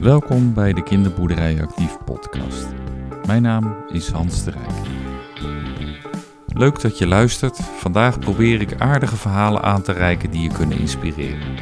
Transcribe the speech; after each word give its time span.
Welkom 0.00 0.54
bij 0.54 0.72
de 0.72 0.82
Kinderboerderij 0.82 1.62
Actief 1.62 1.98
podcast. 2.04 2.66
Mijn 3.26 3.42
naam 3.42 3.76
is 3.92 4.08
Hans 4.08 4.44
de 4.44 4.50
Rijk. 4.50 4.86
Leuk 6.46 6.80
dat 6.80 6.98
je 6.98 7.06
luistert. 7.06 7.56
Vandaag 7.56 8.18
probeer 8.18 8.60
ik 8.60 8.80
aardige 8.80 9.16
verhalen 9.16 9.62
aan 9.62 9.82
te 9.82 9.92
reiken 9.92 10.30
die 10.30 10.42
je 10.42 10.52
kunnen 10.52 10.78
inspireren. 10.78 11.56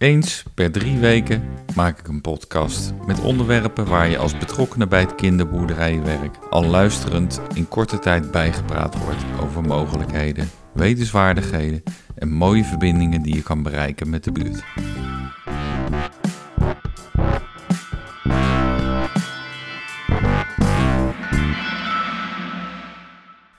Eens 0.00 0.44
per 0.54 0.72
drie 0.72 0.98
weken 0.98 1.42
maak 1.74 1.98
ik 1.98 2.08
een 2.08 2.20
podcast 2.20 2.92
met 3.06 3.20
onderwerpen 3.20 3.86
waar 3.86 4.08
je 4.08 4.18
als 4.18 4.38
betrokkenen 4.38 4.88
bij 4.88 5.00
het 5.00 5.14
kinderboerderijwerk 5.14 6.36
al 6.50 6.64
luisterend 6.64 7.40
in 7.54 7.68
korte 7.68 7.98
tijd 7.98 8.30
bijgepraat 8.30 8.98
wordt 8.98 9.24
over 9.40 9.62
mogelijkheden, 9.62 10.50
wetenswaardigheden 10.72 11.82
en 12.14 12.30
mooie 12.32 12.64
verbindingen 12.64 13.22
die 13.22 13.34
je 13.34 13.42
kan 13.42 13.62
bereiken 13.62 14.10
met 14.10 14.24
de 14.24 14.32
buurt. 14.32 14.64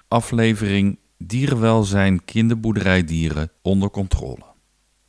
Aflevering 0.07 0.99
Dierenwelzijn 1.17 2.25
kinderboerderijdieren 2.25 3.51
onder 3.61 3.89
controle. 3.89 4.50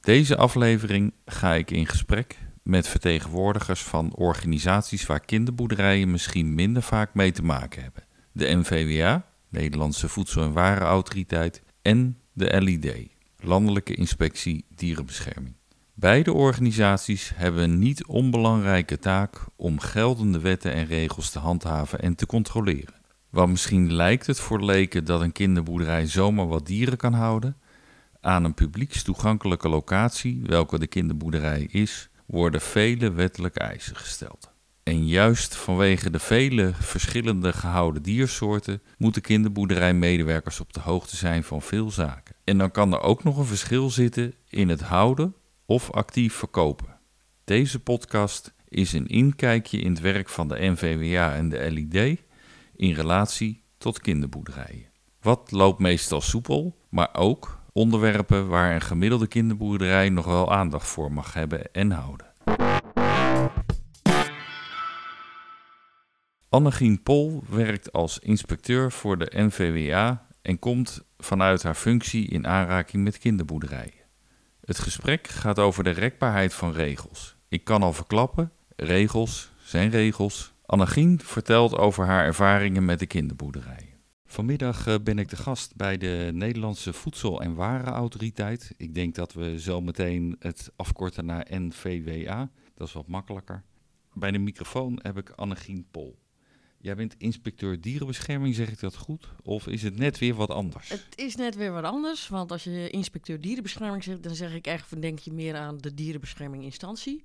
Deze 0.03 0.37
aflevering 0.37 1.13
ga 1.25 1.55
ik 1.55 1.71
in 1.71 1.87
gesprek 1.87 2.39
met 2.63 2.89
vertegenwoordigers 2.89 3.83
van 3.83 4.15
organisaties 4.15 5.07
waar 5.07 5.21
kinderboerderijen 5.21 6.11
misschien 6.11 6.55
minder 6.55 6.83
vaak 6.83 7.15
mee 7.15 7.33
te 7.33 7.43
maken 7.43 7.83
hebben. 7.83 8.05
De 8.33 8.55
NVWA, 8.55 9.27
Nederlandse 9.49 10.09
Voedsel- 10.09 10.43
en 10.43 10.53
Warenautoriteit, 10.53 11.63
en 11.83 12.19
de 12.33 12.61
LID, 12.61 13.09
Landelijke 13.37 13.95
Inspectie 13.95 14.65
Dierenbescherming. 14.75 15.55
Beide 15.95 16.33
organisaties 16.33 17.33
hebben 17.35 17.63
een 17.63 17.79
niet 17.79 18.07
onbelangrijke 18.07 18.99
taak 18.99 19.47
om 19.57 19.79
geldende 19.79 20.41
wetten 20.41 20.73
en 20.73 20.87
regels 20.87 21.31
te 21.31 21.39
handhaven 21.39 22.01
en 22.01 22.15
te 22.15 22.27
controleren. 22.27 23.01
Wat 23.31 23.49
misschien 23.49 23.93
lijkt 23.93 24.27
het 24.27 24.41
voor 24.41 24.65
leken 24.65 25.05
dat 25.05 25.21
een 25.21 25.33
kinderboerderij 25.33 26.07
zomaar 26.07 26.49
wat 26.49 26.67
dieren 26.67 26.97
kan 26.97 27.13
houden, 27.13 27.57
aan 28.23 28.45
een 28.45 28.55
publiekstoegankelijke 28.55 29.69
locatie, 29.69 30.43
welke 30.47 30.79
de 30.79 30.87
kinderboerderij 30.87 31.63
is, 31.71 32.09
worden 32.27 32.61
vele 32.61 33.13
wettelijke 33.13 33.61
eisen 33.61 33.97
gesteld. 33.97 34.51
En 34.83 35.07
juist 35.07 35.57
vanwege 35.57 36.11
de 36.11 36.19
vele 36.19 36.73
verschillende 36.75 37.53
gehouden 37.53 38.03
diersoorten 38.03 38.83
moeten 38.99 39.23
kinderboerderijmedewerkers 39.23 40.61
op 40.61 40.73
de 40.73 40.81
hoogte 40.81 41.17
zijn 41.17 41.45
van 41.45 41.63
veel 41.63 41.91
zaken. 41.91 42.35
En 42.45 42.59
dan 42.59 42.71
kan 42.71 42.93
er 42.93 43.01
ook 43.01 43.25
nog 43.25 43.39
een 43.39 43.45
verschil 43.45 43.91
zitten 43.91 44.35
in 44.49 44.69
het 44.69 44.81
houden 44.81 45.35
of 45.67 45.91
actief 45.91 46.35
verkopen. 46.35 46.99
Deze 47.45 47.81
podcast 47.81 48.55
is 48.69 48.93
een 48.93 49.07
inkijkje 49.07 49.79
in 49.79 49.91
het 49.91 50.01
werk 50.01 50.29
van 50.29 50.49
de 50.49 50.57
NVWA 50.59 51.35
en 51.35 51.49
de 51.49 51.71
LID 51.71 52.21
in 52.77 52.93
relatie 52.95 53.63
tot 53.79 54.01
kinderboerderijen. 54.01 54.91
Wat 55.21 55.51
loopt 55.51 55.79
meestal 55.79 56.21
soepel, 56.21 56.77
maar 56.89 57.09
ook 57.13 57.62
onderwerpen 57.73 58.49
waar 58.49 58.75
een 58.75 58.81
gemiddelde 58.81 59.27
kinderboerderij 59.27 60.09
nog 60.09 60.25
wel 60.25 60.53
aandacht 60.53 60.87
voor 60.87 61.13
mag 61.13 61.35
hebben 61.35 61.73
en 61.73 61.91
houden. 61.91 62.27
Annegien 66.49 67.03
Pol 67.03 67.43
werkt 67.49 67.93
als 67.93 68.19
inspecteur 68.19 68.93
voor 68.93 69.19
de 69.19 69.31
NVWA 69.35 70.27
en 70.43 70.59
komt 70.59 71.05
vanuit 71.19 71.63
haar 71.63 71.75
functie 71.75 72.29
in 72.29 72.47
aanraking 72.47 73.05
met 73.05 73.19
kinderboerderijen. 73.19 74.01
Het 74.65 74.79
gesprek 74.79 75.29
gaat 75.29 75.59
over 75.59 75.85
de 75.85 75.91
rekbaarheid 75.91 76.55
van 76.55 76.73
regels. 76.73 77.37
Ik 77.49 77.65
kan 77.65 77.83
al 77.83 77.93
verklappen, 77.93 78.53
regels 78.77 79.53
zijn 79.65 79.91
regels. 79.91 80.53
Annegien 80.67 81.21
vertelt 81.23 81.77
over 81.77 82.07
haar 82.07 82.25
ervaringen 82.25 82.85
met 82.85 82.99
de 82.99 83.07
kinderboerderijen. 83.07 83.92
Vanmiddag 84.33 84.87
eh, 84.87 84.95
ben 85.03 85.19
ik 85.19 85.29
de 85.29 85.37
gast 85.37 85.77
bij 85.77 85.99
de 85.99 86.31
Nederlandse 86.33 86.93
Voedsel- 86.93 87.43
en 87.43 87.55
Warenautoriteit. 87.55 88.75
Ik 88.77 88.95
denk 88.95 89.15
dat 89.15 89.33
we 89.33 89.61
zo 89.61 89.81
meteen 89.81 90.37
het 90.39 90.71
afkorten 90.77 91.25
naar 91.25 91.47
NVWA. 91.51 92.51
Dat 92.75 92.87
is 92.89 92.93
wat 92.93 93.07
makkelijker. 93.07 93.65
Bij 94.13 94.31
de 94.31 94.39
microfoon 94.39 94.99
heb 95.03 95.17
ik 95.17 95.31
Annegien 95.31 95.87
Pol. 95.91 96.19
Jij 96.79 96.95
bent 96.95 97.15
inspecteur 97.19 97.81
dierenbescherming, 97.81 98.55
zeg 98.55 98.71
ik 98.71 98.81
dat 98.81 98.97
goed? 98.97 99.29
Of 99.43 99.67
is 99.67 99.83
het 99.83 99.97
net 99.97 100.19
weer 100.19 100.35
wat 100.35 100.51
anders? 100.51 100.89
Het 100.89 101.13
is 101.15 101.37
net 101.37 101.57
weer 101.57 101.73
wat 101.73 101.85
anders, 101.85 102.29
want 102.29 102.53
als 102.53 102.65
je 102.65 102.91
inspecteur 102.91 103.41
dierenbescherming 103.41 104.05
zegt, 104.05 104.23
dan 104.23 104.35
zeg 104.35 104.55
ik 104.55 104.67
echt, 104.67 105.03
denk 105.03 105.19
je 105.19 105.33
meer 105.33 105.57
aan 105.57 105.79
de 105.79 105.95
dierenbescherming 105.95 106.65
instantie. 106.65 107.23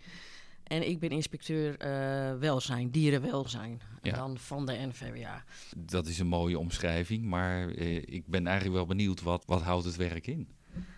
En 0.68 0.88
ik 0.88 1.00
ben 1.00 1.10
inspecteur 1.10 1.86
uh, 1.86 2.40
welzijn, 2.40 2.90
dierenwelzijn. 2.90 3.82
En 4.02 4.14
dan 4.14 4.38
van 4.38 4.66
de 4.66 4.74
NVWA. 4.74 5.44
Dat 5.78 6.08
is 6.08 6.20
een 6.20 6.28
mooie 6.28 6.60
omschrijving, 6.60 7.26
maar 7.26 7.70
uh, 7.70 7.96
ik 7.96 8.28
ben 8.28 8.48
eigenlijk 8.48 8.76
wel 8.76 8.86
benieuwd, 8.86 9.22
wat, 9.22 9.44
wat 9.46 9.62
houdt 9.62 9.86
het 9.86 9.96
werk 9.96 10.28
in? 10.28 10.48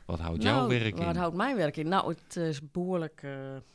Wat 0.06 0.19
houdt 0.19 0.44
nou, 0.44 0.56
jouw 0.56 0.68
werk 0.68 1.00
in? 1.00 1.06
Wat 1.06 1.16
houdt 1.16 1.35
mijn 1.35 1.56
werk 1.56 1.78
in? 1.78 1.88
Nou, 1.88 2.16
het 2.24 2.35
is 2.35 2.72
behoorlijk 2.72 3.22
uh, 3.24 3.31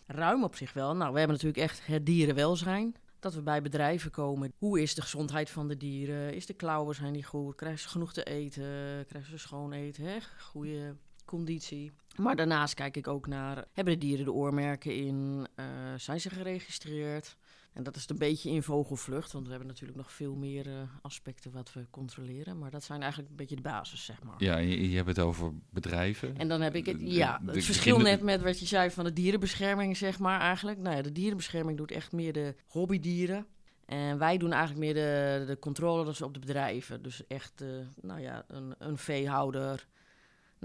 ruim 0.07 0.45
op 0.45 0.57
zich 0.57 0.73
wel. 0.73 0.97
Nou, 0.97 1.13
we 1.13 1.19
hebben 1.19 1.37
natuurlijk 1.37 1.63
echt 1.63 1.87
het 1.87 2.07
dierenwelzijn. 2.07 2.95
Dat 3.19 3.35
we 3.35 3.43
bij 3.43 3.63
bedrijven 3.63 4.11
komen. 4.11 4.53
Hoe 4.59 4.83
is 4.83 4.95
de 4.95 5.03
gezondheid 5.03 5.51
van 5.51 5.69
de 5.69 5.77
dieren? 5.77 6.35
Is 6.35 6.47
de 6.47 6.55
klauwen 6.55 6.95
zijn 6.95 7.13
die 7.13 7.25
goed? 7.25 7.55
Krijgen 7.55 7.81
ze 7.81 7.89
genoeg 7.89 8.13
te 8.13 8.23
eten? 8.23 8.65
Krijgen 9.07 9.31
ze 9.31 9.39
schoon 9.39 9.73
eten? 9.73 10.05
Hè? 10.05 10.17
Goede 10.39 10.95
conditie. 11.25 11.93
Maar 12.17 12.37
daarnaast 12.37 12.75
kijk 12.75 12.97
ik 12.97 13.09
ook 13.09 13.27
naar, 13.27 13.65
hebben 13.73 13.95
de 13.95 14.07
dieren 14.07 14.25
de 14.25 14.33
oormerken 14.33 14.95
in? 14.95 15.47
Uh, 15.57 15.67
zijn 15.97 16.21
ze 16.21 16.31
geregistreerd? 16.31 17.37
En 17.73 17.83
dat 17.83 17.97
is 17.97 18.09
een 18.09 18.19
beetje 18.19 18.51
in 18.51 18.63
vogelvlucht, 18.63 19.33
want 19.33 19.45
we 19.45 19.51
hebben 19.51 19.69
natuurlijk 19.69 19.99
nog 19.99 20.13
veel 20.13 20.35
meer 20.35 20.67
uh, 20.67 20.73
aspecten 21.03 21.53
wat 21.53 21.73
we 21.73 21.87
controleren. 21.91 22.59
Maar 22.59 22.71
dat 22.71 22.85
zijn 22.85 23.01
eigenlijk 23.01 23.31
een 23.31 23.37
beetje 23.37 23.57
de 23.57 23.63
basis, 23.63 24.05
zeg 24.05 24.23
maar. 24.23 24.35
Ja, 24.39 24.57
je, 24.57 24.91
je 24.91 24.97
hebt 24.97 25.09
het 25.09 25.19
over 25.19 25.53
bedrijven. 25.71 26.37
En 26.37 26.49
dan 26.49 26.61
heb 26.61 26.75
ik 26.75 26.87
het, 26.87 26.97
ja, 27.01 27.39
de, 27.39 27.45
de, 27.45 27.53
het 27.53 27.65
verschil 27.65 27.99
net 27.99 28.23
met 28.23 28.43
wat 28.43 28.59
je 28.59 28.67
zei 28.67 28.91
van 28.91 29.05
de 29.05 29.13
dierenbescherming, 29.13 29.97
zeg 29.97 30.19
maar 30.19 30.41
eigenlijk. 30.41 30.79
Nou 30.79 30.97
ja, 30.97 31.03
de 31.03 31.13
dierenbescherming 31.13 31.79
doet 31.79 31.91
echt 31.91 32.13
meer 32.13 32.33
de 32.33 32.55
hobbydieren. 32.67 33.47
En 33.87 34.19
wij 34.19 34.37
doen 34.37 34.53
eigenlijk 34.53 34.81
meer 34.81 34.95
de, 34.95 35.45
de 35.47 35.59
controles 35.59 36.23
op 36.23 36.35
de 36.35 36.41
bedrijven. 36.41 37.03
Dus 37.03 37.27
echt, 37.27 37.63
uh, 37.63 37.69
nou 38.01 38.21
ja, 38.21 38.45
een, 38.49 38.75
een 38.79 38.99
veehouder, 38.99 39.87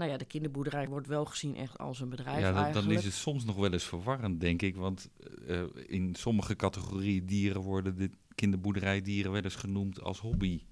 nou 0.00 0.12
ja, 0.12 0.18
de 0.18 0.24
kinderboerderij 0.24 0.88
wordt 0.88 1.06
wel 1.06 1.24
gezien 1.24 1.56
echt 1.56 1.78
als 1.78 2.00
een 2.00 2.08
bedrijf. 2.08 2.40
Ja, 2.40 2.52
dan, 2.52 2.72
dan 2.72 2.90
is 2.90 3.04
het 3.04 3.12
soms 3.12 3.44
nog 3.44 3.56
wel 3.56 3.72
eens 3.72 3.84
verwarrend, 3.84 4.40
denk 4.40 4.62
ik. 4.62 4.76
Want 4.76 5.10
uh, 5.48 5.62
in 5.86 6.14
sommige 6.14 6.56
categorieën 6.56 7.26
dieren 7.26 7.60
worden 7.60 7.96
de 7.96 8.10
kinderboerderijdieren 8.34 9.32
wel 9.32 9.42
eens 9.42 9.54
genoemd 9.54 10.02
als 10.02 10.20
hobby. 10.20 10.62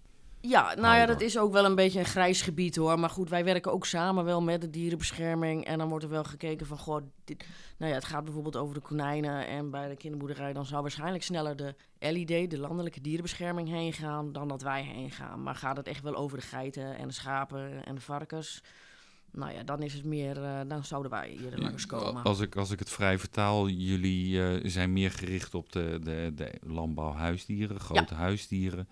Ja, 0.40 0.74
nou 0.74 0.96
ja, 0.96 1.06
dat 1.06 1.20
is 1.20 1.38
ook 1.38 1.52
wel 1.52 1.64
een 1.64 1.74
beetje 1.74 1.98
een 1.98 2.04
grijs 2.04 2.42
gebied 2.42 2.76
hoor. 2.76 2.98
Maar 2.98 3.10
goed, 3.10 3.28
wij 3.28 3.44
werken 3.44 3.72
ook 3.72 3.86
samen 3.86 4.24
wel 4.24 4.42
met 4.42 4.60
de 4.60 4.70
dierenbescherming. 4.70 5.64
En 5.64 5.78
dan 5.78 5.88
wordt 5.88 6.04
er 6.04 6.10
wel 6.10 6.24
gekeken 6.24 6.66
van, 6.66 6.78
goh, 6.78 7.02
dit, 7.24 7.46
nou 7.78 7.90
ja, 7.90 7.96
het 7.96 8.06
gaat 8.06 8.24
bijvoorbeeld 8.24 8.56
over 8.56 8.74
de 8.74 8.80
konijnen. 8.80 9.46
En 9.46 9.70
bij 9.70 9.88
de 9.88 9.96
kinderboerderij 9.96 10.52
dan 10.52 10.66
zou 10.66 10.82
waarschijnlijk 10.82 11.24
sneller 11.24 11.56
de 11.56 11.74
LID, 11.98 12.50
de 12.50 12.58
Landelijke 12.58 13.00
Dierenbescherming, 13.00 13.68
heen 13.68 13.92
gaan 13.92 14.32
dan 14.32 14.48
dat 14.48 14.62
wij 14.62 14.82
heen 14.82 15.10
gaan. 15.10 15.42
Maar 15.42 15.54
gaat 15.54 15.76
het 15.76 15.86
echt 15.86 16.02
wel 16.02 16.14
over 16.14 16.38
de 16.38 16.46
geiten 16.46 16.96
en 16.96 17.08
de 17.08 17.14
schapen 17.14 17.84
en 17.84 17.94
de 17.94 18.00
varkens? 18.00 18.62
Nou 19.32 19.52
ja, 19.52 19.62
dan 19.62 19.82
is 19.82 19.94
het 19.94 20.04
meer, 20.04 20.42
uh, 20.42 20.60
dan 20.68 20.84
zouden 20.84 21.10
wij 21.10 21.36
hier 21.38 21.58
langskomen. 21.58 22.22
Als 22.22 22.40
ik, 22.40 22.56
als 22.56 22.70
ik 22.70 22.78
het 22.78 22.90
vrij 22.90 23.18
vertaal, 23.18 23.68
jullie 23.68 24.30
uh, 24.34 24.70
zijn 24.70 24.92
meer 24.92 25.10
gericht 25.10 25.54
op 25.54 25.72
de, 25.72 25.98
de, 26.02 26.32
de 26.34 26.52
landbouwhuisdieren, 26.66 27.80
grote 27.80 28.14
ja. 28.14 28.20
huisdieren. 28.20 28.88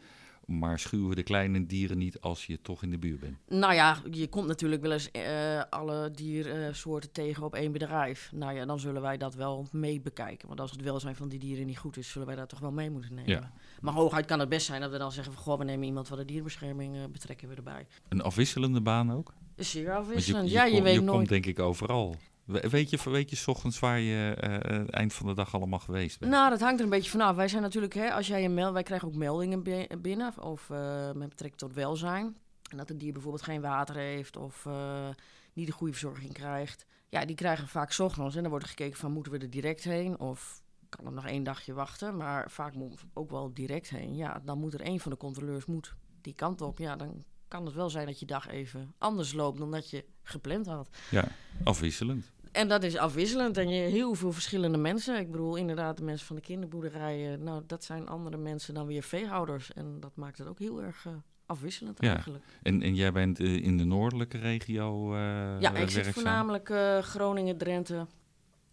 Maar 0.46 0.78
schuwen 0.78 1.16
de 1.16 1.22
kleine 1.22 1.66
dieren 1.66 1.98
niet 1.98 2.20
als 2.20 2.46
je 2.46 2.62
toch 2.62 2.82
in 2.82 2.90
de 2.90 2.98
buurt 2.98 3.20
bent? 3.20 3.36
Nou 3.48 3.74
ja, 3.74 4.02
je 4.10 4.28
komt 4.28 4.46
natuurlijk 4.46 4.82
wel 4.82 4.92
eens 4.92 5.08
uh, 5.12 5.62
alle 5.70 6.10
diersoorten 6.10 7.12
tegen 7.12 7.42
op 7.42 7.54
één 7.54 7.72
bedrijf. 7.72 8.30
Nou 8.32 8.54
ja, 8.54 8.64
dan 8.64 8.80
zullen 8.80 9.02
wij 9.02 9.16
dat 9.16 9.34
wel 9.34 9.66
mee 9.72 10.00
bekijken. 10.00 10.48
Want 10.48 10.60
als 10.60 10.70
het 10.70 10.82
welzijn 10.82 11.16
van 11.16 11.28
die 11.28 11.38
dieren 11.38 11.66
niet 11.66 11.78
goed 11.78 11.96
is, 11.96 12.10
zullen 12.10 12.26
wij 12.26 12.36
dat 12.36 12.48
toch 12.48 12.58
wel 12.58 12.72
mee 12.72 12.90
moeten 12.90 13.14
nemen. 13.14 13.30
Ja. 13.30 13.52
Maar 13.80 13.94
hooguit 13.94 14.26
kan 14.26 14.40
het 14.40 14.48
best 14.48 14.66
zijn 14.66 14.80
dat 14.80 14.90
we 14.90 14.98
dan 14.98 15.12
zeggen 15.12 15.32
van... 15.32 15.42
goh, 15.42 15.58
we 15.58 15.64
nemen 15.64 15.86
iemand 15.86 16.08
van 16.08 16.18
de 16.18 16.24
dierenbescherming, 16.24 16.96
uh, 16.96 17.04
betrekken 17.12 17.48
we 17.48 17.54
erbij. 17.54 17.86
Een 18.08 18.22
afwisselende 18.22 18.80
baan 18.80 19.12
ook? 19.12 19.34
Zeer 19.56 19.94
afwisselend, 19.94 20.48
je, 20.48 20.54
ja, 20.54 20.64
je, 20.64 20.74
kom, 20.74 20.82
weet 20.82 20.94
je 20.94 21.00
nooit. 21.00 21.16
komt 21.16 21.28
denk 21.28 21.46
ik 21.46 21.58
overal. 21.58 22.16
Weet 22.44 22.90
je, 22.90 23.10
weet 23.10 23.30
je 23.30 23.36
s 23.36 23.46
ochtends 23.46 23.78
waar 23.78 24.00
je 24.00 24.36
uh, 24.44 24.94
eind 24.94 25.12
van 25.12 25.26
de 25.26 25.34
dag 25.34 25.54
allemaal 25.54 25.78
geweest 25.78 26.18
bent? 26.18 26.32
Nou, 26.32 26.50
dat 26.50 26.60
hangt 26.60 26.78
er 26.78 26.84
een 26.84 26.90
beetje 26.90 27.10
vanaf. 27.10 27.36
Wij 27.36 27.48
zijn 27.48 27.62
natuurlijk, 27.62 27.94
hè, 27.94 28.12
als 28.12 28.26
jij 28.26 28.44
een 28.44 28.54
meld, 28.54 28.72
wij 28.72 28.82
krijgen 28.82 29.08
ook 29.08 29.14
meldingen 29.14 29.62
binnen 30.00 30.42
of 30.42 30.68
uh, 30.68 31.12
met 31.12 31.28
betrekking 31.28 31.60
tot 31.60 31.74
welzijn. 31.74 32.36
En 32.70 32.76
dat 32.76 32.88
het 32.88 33.00
dier 33.00 33.12
bijvoorbeeld 33.12 33.42
geen 33.42 33.60
water 33.60 33.96
heeft 33.96 34.36
of 34.36 34.64
uh, 34.64 35.08
niet 35.52 35.66
de 35.66 35.72
goede 35.72 35.92
verzorging 35.92 36.32
krijgt. 36.32 36.86
Ja, 37.08 37.24
die 37.24 37.36
krijgen 37.36 37.68
vaak 37.68 37.92
's 37.92 37.98
ochtends 37.98 38.34
en 38.34 38.40
dan 38.40 38.50
wordt 38.50 38.64
er 38.64 38.70
gekeken 38.70 38.98
van 38.98 39.12
moeten 39.12 39.32
we 39.32 39.38
er 39.38 39.50
direct 39.50 39.84
heen 39.84 40.18
of 40.18 40.62
kan 40.88 41.06
er 41.06 41.12
nog 41.12 41.26
één 41.26 41.44
dagje 41.44 41.72
wachten. 41.72 42.16
Maar 42.16 42.50
vaak 42.50 42.74
moet 42.74 43.04
ook 43.14 43.30
wel 43.30 43.54
direct 43.54 43.90
heen. 43.90 44.16
Ja, 44.16 44.40
dan 44.44 44.58
moet 44.58 44.74
er 44.74 44.80
één 44.80 45.00
van 45.00 45.10
de 45.10 45.16
controleurs 45.16 45.66
moet 45.66 45.94
die 46.20 46.34
kant 46.34 46.60
op. 46.60 46.78
Ja, 46.78 46.96
dan 46.96 47.24
kan 47.48 47.64
het 47.66 47.74
wel 47.74 47.90
zijn 47.90 48.06
dat 48.06 48.20
je 48.20 48.26
dag 48.26 48.48
even 48.48 48.94
anders 48.98 49.32
loopt 49.32 49.58
dan 49.58 49.70
dat 49.70 49.90
je 49.90 50.04
gepland 50.22 50.66
had. 50.66 50.88
Ja, 51.10 51.28
afwisselend. 51.64 52.30
En 52.52 52.68
dat 52.68 52.82
is 52.82 52.96
afwisselend 52.96 53.56
en 53.56 53.68
je 53.68 53.80
heel 53.90 54.14
veel 54.14 54.32
verschillende 54.32 54.78
mensen. 54.78 55.18
Ik 55.18 55.30
bedoel, 55.30 55.56
inderdaad, 55.56 55.96
de 55.96 56.02
mensen 56.04 56.26
van 56.26 56.36
de 56.36 56.42
kinderboerderijen, 56.42 57.42
nou, 57.42 57.62
dat 57.66 57.84
zijn 57.84 58.08
andere 58.08 58.36
mensen 58.36 58.74
dan 58.74 58.86
weer 58.86 59.02
veehouders. 59.02 59.72
En 59.72 60.00
dat 60.00 60.16
maakt 60.16 60.38
het 60.38 60.48
ook 60.48 60.58
heel 60.58 60.82
erg 60.82 61.04
uh, 61.04 61.12
afwisselend 61.46 62.02
Ja. 62.02 62.12
eigenlijk. 62.14 62.44
En, 62.62 62.82
en 62.82 62.94
jij 62.94 63.12
bent 63.12 63.40
eh, 63.40 63.54
in 63.56 63.76
de 63.76 63.84
noordelijke 63.84 64.38
regio 64.38 65.14
eh 65.14 65.20
Ja, 65.60 65.70
ik 65.70 65.76
zit 65.76 65.92
werkzaam? 65.94 66.12
voornamelijk 66.12 66.70
eh, 66.70 66.98
Groningen, 66.98 67.56
Drenthe, 67.56 68.06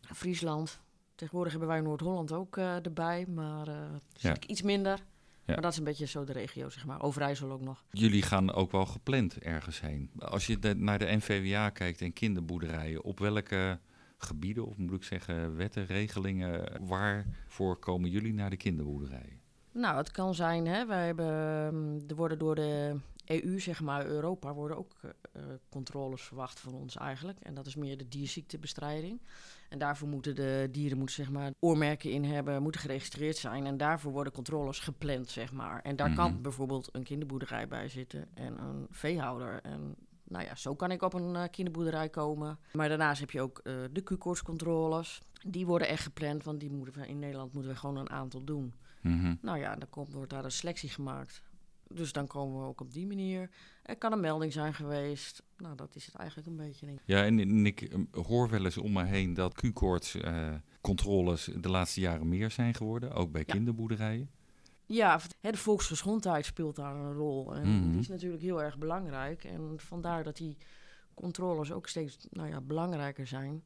Friesland. 0.01 0.79
Tegenwoordig 1.15 1.51
hebben 1.51 1.69
wij 1.69 1.81
Noord-Holland 1.81 2.31
ook 2.31 2.57
erbij, 2.57 3.25
maar 3.27 3.67
Ja. 3.67 3.99
zit 4.13 4.35
ik 4.37 4.45
iets 4.45 4.61
minder. 4.61 4.99
Ja. 5.45 5.53
Maar 5.53 5.61
dat 5.61 5.71
is 5.71 5.77
een 5.77 5.83
beetje 5.83 6.05
zo 6.05 6.23
de 6.23 6.31
regio, 6.33 6.69
zeg 6.69 6.85
maar. 6.85 7.01
Overijssel 7.01 7.51
ook 7.51 7.61
nog. 7.61 7.83
Jullie 7.91 8.21
gaan 8.21 8.53
ook 8.53 8.71
wel 8.71 8.85
gepland 8.85 9.37
ergens 9.39 9.81
heen. 9.81 10.09
Als 10.19 10.47
je 10.47 10.59
de- 10.59 10.75
naar 10.75 10.99
de 10.99 11.15
NVWA 11.15 11.69
kijkt 11.69 12.01
en 12.01 12.13
kinderboerderijen, 12.13 13.03
op 13.03 13.19
welke 13.19 13.79
gebieden, 14.17 14.65
of 14.65 14.77
moet 14.77 14.93
ik 14.93 15.03
zeggen, 15.03 15.55
wetten, 15.55 15.85
regelingen, 15.85 16.85
waarvoor 16.87 17.77
komen 17.77 18.09
jullie 18.09 18.33
naar 18.33 18.49
de 18.49 18.57
kinderboerderijen? 18.57 19.41
Nou, 19.71 19.97
het 19.97 20.11
kan 20.11 20.35
zijn, 20.35 20.65
hè, 20.67 20.85
wij 20.85 21.05
hebben, 21.05 21.25
ehm, 21.25 22.09
er 22.09 22.15
worden 22.15 22.39
door 22.39 22.55
de 22.55 22.95
EU, 23.25 23.59
zeg 23.59 23.81
maar, 23.81 24.05
Europa, 24.05 24.53
worden 24.53 24.77
ook 24.77 24.91
eh, 25.01 25.41
controles 25.69 26.21
verwacht 26.21 26.59
van 26.59 26.73
ons 26.73 26.97
eigenlijk. 26.97 27.39
En 27.39 27.53
dat 27.53 27.65
is 27.65 27.75
meer 27.75 27.97
de 27.97 28.07
dierziektebestrijding. 28.07 29.21
En 29.69 29.79
daarvoor 29.79 30.07
moeten 30.07 30.35
de 30.35 30.67
dieren, 30.71 30.97
moeten, 30.97 31.15
zeg 31.15 31.29
maar, 31.31 31.51
oormerken 31.59 32.11
in 32.11 32.23
hebben, 32.23 32.61
moeten 32.61 32.81
geregistreerd 32.81 33.37
zijn. 33.37 33.65
En 33.65 33.77
daarvoor 33.77 34.11
worden 34.11 34.33
controles 34.33 34.79
gepland, 34.79 35.29
zeg 35.29 35.51
maar. 35.51 35.81
En 35.81 35.95
daar 35.95 36.07
Mhm. 36.07 36.17
kan 36.17 36.41
bijvoorbeeld 36.41 36.89
een 36.91 37.03
kinderboerderij 37.03 37.67
bij 37.67 37.87
zitten 37.89 38.27
en 38.33 38.57
een 38.63 38.87
veehouder. 38.89 39.59
En 39.63 39.95
nou 40.23 40.45
ja, 40.45 40.55
zo 40.55 40.75
kan 40.75 40.91
ik 40.91 41.01
op 41.01 41.13
een 41.13 41.35
eh, 41.35 41.43
kinderboerderij 41.51 42.09
komen. 42.09 42.59
Maar 42.73 42.89
daarnaast 42.89 43.19
heb 43.19 43.31
je 43.31 43.41
ook 43.41 43.59
eh, 43.59 43.73
de 43.91 44.01
Q-koortscontroles. 44.01 45.21
Die 45.47 45.65
worden 45.65 45.87
echt 45.87 46.03
gepland, 46.03 46.43
want 46.43 46.59
die 46.59 46.71
moeten 46.71 47.01
we 47.01 47.07
in 47.07 47.19
Nederland 47.19 47.53
moeten 47.53 47.71
we 47.71 47.77
gewoon 47.77 47.97
een 47.97 48.09
aantal 48.09 48.43
doen. 48.43 48.73
Mhm. 49.01 49.35
Nou 49.41 49.57
ja, 49.57 49.75
dan 49.75 49.89
komt, 49.89 50.13
wordt 50.13 50.29
daar 50.29 50.43
een 50.43 50.51
selectie 50.51 50.89
gemaakt. 50.89 51.41
Dus 51.95 52.11
dan 52.11 52.27
komen 52.27 52.59
we 52.61 52.65
ook 52.67 52.81
op 52.81 52.93
die 52.93 53.07
manier. 53.07 53.49
Er 53.83 53.97
kan 53.97 54.11
een 54.11 54.19
melding 54.19 54.53
zijn 54.53 54.73
geweest. 54.73 55.43
Nou, 55.57 55.75
dat 55.75 55.95
is 55.95 56.05
het 56.05 56.15
eigenlijk 56.15 56.47
een 56.47 56.55
beetje. 56.55 56.85
Denk 56.85 56.97
ik. 56.99 57.03
Ja, 57.07 57.23
en, 57.25 57.39
en 57.39 57.65
ik 57.65 57.81
eh, 57.81 57.99
hoor 58.25 58.49
wel 58.49 58.65
eens 58.65 58.77
om 58.77 58.91
me 58.93 59.03
heen 59.03 59.33
dat 59.33 59.53
Q-koorts 59.53 60.15
eh, 60.15 60.53
controles 60.81 61.49
de 61.61 61.69
laatste 61.69 61.99
jaren 61.99 62.27
meer 62.29 62.51
zijn 62.51 62.73
geworden, 62.73 63.11
ook 63.13 63.31
bij 63.31 63.43
Ja. 63.45 63.53
kinderboerderijen. 63.53 64.29
Ja, 64.85 65.19
de 65.41 65.57
volksgezondheid 65.57 66.45
speelt 66.45 66.75
daar 66.75 66.95
een 66.95 67.13
rol. 67.13 67.55
En 67.55 67.77
Mhm. 67.79 67.91
die 67.91 67.99
is 67.99 68.07
natuurlijk 68.07 68.41
heel 68.41 68.61
erg 68.63 68.77
belangrijk. 68.77 69.43
En 69.43 69.73
vandaar 69.77 70.23
dat 70.23 70.37
die 70.37 70.57
controles 71.13 71.71
ook 71.71 71.87
steeds 71.87 72.17
nou 72.31 72.49
ja, 72.49 72.61
belangrijker 72.61 73.27
zijn. 73.27 73.63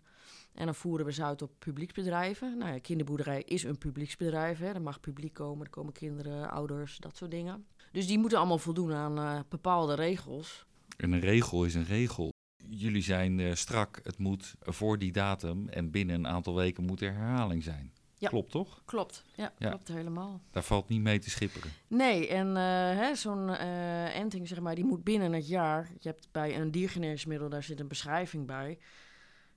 En 0.53 0.65
dan 0.65 0.75
voeren 0.75 1.06
we 1.06 1.12
ze 1.12 1.24
uit 1.24 1.41
op 1.41 1.51
publieksbedrijven. 1.59 2.57
Nou 2.57 2.71
ja, 2.74 2.79
kinderboerderij 2.79 3.41
is 3.41 3.63
een 3.63 3.77
publieksbedrijf. 3.77 4.59
Hè. 4.59 4.65
Er 4.74 4.81
mag 4.81 5.00
publiek 5.00 5.33
komen, 5.33 5.65
er 5.65 5.71
komen 5.71 5.94
kinderen, 5.94 6.50
ouders, 6.51 6.97
dat 6.97 7.15
soort 7.18 7.31
dingen. 7.31 7.65
Dus 7.92 8.07
die 8.07 8.19
moeten 8.19 8.38
allemaal 8.38 8.57
voldoen 8.57 8.94
aan 8.94 9.18
eh, 9.18 9.39
bepaalde 9.50 9.94
regels. 9.94 10.66
En 10.98 11.12
een 11.12 11.19
regel 11.19 11.63
is 11.66 11.75
een 11.75 11.86
regel. 11.86 12.30
Jullie 12.69 13.01
zijn 13.01 13.39
eh, 13.39 13.54
strak, 13.54 14.00
het 14.04 14.18
moet 14.18 14.56
voor 14.62 14.98
die 14.98 15.12
datum 15.12 15.69
en 15.69 15.92
binnen 15.92 16.16
een 16.16 16.28
aantal 16.28 16.56
weken 16.56 16.84
moet 16.84 17.01
er 17.01 17.13
herhaling 17.13 17.63
zijn. 17.63 17.92
Ja. 18.19 18.30
Klopt 18.30 18.51
toch? 18.51 18.81
Klopt, 18.86 19.24
ja, 19.36 19.54
Ja. 19.57 19.69
klopt 19.69 19.88
helemaal. 19.88 20.42
Daar 20.51 20.63
valt 20.63 20.89
niet 20.89 21.01
mee 21.01 21.19
te 21.19 21.30
schipperen. 21.30 21.72
Nee, 21.88 22.28
en 22.28 22.57
eh, 22.57 23.13
zo'n 23.13 23.50
enting, 23.50 24.48
zeg 24.48 24.60
maar, 24.60 24.75
die 24.75 24.86
moet 24.86 25.04
binnen 25.04 25.34
het 25.34 25.48
jaar. 25.48 25.89
Je 26.00 26.10
hebt 26.10 26.28
bij 26.31 26.60
een 26.60 26.72
diergeneesmiddel, 26.72 27.50
daar 27.50 27.63
zit 27.63 27.80
een 27.80 27.88
beschrijving 27.88 28.45
bij. 28.48 28.78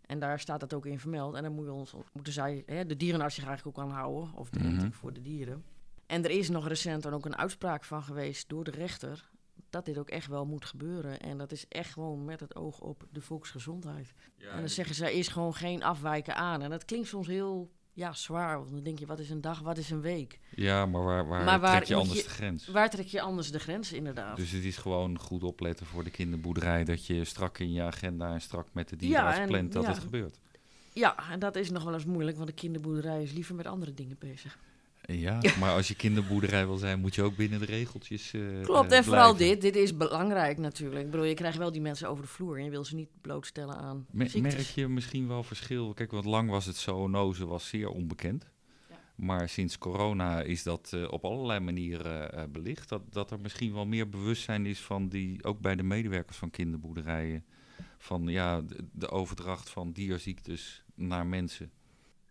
En 0.07 0.19
daar 0.19 0.41
staat 0.41 0.61
dat 0.61 0.75
ook 0.75 0.87
in 0.87 0.99
vermeld. 1.01 1.35
En 1.35 1.43
dan 1.43 1.53
moet 1.55 1.65
je 1.65 1.73
ons, 1.73 1.95
moeten 2.13 2.33
zij, 2.33 2.63
hè, 2.67 2.87
de 2.87 2.97
dierenarts 2.97 3.35
zich 3.35 3.47
eigenlijk 3.47 3.79
ook 3.79 3.85
aan 3.85 3.91
houden. 3.91 4.35
Of 4.35 4.51
de 4.51 4.59
enting 4.59 4.95
voor 4.95 5.13
de 5.13 5.23
dieren. 5.23 5.65
En 6.11 6.25
er 6.25 6.31
is 6.31 6.49
nog 6.49 6.69
recent 6.69 7.03
dan 7.03 7.13
ook 7.13 7.25
een 7.25 7.37
uitspraak 7.37 7.85
van 7.85 8.03
geweest 8.03 8.49
door 8.49 8.65
de 8.65 8.71
rechter. 8.71 9.29
Dat 9.71 9.85
dit 9.85 9.99
ook 9.99 10.09
echt 10.09 10.27
wel 10.27 10.47
moet 10.47 10.65
gebeuren. 10.65 11.21
En 11.21 11.39
dat 11.39 11.53
is 11.53 11.69
echt 11.69 11.93
gewoon 11.93 12.25
met 12.25 12.41
het 12.41 12.57
oog 12.57 12.81
op 12.81 13.07
de 13.13 13.21
volksgezondheid. 13.21 14.13
en 14.39 14.59
dan 14.59 14.69
zeggen 14.69 14.95
ze, 14.95 15.05
er 15.05 15.11
is 15.13 15.29
gewoon 15.29 15.55
geen 15.55 15.83
afwijken 15.83 16.35
aan. 16.37 16.63
En 16.63 16.71
dat 16.71 16.85
klinkt 16.85 17.09
soms 17.09 17.27
heel 17.27 17.71
ja, 17.93 18.13
zwaar. 18.13 18.59
Want 18.59 18.71
dan 18.71 18.83
denk 18.83 18.99
je, 18.99 19.07
wat 19.07 19.19
is 19.19 19.31
een 19.31 19.41
dag, 19.41 19.61
wat 19.61 19.79
is 19.79 19.91
een 19.91 20.01
week? 20.01 20.39
Ja, 20.55 20.87
maar 20.87 21.05
waar, 21.05 21.27
waar, 21.29 21.45
Maar 21.45 21.61
waar 21.61 21.77
trek 21.77 21.89
je 21.89 21.95
anders 21.95 22.19
je- 22.19 22.25
de 22.25 22.31
grens? 22.31 22.67
Waar 22.67 22.91
trek 22.91 23.07
je 23.07 23.21
anders 23.21 23.51
de 23.51 23.59
grens 23.61 23.93
inderdaad? 23.93 24.37
Dus 24.37 24.51
het 24.51 24.65
is 24.65 24.77
gewoon 24.77 25.19
goed 25.19 25.43
opletten 25.43 25.87
voor 25.87 26.05
de 26.05 26.11
kinderboerderij 26.11 26.85
dat 26.85 27.07
je 27.07 27.25
strak 27.25 27.59
in 27.59 27.73
je 27.73 27.83
agenda 27.83 28.33
en 28.33 28.41
strak 28.41 28.67
met 28.73 28.89
de 28.89 28.97
dierenarts 28.97 29.39
en- 29.39 29.47
plant 29.49 29.73
dat 29.73 29.83
ja. 29.83 29.89
het 29.89 29.99
gebeurt. 29.99 30.39
Ja, 30.93 31.31
en 31.31 31.39
dat 31.39 31.57
is 31.57 31.71
nog 31.71 31.85
wel 31.85 31.95
eens 31.95 32.05
moeilijk, 32.05 32.37
want 32.37 32.49
de 32.49 32.55
kinderboerderij 32.55 33.23
is 33.23 33.33
liever 33.33 33.55
met 33.55 33.67
andere 33.67 33.95
dingen 33.95 34.17
bezig. 34.19 34.59
Ja, 35.03 35.41
maar 35.59 35.73
als 35.75 35.89
je 35.89 35.95
kinderboerderij 35.95 36.67
wil 36.67 36.77
zijn, 36.77 37.01
moet 37.01 37.15
je 37.15 37.23
ook 37.23 37.37
binnen 37.37 37.59
de 37.61 37.67
regeltjes. 37.67 38.33
eh, 38.33 38.41
Klopt, 38.63 38.91
eh, 38.91 38.99
en 38.99 39.05
vooral 39.05 39.35
blijven. 39.35 39.61
dit. 39.61 39.73
Dit 39.73 39.83
is 39.83 39.97
belangrijk 39.97 40.59
natuurlijk. 40.59 41.05
Ik 41.05 41.11
bedoel, 41.11 41.27
je 41.27 41.35
krijgt 41.35 41.59
wel 41.59 41.73
die 41.73 41.81
mensen 41.81 42.09
over 42.09 42.23
de 42.23 42.29
vloer 42.31 42.59
en 42.59 42.65
je 42.65 42.71
wil 42.71 42.85
ze 42.85 42.95
niet 42.95 43.09
blootstellen 43.21 43.77
aan 43.77 44.07
Me- 44.11 44.31
merk 44.41 44.61
je 44.61 44.89
misschien 44.89 45.29
wel 45.29 45.43
verschil? 45.43 45.95
Kijk, 45.95 46.11
want 46.11 46.25
lang 46.25 46.51
was 46.51 46.67
het 46.67 46.77
zoonose 46.77 47.47
was 47.47 47.69
zeer 47.69 47.89
onbekend. 47.89 48.51
Ja. 48.89 48.97
Maar 49.15 49.49
sinds 49.49 49.79
corona 49.79 50.41
is 50.43 50.63
dat 50.63 50.91
eh, 50.95 51.13
op 51.13 51.25
allerlei 51.25 51.61
manieren 51.61 52.53
belicht. 52.53 52.89
Dat, 52.89 53.13
dat 53.13 53.31
er 53.31 53.41
misschien 53.41 53.73
wel 53.73 53.87
meer 53.87 54.09
bewustzijn 54.09 54.67
is 54.67 54.81
van 54.81 55.09
die, 55.09 55.45
ook 55.45 55.61
bij 55.61 55.77
de 55.77 55.83
medewerkers 55.83 56.37
van 56.37 56.51
kinderboerderijen. 56.51 57.45
Van 57.99 58.27
ja, 58.27 58.61
de, 58.61 58.77
de 58.93 59.09
overdracht 59.11 59.71
van 59.71 59.93
dierziektes 59.93 60.83
naar 60.95 61.27
mensen. 61.27 61.71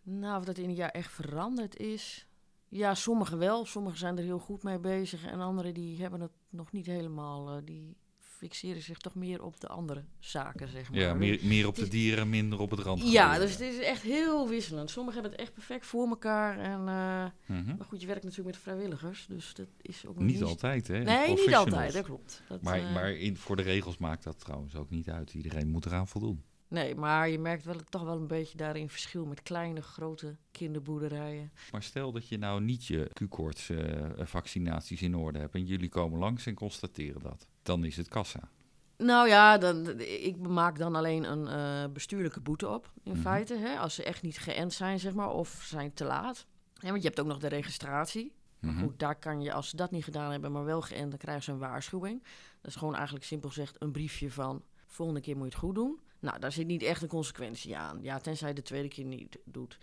Nou, 0.04 0.40
of 0.40 0.46
dat 0.46 0.58
in 0.58 0.70
een 0.70 0.76
jaar 0.76 0.90
echt 0.90 1.12
veranderd 1.12 1.78
is. 1.78 2.24
Ja, 2.70 2.96
sommigen 2.96 3.38
wel. 3.38 3.66
Sommigen 3.66 3.98
zijn 4.00 4.18
er 4.18 4.24
heel 4.24 4.40
goed 4.40 4.64
mee 4.64 4.80
bezig. 4.80 5.26
En 5.26 5.40
anderen 5.40 5.74
die 5.74 6.02
hebben 6.02 6.22
het 6.22 6.32
nog 6.50 6.72
niet 6.72 6.86
helemaal. 6.86 7.50
eh, 7.50 7.62
die 7.66 7.96
fixeren 8.20 8.82
zich 8.82 8.98
toch 8.98 9.16
meer 9.16 9.44
op 9.44 9.60
de 9.60 9.68
andere 9.68 10.04
zaken, 10.20 10.68
zeg 10.68 10.90
maar. 10.92 11.00
Ja, 11.00 11.14
meer, 11.14 11.40
meer 11.44 11.68
op 11.68 11.76
de 11.76 11.88
dieren, 11.88 12.30
minder 12.30 12.60
op 12.60 12.70
het 12.72 12.80
rand. 12.80 13.12
Ja, 13.12 13.38
dus 13.38 13.52
het 13.52 13.60
is 13.60 13.80
echt 13.80 14.02
heel 14.02 14.48
wisselend. 14.48 14.90
Sommigen 14.90 15.22
hebben 15.22 15.32
het 15.40 15.48
echt 15.48 15.54
perfect 15.58 15.86
voor 15.86 16.08
elkaar. 16.08 16.58
En, 16.60 16.88
eh, 16.88 17.26
Mhm. 17.58 17.76
maar 17.78 17.86
goed, 17.88 18.02
je 18.02 18.08
werkt 18.08 18.24
natuurlijk 18.24 18.56
met 18.56 18.64
vrijwilligers. 18.64 19.26
Dus 19.28 19.54
dat 19.54 19.68
is 19.82 20.06
ook 20.06 20.20
Niet 20.20 20.44
altijd, 20.44 20.88
hè? 20.88 21.00
Nee, 21.04 21.30
niet 21.36 21.56
altijd, 21.56 21.94
dat 21.94 22.04
klopt. 22.06 22.42
Dat, 22.48 22.62
Maar, 22.62 22.80
eh, 22.80 22.94
maar 22.94 23.12
in, 23.12 23.38
voor 23.38 23.56
de 23.56 23.62
regels 23.62 23.98
maakt 23.98 24.24
dat 24.24 24.40
trouwens 24.40 24.76
ook 24.76 24.90
niet 24.90 25.10
uit. 25.10 25.34
Iedereen 25.34 25.68
moet 25.70 25.86
eraan 25.86 26.08
voldoen. 26.08 26.44
Nee, 26.70 26.96
maar 26.96 27.30
je 27.30 27.40
merkt 27.40 27.66
wel, 27.66 27.76
toch 27.90 28.04
wel 28.04 28.16
een 28.16 28.28
beetje 28.28 28.58
daarin 28.58 28.90
verschil 28.90 29.26
met 29.26 29.42
kleine, 29.42 29.82
grote 29.82 30.36
kinderboerderijen. 30.52 31.52
Maar 31.72 31.84
stel 31.84 32.12
dat 32.12 32.28
je 32.28 32.38
nou 32.38 32.62
niet 32.62 32.86
je 32.86 33.10
Q-koorts 33.14 33.70
eh, 33.70 34.06
vaccinaties 34.18 35.02
in 35.02 35.16
orde 35.16 35.40
hebt 35.40 35.56
en 35.56 35.66
jullie 35.66 35.90
komen 35.90 36.20
langs 36.20 36.46
en 36.46 36.54
constateren 36.56 37.22
dat. 37.22 37.48
Dan 37.64 37.84
is 37.84 37.98
het 37.98 38.08
kassa. 38.08 38.50
Nou 38.98 39.28
ja, 39.28 39.58
dan, 39.58 40.00
ik 40.00 40.38
maak 40.38 40.78
dan 40.78 40.96
alleen 40.96 41.24
een 41.32 41.48
eh, 41.48 41.92
bestuurlijke 41.94 42.40
boete 42.42 42.70
op, 42.70 42.92
in 43.04 43.12
Mhm. 43.12 43.22
feite. 43.22 43.56
Hè, 43.58 43.78
als 43.78 43.96
ze 43.96 44.04
echt 44.04 44.22
niet 44.22 44.38
geënt 44.38 44.74
zijn, 44.74 45.00
zeg 45.00 45.14
maar, 45.14 45.30
of 45.30 45.62
zijn 45.66 45.94
te 45.94 46.04
laat. 46.04 46.46
Hè, 46.80 46.90
want 46.90 47.02
je 47.02 47.08
hebt 47.08 47.20
ook 47.20 47.28
nog 47.28 47.38
de 47.40 47.48
registratie. 47.48 48.34
Mhm. 48.60 48.80
Goed, 48.84 49.00
daar 49.00 49.16
kan 49.20 49.42
je, 49.42 49.54
als 49.54 49.70
ze 49.70 49.76
dat 49.76 49.92
niet 49.92 50.04
gedaan 50.04 50.32
hebben, 50.32 50.52
maar 50.52 50.66
wel 50.66 50.82
geënt, 50.82 51.10
dan 51.10 51.20
krijgen 51.20 51.44
ze 51.44 51.52
een 51.52 51.58
waarschuwing. 51.58 52.24
Dat 52.62 52.72
is 52.72 52.76
gewoon 52.76 52.96
eigenlijk 52.96 53.26
simpel 53.26 53.50
gezegd 53.50 53.76
een 53.82 53.92
briefje 53.92 54.32
van... 54.32 54.64
volgende 54.88 55.22
keer 55.22 55.36
moet 55.36 55.46
je 55.46 55.52
het 55.52 55.60
goed 55.64 55.76
doen. 55.76 56.00
Nou, 56.20 56.40
daar 56.40 56.52
zit 56.52 56.68
niet 56.68 56.84
echt 56.84 57.02
een 57.02 57.08
consequentie 57.08 57.78
aan. 57.78 58.00
Ja, 58.02 58.20
tenzij 58.20 58.48
je 58.48 58.54
de 58.54 58.62
tweede 58.62 58.88
keer 58.88 59.06
niet 59.06 59.38
doet. 59.46 59.78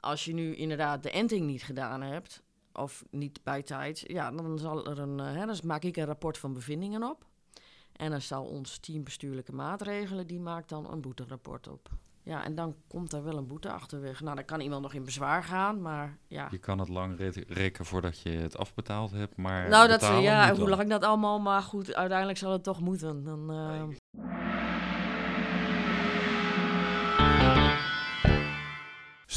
Als 0.00 0.24
je 0.24 0.34
nu 0.34 0.54
inderdaad 0.54 1.02
de 1.02 1.10
enting 1.10 1.46
niet 1.46 1.62
gedaan 1.62 2.02
hebt... 2.02 2.42
of 2.72 3.04
niet 3.10 3.40
bij 3.42 3.62
tijd, 3.62 4.04
ja, 4.06 4.30
dan, 4.30 4.58
zal 4.58 4.86
er 4.86 4.98
een, 4.98 5.20
eh, 5.20 5.32
hè, 5.32 5.46
dan 5.46 5.56
maak 5.64 5.82
ik 5.82 5.96
een 5.96 6.04
rapport 6.04 6.38
van 6.38 6.52
bevindingen 6.52 7.02
op. 7.02 7.26
En 7.92 8.10
dan 8.10 8.20
zal 8.20 8.44
ons 8.44 8.78
team 8.78 9.04
bestuurlijke 9.04 9.52
maatregelen... 9.52 10.26
die 10.26 10.40
maakt 10.40 10.68
dan 10.68 10.92
een 10.92 11.00
boeterapport 11.00 11.68
op. 11.68 11.88
Ja, 12.24 12.44
en 12.44 12.54
dan 12.54 12.76
komt 12.88 13.12
er 13.12 13.24
wel 13.24 13.36
een 13.36 13.46
boete 13.46 13.70
achterweg. 13.70 14.20
Nou, 14.20 14.36
dan 14.36 14.44
kan 14.44 14.60
iemand 14.60 14.82
nog 14.82 14.94
in 14.94 15.04
bezwaar 15.04 15.44
gaan, 15.44 15.80
maar 15.80 16.18
ja... 16.28 16.48
Je 16.50 16.58
kan 16.58 16.78
het 16.78 16.88
lang 16.88 17.18
re- 17.18 17.44
rekken 17.48 17.84
voordat 17.84 18.20
je 18.20 18.30
het 18.30 18.56
afbetaald 18.56 19.10
hebt, 19.10 19.36
maar 19.36 19.68
Nou, 19.68 19.88
dat, 19.88 20.00
ja, 20.00 20.54
hoe 20.54 20.68
lang 20.68 20.88
dat 20.88 21.04
allemaal, 21.04 21.40
maar 21.40 21.62
goed, 21.62 21.94
uiteindelijk 21.94 22.38
zal 22.38 22.52
het 22.52 22.62
toch 22.62 22.80
moeten. 22.80 23.24
Dan, 23.24 23.50
eh, 23.50 23.82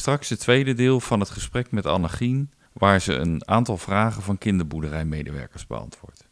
Straks 0.06 0.30
het 0.30 0.40
tweede 0.40 0.74
deel 0.74 1.00
van 1.00 1.20
het 1.20 1.30
gesprek 1.30 1.72
met 1.72 1.86
Annegien, 1.86 2.52
waar 2.74 3.02
ze 3.02 3.14
een 3.14 3.48
aantal 3.48 3.78
vragen 3.78 4.22
van 4.22 4.38
kinderboerderijmedewerkers 4.38 5.68
beantwoordt. 5.68 6.28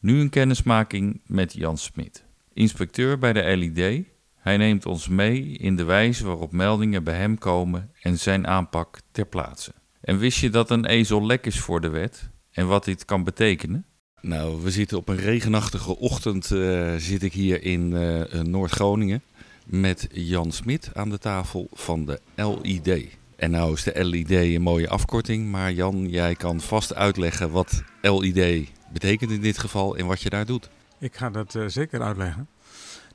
Nu 0.00 0.20
een 0.20 0.30
kennismaking 0.30 1.20
met 1.26 1.52
Jan 1.52 1.78
Smit, 1.78 2.24
inspecteur 2.52 3.18
bij 3.18 3.32
de 3.32 3.56
LID. 3.56 4.06
Hij 4.36 4.56
neemt 4.56 4.86
ons 4.86 5.08
mee 5.08 5.42
in 5.42 5.76
de 5.76 5.84
wijze 5.84 6.26
waarop 6.26 6.52
meldingen 6.52 7.04
bij 7.04 7.16
hem 7.16 7.38
komen 7.38 7.90
en 8.00 8.18
zijn 8.18 8.46
aanpak 8.46 9.00
ter 9.10 9.26
plaatse. 9.26 9.72
En 10.00 10.18
wist 10.18 10.38
je 10.38 10.50
dat 10.50 10.70
een 10.70 10.86
ezel 10.86 11.26
lek 11.26 11.46
is 11.46 11.60
voor 11.60 11.80
de 11.80 11.88
wet 11.88 12.30
en 12.50 12.66
wat 12.66 12.84
dit 12.84 13.04
kan 13.04 13.24
betekenen? 13.24 13.86
Nou, 14.20 14.62
we 14.62 14.70
zitten 14.70 14.98
op 14.98 15.08
een 15.08 15.16
regenachtige 15.16 15.98
ochtend 15.98 16.50
uh, 16.50 16.94
zit 16.96 17.22
ik 17.22 17.32
hier 17.32 17.62
in 17.62 17.90
uh, 17.90 18.42
Noord-Groningen 18.42 19.22
met 19.64 20.08
Jan 20.12 20.52
Smit 20.52 20.90
aan 20.94 21.10
de 21.10 21.18
tafel 21.18 21.68
van 21.72 22.04
de 22.04 22.20
LID. 22.34 23.16
En 23.36 23.50
nou 23.50 23.72
is 23.72 23.82
de 23.82 24.04
LID 24.04 24.30
een 24.30 24.62
mooie 24.62 24.88
afkorting, 24.88 25.50
maar 25.50 25.72
Jan, 25.72 26.08
jij 26.08 26.34
kan 26.34 26.60
vast 26.60 26.94
uitleggen 26.94 27.50
wat 27.50 27.82
LID 28.02 28.70
betekent 28.92 29.30
in 29.30 29.40
dit 29.40 29.58
geval 29.58 29.96
en 29.96 30.06
wat 30.06 30.20
je 30.20 30.30
daar 30.30 30.46
doet. 30.46 30.70
Ik 30.98 31.16
ga 31.16 31.30
dat 31.30 31.54
uh, 31.54 31.64
zeker 31.66 32.02
uitleggen. 32.02 32.48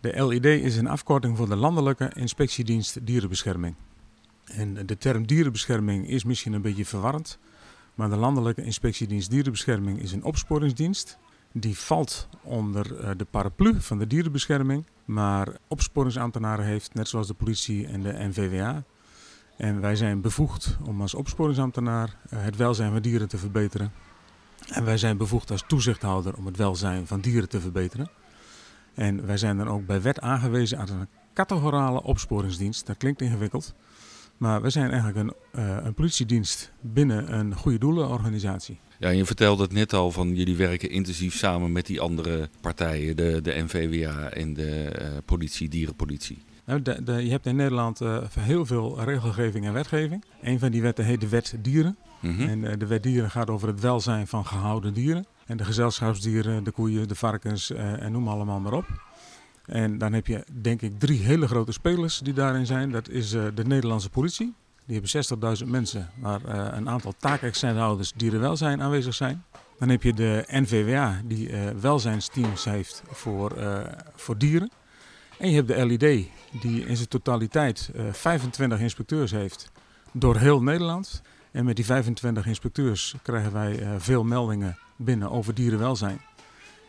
De 0.01 0.25
LID 0.25 0.46
is 0.46 0.77
een 0.77 0.88
afkorting 0.88 1.38
voor 1.38 1.50
de 1.50 1.56
Landelijke 1.56 2.12
Inspectiedienst 2.15 3.06
Dierenbescherming. 3.06 3.75
En 4.46 4.86
de 4.86 4.98
term 4.98 5.27
dierenbescherming 5.27 6.08
is 6.08 6.24
misschien 6.24 6.53
een 6.53 6.62
beetje 6.62 6.86
verwarrend, 6.86 7.39
maar 7.96 8.10
de 8.10 8.15
Landelijke 8.15 8.63
Inspectiedienst 8.63 9.29
Dierenbescherming 9.29 10.01
is 10.01 10.12
een 10.12 10.24
opsporingsdienst. 10.24 11.18
Die 11.53 11.77
valt 11.77 12.27
onder 12.41 13.01
uh, 13.01 13.10
de 13.18 13.25
paraplu 13.25 13.82
van 13.82 14.00
de 14.00 14.08
dierenbescherming, 14.08 14.86
maar 15.06 15.48
opsporingsambtenaren 15.68 16.65
heeft, 16.65 16.94
net 16.94 17.08
zoals 17.08 17.27
de 17.27 17.34
politie 17.34 17.88
en 17.88 18.01
de 18.01 18.13
NVWA. 18.13 18.84
En 19.58 19.82
wij 19.82 19.96
zijn 19.96 20.22
bevoegd 20.22 20.77
om 20.86 21.01
als 21.01 21.13
opsporingsambtenaar 21.13 22.15
uh, 22.34 22.44
het 22.44 22.56
welzijn 22.56 22.91
van 22.91 23.01
dieren 23.01 23.27
te 23.27 23.38
verbeteren. 23.38 23.91
En 24.68 24.86
wij 24.86 24.98
zijn 24.98 25.18
bevoegd 25.18 25.51
als 25.51 25.63
toezichthouder 25.68 26.38
om 26.38 26.46
het 26.46 26.58
welzijn 26.58 27.08
van 27.08 27.20
dieren 27.20 27.50
te 27.50 27.60
verbeteren. 27.60 28.10
En 28.94 29.25
wij 29.25 29.38
zijn 29.38 29.58
dan 29.58 29.68
ook 29.68 29.86
bij 29.86 30.01
wet 30.01 30.22
aangewezen 30.22 30.77
aan 30.77 30.89
een 30.89 31.08
categorale 31.34 32.03
opsporingsdienst. 32.03 32.86
Dat 32.86 32.98
klinkt 32.98 33.22
ingewikkeld. 33.22 33.74
Maar 34.38 34.62
we 34.62 34.70
zijn 34.70 34.91
eigenlijk 34.91 35.18
een, 35.18 35.62
uh, 35.62 35.86
een 35.86 35.94
politiedienst 35.94 36.72
binnen 36.82 37.34
een 37.34 37.56
goede 37.56 37.77
doelenorganisatie. 37.77 38.79
Ja, 39.00 39.10
je 39.10 39.25
vertelde 39.25 39.63
het 39.63 39.72
net 39.72 39.94
al 39.94 40.12
van 40.12 40.36
jullie 40.36 40.56
werken 40.56 40.89
intensief 40.89 41.36
samen 41.36 41.72
met 41.72 41.86
die 41.86 42.01
andere 42.01 42.50
partijen, 42.62 43.15
de, 43.15 43.41
de 43.41 43.63
NVWA 43.68 44.29
en 44.29 44.53
de 44.53 44.96
uh, 45.01 45.08
politie, 45.25 45.70
dierenpolitie. 45.70 46.44
Nou, 46.65 46.82
de, 46.82 47.03
de, 47.03 47.24
je 47.24 47.29
hebt 47.29 47.46
in 47.46 47.56
Nederland 47.56 48.01
uh, 48.01 48.18
heel 48.39 48.65
veel 48.65 49.03
regelgeving 49.03 49.65
en 49.65 49.74
wetgeving. 49.74 50.25
Een 50.41 50.60
van 50.60 50.72
die 50.72 50.82
wetten 50.82 51.06
heet 51.06 51.22
de 51.22 51.29
Wet 51.29 51.56
Dieren. 51.62 51.98
Mm 52.20 52.36
-hmm. 52.36 52.48
En 52.48 52.60
uh, 52.60 52.72
de 52.77 52.86
Wet 52.86 53.03
Dieren 53.03 53.32
gaat 53.32 53.50
over 53.50 53.68
het 53.68 53.79
welzijn 53.79 54.27
van 54.27 54.46
gehouden 54.46 54.94
dieren. 54.94 55.25
En 55.46 55.58
de 55.58 55.65
gezelschapsdieren, 55.65 56.63
de 56.63 56.72
koeien, 56.72 57.08
de 57.08 57.15
varkens 57.15 57.72
en 57.72 58.12
noem 58.12 58.27
allemaal 58.27 58.60
maar 58.60 58.74
op. 58.74 58.86
En 59.65 59.98
dan 59.98 60.13
heb 60.13 60.27
je 60.27 60.44
denk 60.62 60.82
ik 60.82 61.00
drie 61.00 61.20
hele 61.20 61.48
grote 61.48 61.72
spelers 61.72 62.20
die 62.20 62.34
daarin 62.34 62.65
zijn. 62.65 62.91
Dat 62.91 63.10
is 63.10 63.29
de 63.29 63.63
Nederlandse 63.65 64.10
politie. 64.10 64.53
Die 64.89 65.01
hebben 65.01 65.58
60.000 65.63 65.67
mensen 65.67 66.10
waar 66.19 66.74
een 66.74 66.89
aantal 66.89 67.13
taakexcenthouders 67.17 68.13
dierenwelzijn 68.15 68.81
aanwezig 68.81 69.13
zijn. 69.13 69.43
Dan 69.79 69.89
heb 69.89 70.03
je 70.03 70.13
de 70.13 70.43
NVWA 70.48 71.22
die 71.25 71.50
welzijnsteams 71.79 72.63
heeft 72.63 73.03
voor, 73.08 73.53
voor 74.15 74.38
dieren. 74.38 74.72
En 75.39 75.50
je 75.50 75.55
hebt 75.55 75.67
de 75.67 75.86
LID, 75.86 76.27
die 76.62 76.86
in 76.86 76.96
zijn 76.96 77.08
totaliteit 77.08 77.91
uh, 77.96 78.13
25 78.13 78.79
inspecteurs 78.79 79.31
heeft 79.31 79.72
door 80.12 80.38
heel 80.38 80.63
Nederland. 80.63 81.22
En 81.51 81.65
met 81.65 81.75
die 81.75 81.86
25 81.86 82.46
inspecteurs 82.46 83.15
krijgen 83.22 83.51
wij 83.51 83.81
uh, 83.81 83.89
veel 83.98 84.24
meldingen 84.24 84.77
binnen 84.96 85.31
over 85.31 85.53
dierenwelzijn. 85.53 86.22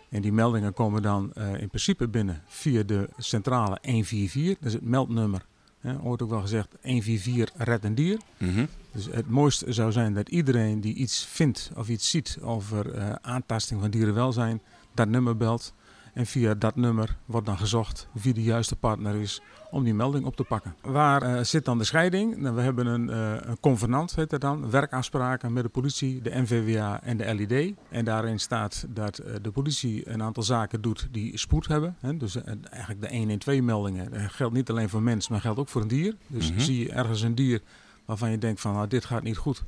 En 0.08 0.22
die 0.22 0.32
meldingen 0.32 0.72
komen 0.72 1.02
dan 1.02 1.32
uh, 1.34 1.60
in 1.60 1.68
principe 1.68 2.08
binnen 2.08 2.42
via 2.46 2.82
de 2.82 3.08
centrale 3.18 3.78
144, 3.82 4.58
dat 4.58 4.66
is 4.66 4.72
het 4.72 4.84
meldnummer. 4.84 5.44
Hè, 5.80 6.00
ooit 6.02 6.22
ook 6.22 6.30
wel 6.30 6.40
gezegd 6.40 6.68
144 6.82 7.54
red 7.64 7.84
een 7.84 7.94
dier. 7.94 8.18
Mm 8.38 8.54
-hmm. 8.54 8.68
Dus 8.92 9.06
het 9.10 9.28
mooiste 9.28 9.72
zou 9.72 9.92
zijn 9.92 10.14
dat 10.14 10.28
iedereen 10.28 10.80
die 10.80 10.94
iets 10.94 11.24
vindt 11.24 11.70
of 11.76 11.88
iets 11.88 12.10
ziet 12.10 12.38
over 12.42 12.94
uh, 12.94 13.12
aantasting 13.20 13.80
van 13.80 13.90
dierenwelzijn, 13.90 14.60
dat 14.94 15.08
nummer 15.08 15.36
belt. 15.36 15.72
En 16.14 16.26
via 16.26 16.54
dat 16.54 16.76
nummer 16.76 17.16
wordt 17.24 17.46
dan 17.46 17.58
gezocht 17.58 18.08
wie 18.12 18.34
de 18.34 18.42
juiste 18.42 18.76
partner 18.76 19.14
is 19.14 19.42
om 19.70 19.84
die 19.84 19.94
melding 19.94 20.24
op 20.24 20.36
te 20.36 20.44
pakken. 20.44 20.74
Waar 20.80 21.22
uh, 21.22 21.42
zit 21.42 21.64
dan 21.64 21.78
de 21.78 21.84
scheiding? 21.84 22.36
Nou, 22.36 22.54
we 22.54 22.60
hebben 22.60 22.86
een, 22.86 23.08
uh, 23.08 23.32
een 23.40 23.60
convenant, 23.60 24.14
heet 24.14 24.30
dat 24.30 24.40
dan, 24.40 24.70
werkafspraken 24.70 25.52
met 25.52 25.62
de 25.62 25.68
politie, 25.68 26.22
de 26.22 26.30
NVWA 26.34 27.02
en 27.02 27.16
de 27.16 27.34
LID. 27.34 27.74
En 27.88 28.04
daarin 28.04 28.40
staat 28.40 28.86
dat 28.88 29.20
uh, 29.20 29.34
de 29.42 29.50
politie 29.50 30.10
een 30.10 30.22
aantal 30.22 30.42
zaken 30.42 30.80
doet 30.80 31.08
die 31.10 31.38
spoed 31.38 31.68
hebben. 31.68 31.96
Hè? 32.00 32.16
Dus 32.16 32.42
eigenlijk 32.70 33.00
de 33.00 33.16
112 33.16 33.60
meldingen. 33.60 34.10
Dat 34.10 34.20
geldt 34.20 34.54
niet 34.54 34.70
alleen 34.70 34.88
voor 34.88 35.02
mens, 35.02 35.28
maar 35.28 35.40
geldt 35.40 35.58
ook 35.58 35.68
voor 35.68 35.82
een 35.82 35.88
dier. 35.88 36.16
Dus 36.26 36.48
mm 36.48 36.56
-hmm. 36.56 36.64
zie 36.64 36.78
je 36.78 36.92
ergens 36.92 37.22
een 37.22 37.34
dier 37.34 37.60
waarvan 38.04 38.30
je 38.30 38.38
denkt 38.38 38.60
van 38.60 38.72
nou, 38.72 38.86
dit 38.86 39.04
gaat 39.04 39.22
niet 39.22 39.36
goed. 39.36 39.64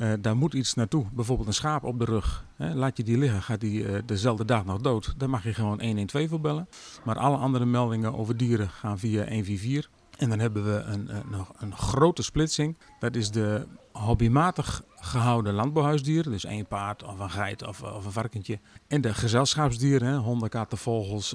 Uh, 0.00 0.12
daar 0.20 0.36
moet 0.36 0.54
iets 0.54 0.74
naartoe. 0.74 1.06
Bijvoorbeeld 1.12 1.48
een 1.48 1.54
schaap 1.54 1.84
op 1.84 1.98
de 1.98 2.04
rug. 2.04 2.44
Hè. 2.56 2.74
Laat 2.74 2.96
je 2.96 3.02
die 3.02 3.18
liggen, 3.18 3.42
gaat 3.42 3.60
die 3.60 3.82
uh, 3.82 3.98
dezelfde 4.06 4.44
dag 4.44 4.64
nog 4.64 4.80
dood. 4.80 5.14
Dan 5.16 5.30
mag 5.30 5.44
je 5.44 5.54
gewoon 5.54 5.82
112 5.82 6.28
voor 6.28 6.40
bellen. 6.40 6.68
Maar 7.04 7.18
alle 7.18 7.36
andere 7.36 7.64
meldingen 7.64 8.14
over 8.14 8.36
dieren 8.36 8.68
gaan 8.68 8.98
via 8.98 9.24
144. 9.28 9.90
En 10.18 10.28
dan 10.28 10.38
hebben 10.38 10.64
we 10.64 10.80
een, 10.80 11.14
een, 11.14 11.22
nog 11.30 11.52
een 11.58 11.76
grote 11.76 12.22
splitsing. 12.22 12.76
Dat 12.98 13.16
is 13.16 13.30
de 13.30 13.66
hobbymatig 13.92 14.82
gehouden 14.96 15.54
landbouwhuisdieren. 15.54 16.32
Dus 16.32 16.44
één 16.44 16.66
paard 16.66 17.02
of 17.02 17.18
een 17.18 17.30
geit 17.30 17.66
of, 17.66 17.82
of 17.82 18.04
een 18.04 18.12
varkentje. 18.12 18.58
En 18.86 19.00
de 19.00 19.14
gezelschapsdieren, 19.14 20.08
hè, 20.08 20.16
honden, 20.16 20.48
katten, 20.48 20.78
vogels, 20.78 21.34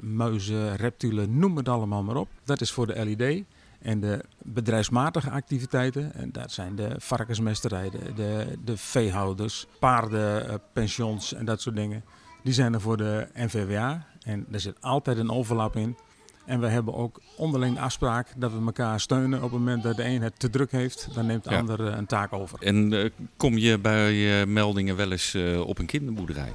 muizen, 0.00 0.76
reptielen, 0.76 1.38
noem 1.38 1.56
het 1.56 1.68
allemaal 1.68 2.02
maar 2.02 2.16
op. 2.16 2.28
Dat 2.44 2.60
is 2.60 2.72
voor 2.72 2.86
de 2.86 3.04
LID. 3.04 3.44
En 3.82 4.00
de 4.00 4.24
bedrijfsmatige 4.42 5.30
activiteiten, 5.30 6.14
en 6.14 6.32
dat 6.32 6.52
zijn 6.52 6.76
de 6.76 6.94
varkensmesterij, 6.98 7.90
de, 7.90 8.12
de, 8.14 8.58
de 8.64 8.76
veehouders, 8.76 9.66
paardenpensions 9.78 11.34
en 11.34 11.44
dat 11.44 11.60
soort 11.60 11.76
dingen. 11.76 12.04
Die 12.42 12.52
zijn 12.52 12.74
er 12.74 12.80
voor 12.80 12.96
de 12.96 13.28
NVWA 13.34 14.06
en 14.22 14.46
er 14.50 14.60
zit 14.60 14.76
altijd 14.80 15.18
een 15.18 15.30
overlap 15.30 15.76
in. 15.76 15.96
En 16.44 16.60
we 16.60 16.66
hebben 16.66 16.94
ook 16.94 17.20
onderling 17.36 17.74
de 17.74 17.80
afspraak 17.80 18.26
dat 18.36 18.52
we 18.52 18.58
elkaar 18.64 19.00
steunen. 19.00 19.42
Op 19.42 19.50
het 19.50 19.58
moment 19.58 19.82
dat 19.82 19.96
de 19.96 20.04
een 20.04 20.22
het 20.22 20.38
te 20.38 20.50
druk 20.50 20.70
heeft, 20.70 21.08
dan 21.14 21.26
neemt 21.26 21.44
de 21.44 21.50
ja. 21.50 21.58
ander 21.58 21.80
een 21.80 22.06
taak 22.06 22.32
over. 22.32 22.58
En 22.62 22.92
uh, 22.92 23.10
kom 23.36 23.58
je 23.58 23.78
bij 23.78 24.40
uh, 24.40 24.46
meldingen 24.46 24.96
wel 24.96 25.10
eens 25.10 25.34
uh, 25.34 25.60
op 25.60 25.78
een 25.78 25.86
kinderboerderij? 25.86 26.52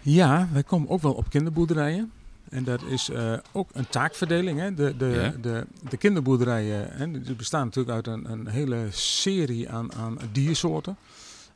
Ja, 0.00 0.48
wij 0.52 0.62
komen 0.62 0.88
ook 0.88 1.02
wel 1.02 1.12
op 1.12 1.30
kinderboerderijen. 1.30 2.12
En 2.54 2.64
dat 2.64 2.82
is 2.82 3.10
uh, 3.10 3.32
ook 3.52 3.68
een 3.72 3.88
taakverdeling. 3.88 4.58
Hè. 4.58 4.74
De, 4.74 4.96
de, 4.96 5.06
ja. 5.06 5.34
de, 5.40 5.66
de 5.88 5.96
kinderboerderijen 5.96 6.88
hè, 6.90 7.10
die 7.20 7.34
bestaan 7.34 7.64
natuurlijk 7.64 7.94
uit 7.94 8.06
een, 8.06 8.30
een 8.30 8.46
hele 8.46 8.86
serie 8.90 9.70
aan, 9.70 9.94
aan 9.94 10.18
diersoorten. 10.32 10.96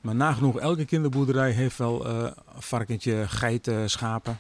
Maar 0.01 0.15
nagenoeg 0.15 0.59
elke 0.59 0.85
kinderboerderij 0.85 1.51
heeft 1.51 1.79
wel 1.79 2.07
uh, 2.07 2.31
varkentje, 2.57 3.29
geiten, 3.29 3.91
schapen. 3.91 4.39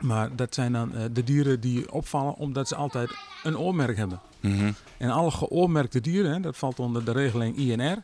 Maar 0.00 0.36
dat 0.36 0.54
zijn 0.54 0.72
dan 0.72 0.92
uh, 0.94 1.02
de 1.12 1.24
dieren 1.24 1.60
die 1.60 1.92
opvallen 1.92 2.34
omdat 2.34 2.68
ze 2.68 2.74
altijd 2.74 3.10
een 3.42 3.58
oormerk 3.58 3.96
hebben. 3.96 4.20
Mm 4.40 4.58
-hmm. 4.58 4.74
En 4.96 5.10
alle 5.10 5.30
geoormerkte 5.30 6.00
dieren, 6.00 6.32
hè, 6.32 6.40
dat 6.40 6.56
valt 6.56 6.78
onder 6.78 7.04
de 7.04 7.12
regeling 7.12 7.56
INR. 7.56 8.02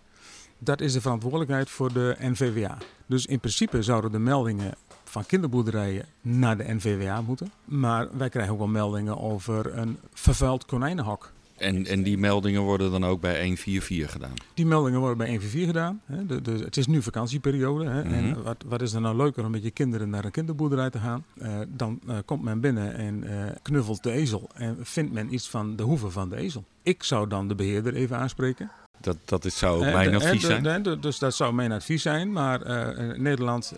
Dat 0.59 0.81
is 0.81 0.93
de 0.93 1.01
verantwoordelijkheid 1.01 1.71
voor 1.71 1.93
de 1.93 2.17
NVWA. 2.19 2.79
Dus 3.07 3.27
in 3.27 3.41
principe 3.41 3.83
zouden 3.83 4.13
de 4.13 4.19
meldingen 4.19 4.75
van 5.15 5.27
kinderboerderijen 5.27 6.05
naar 6.21 6.57
de 6.57 6.75
NVWA 6.75 7.21
moeten. 7.21 7.51
Maar 7.65 8.09
wij 8.17 8.29
krijgen 8.29 8.53
ook 8.53 8.59
wel 8.59 8.69
meldingen 8.69 9.21
over 9.21 9.79
een 9.79 9.99
vervuild 10.13 10.67
konijnenhok. 10.67 11.33
En, 11.57 11.87
en 11.87 12.03
die 12.03 12.19
meldingen 12.19 12.63
worden 12.63 12.91
dan 12.91 13.05
ook 13.05 13.21
bij 13.21 13.41
144 13.43 14.13
gedaan? 14.13 14.35
Die 14.55 14.67
meldingen 14.67 15.01
worden 15.01 15.19
bij 15.19 15.27
144 15.27 15.75
gedaan. 15.75 16.01
Hè. 16.05 16.27
De, 16.27 16.43
de, 16.43 16.65
het 16.65 16.77
is 16.77 16.87
nu 16.87 17.03
vakantieperiode. 17.03 17.85
Hè. 17.85 18.05
Mm 18.05 18.11
-hmm. 18.11 18.15
En 18.15 18.43
wat, 18.43 18.65
wat 18.67 18.83
is 18.83 18.93
er 18.93 19.01
nou 19.01 19.17
leuker 19.17 19.45
om 19.45 19.51
met 19.51 19.63
je 19.63 19.71
kinderen 19.71 20.11
naar 20.11 20.25
een 20.25 20.31
kinderboerderij 20.31 20.91
te 20.91 20.99
gaan? 20.99 21.25
Uh, 21.43 21.59
dan 21.69 22.01
uh, 22.09 22.17
komt 22.25 22.43
men 22.43 22.61
binnen 22.61 22.95
en 22.95 23.25
uh, 23.25 23.31
knuffelt 23.63 24.03
de 24.03 24.11
ezel. 24.11 24.51
En 24.55 24.77
vindt 24.81 25.13
men 25.13 25.35
iets 25.35 25.49
van 25.49 25.77
de 25.77 25.83
hoeven 25.83 26.13
van 26.13 26.29
de 26.29 26.37
ezel. 26.37 26.65
Ik 26.83 27.03
zou 27.03 27.29
dan 27.29 27.49
de 27.49 27.55
beheerder 27.55 27.95
even 27.95 28.17
aanspreken. 28.17 28.71
Dat, 29.05 29.17
dat 29.25 29.45
is, 29.45 29.59
zou 29.59 29.77
ook 29.77 29.93
mijn 29.93 30.15
advies 30.15 30.41
de, 30.41 30.59
zijn. 30.63 31.01
Dus 31.01 31.19
dat 31.19 31.35
zou 31.35 31.55
mijn 31.55 31.73
advies 31.73 32.03
zijn. 32.03 32.33
Maar 32.33 32.67
uh, 32.67 33.17
Nederland 33.17 33.73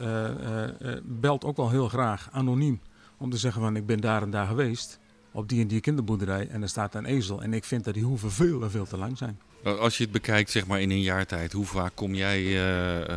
belt 1.03 1.45
ook 1.45 1.57
wel 1.57 1.71
heel 1.71 1.89
graag 1.89 2.29
anoniem 2.33 2.81
om 3.17 3.31
te 3.31 3.37
zeggen 3.37 3.63
van 3.63 3.77
ik 3.77 3.87
ben 3.87 4.01
daar 4.01 4.23
en 4.23 4.31
daar 4.31 4.47
geweest. 4.47 4.99
Op 5.33 5.49
die 5.49 5.61
en 5.61 5.67
die 5.67 5.81
kinderboerderij 5.81 6.49
en 6.49 6.63
er 6.63 6.69
staat 6.69 6.95
een 6.95 7.05
ezel. 7.05 7.43
En 7.43 7.55
ik 7.55 7.65
vind 7.65 7.85
dat 7.85 7.95
die 7.95 8.03
hoeven 8.03 8.31
veel 8.31 8.63
en 8.63 8.71
veel 8.71 8.87
te 8.87 8.97
lang 8.97 9.19
zijn. 9.19 9.41
Als 9.65 9.97
je 9.97 10.03
het 10.03 10.13
bekijkt 10.13 10.51
zeg 10.51 10.67
maar 10.67 10.81
in 10.81 10.91
een 10.91 11.01
jaar 11.01 11.27
tijd, 11.27 11.53
hoe 11.53 11.67
vaak 11.67 11.93
kom 11.95 12.15
jij 12.15 12.61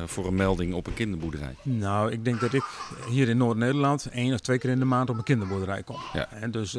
voor 0.06 0.28
een 0.28 0.36
melding 0.36 0.74
op 0.74 0.88
een 0.88 0.94
kinderboerderij? 0.94 1.56
Nou, 1.64 2.12
ik 2.12 2.26
denk 2.26 2.40
dat 2.40 2.54
ik 2.54 2.64
hier 3.10 3.30
in 3.30 3.38
Noord-Nederland 3.38 4.06
één 4.06 4.34
of 4.34 4.40
twee 4.40 4.58
keer 4.58 4.70
in 4.70 4.80
de 4.80 4.86
maand 4.86 5.10
op 5.10 5.18
een 5.18 5.24
kinderboerderij 5.24 5.84
kom. 5.84 5.98
Ja. 6.14 6.32
En 6.32 6.52
dus 6.52 6.78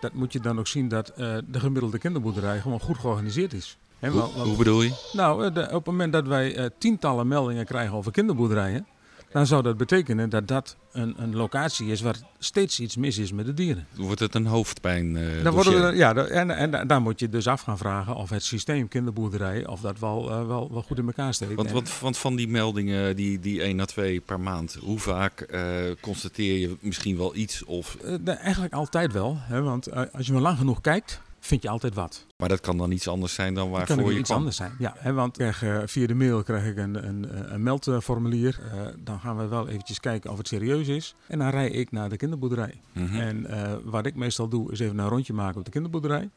dat 0.00 0.12
moet 0.12 0.32
je 0.32 0.40
dan 0.40 0.58
ook 0.58 0.66
zien 0.66 0.88
dat 0.88 1.12
de 1.16 1.60
gemiddelde 1.60 1.98
kinderboerderij 1.98 2.60
gewoon 2.60 2.80
goed 2.80 2.98
georganiseerd 2.98 3.52
is. 3.52 3.78
He, 4.00 4.08
hoe, 4.08 4.20
want, 4.20 4.32
hoe, 4.32 4.56
bedoel 4.56 4.82
je? 4.82 5.10
Nou, 5.12 5.52
de, 5.52 5.62
op 5.62 5.72
het 5.72 5.86
moment 5.86 6.12
dat 6.12 6.26
wij 6.26 6.58
uh, 6.58 6.64
tientallen 6.78 7.28
meldingen 7.28 7.64
krijgen 7.64 7.96
over 7.96 8.12
kinderboerderijen, 8.12 8.86
dan 9.32 9.46
zou 9.46 9.62
dat 9.62 9.76
betekenen 9.76 10.28
dat 10.28 10.48
dat 10.48 10.76
een, 10.92 11.14
een 11.18 11.36
locatie 11.36 11.90
is 11.90 12.00
waar 12.00 12.16
steeds 12.38 12.80
iets 12.80 12.96
mis 12.96 13.18
is 13.18 13.32
met 13.32 13.46
de 13.46 13.54
dieren. 13.54 13.86
Wordt 13.96 14.20
het 14.20 14.34
een 14.34 14.46
hoofdpijn? 14.46 15.14
Uh, 15.14 15.44
dan 15.44 15.52
worden 15.52 15.90
we, 15.90 15.96
ja, 15.96 16.14
en, 16.14 16.50
en, 16.50 16.86
dan 16.86 17.02
moet 17.02 17.20
je 17.20 17.28
dus 17.28 17.46
af 17.46 17.60
gaan 17.60 17.78
vragen 17.78 18.14
of 18.14 18.30
het 18.30 18.44
systeem 18.44 18.88
kinderboerderij 18.88 19.66
of 19.66 19.80
dat 19.80 19.98
wel, 19.98 20.30
uh, 20.30 20.46
wel, 20.46 20.72
wel 20.72 20.82
goed 20.82 20.98
in 20.98 21.06
elkaar 21.06 21.34
steekt. 21.34 21.54
Want, 21.54 21.70
want, 21.70 21.98
want, 21.98 22.18
van 22.18 22.36
die 22.36 22.48
meldingen, 22.48 23.16
die, 23.16 23.38
die 23.38 23.62
1 23.62 23.80
à 23.80 23.84
2 23.84 24.20
per 24.20 24.40
maand, 24.40 24.76
hoe 24.80 24.98
vaak 24.98 25.46
uh, 25.50 25.60
constateer 26.00 26.58
je 26.58 26.76
misschien 26.80 27.16
wel 27.16 27.36
iets? 27.36 27.64
Of... 27.64 27.96
eigenlijk 28.24 28.72
altijd 28.72 29.12
wel, 29.12 29.36
hè, 29.40 29.62
want 29.62 30.12
als 30.12 30.26
je 30.26 30.32
maar 30.32 30.42
lang 30.42 30.58
genoeg 30.58 30.80
kijkt, 30.80 31.20
vind 31.40 31.62
je 31.62 31.68
altijd 31.68 31.94
wat. 31.94 32.26
Maar 32.36 32.48
dat 32.48 32.60
kan 32.60 32.76
dan 32.76 32.90
iets 32.90 33.08
anders 33.08 33.34
zijn 33.34 33.54
dan 33.54 33.70
waarvoor 33.70 33.96
kan 33.96 34.12
je 34.12 34.18
iets 34.18 34.30
anders 34.30 34.56
zijn. 34.56 34.72
Ja, 34.78 34.94
hè, 34.98 35.12
want 35.12 35.36
krijg, 35.36 35.62
uh, 35.62 35.82
via 35.84 36.06
de 36.06 36.14
mail 36.14 36.42
krijg 36.42 36.66
ik 36.66 36.76
een, 36.76 37.06
een, 37.08 37.52
een 37.54 37.62
meldformulier. 37.62 38.60
Uh, 38.74 38.86
dan 38.98 39.20
gaan 39.20 39.36
we 39.36 39.46
wel 39.46 39.68
eventjes 39.68 40.00
kijken 40.00 40.30
of 40.30 40.38
het 40.38 40.48
serieus 40.48 40.88
is. 40.88 41.14
En 41.26 41.38
dan 41.38 41.48
rij 41.48 41.70
ik 41.70 41.90
naar 41.90 42.08
de 42.08 42.16
kinderboerderij. 42.16 42.80
Mm 42.92 43.06
-hmm. 43.06 43.20
En 43.20 43.46
uh, 43.50 43.72
wat 43.84 44.06
ik 44.06 44.14
meestal 44.14 44.48
doe, 44.48 44.72
is 44.72 44.80
even 44.80 44.98
een 44.98 45.08
rondje 45.08 45.32
maken 45.32 45.58
op 45.58 45.64
de 45.64 45.70
kinderboerderij. 45.70 46.30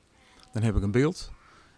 Dan 0.52 0.64
heb 0.64 0.76
ik 0.76 0.84
een 0.84 0.92
beeld. 0.92 1.32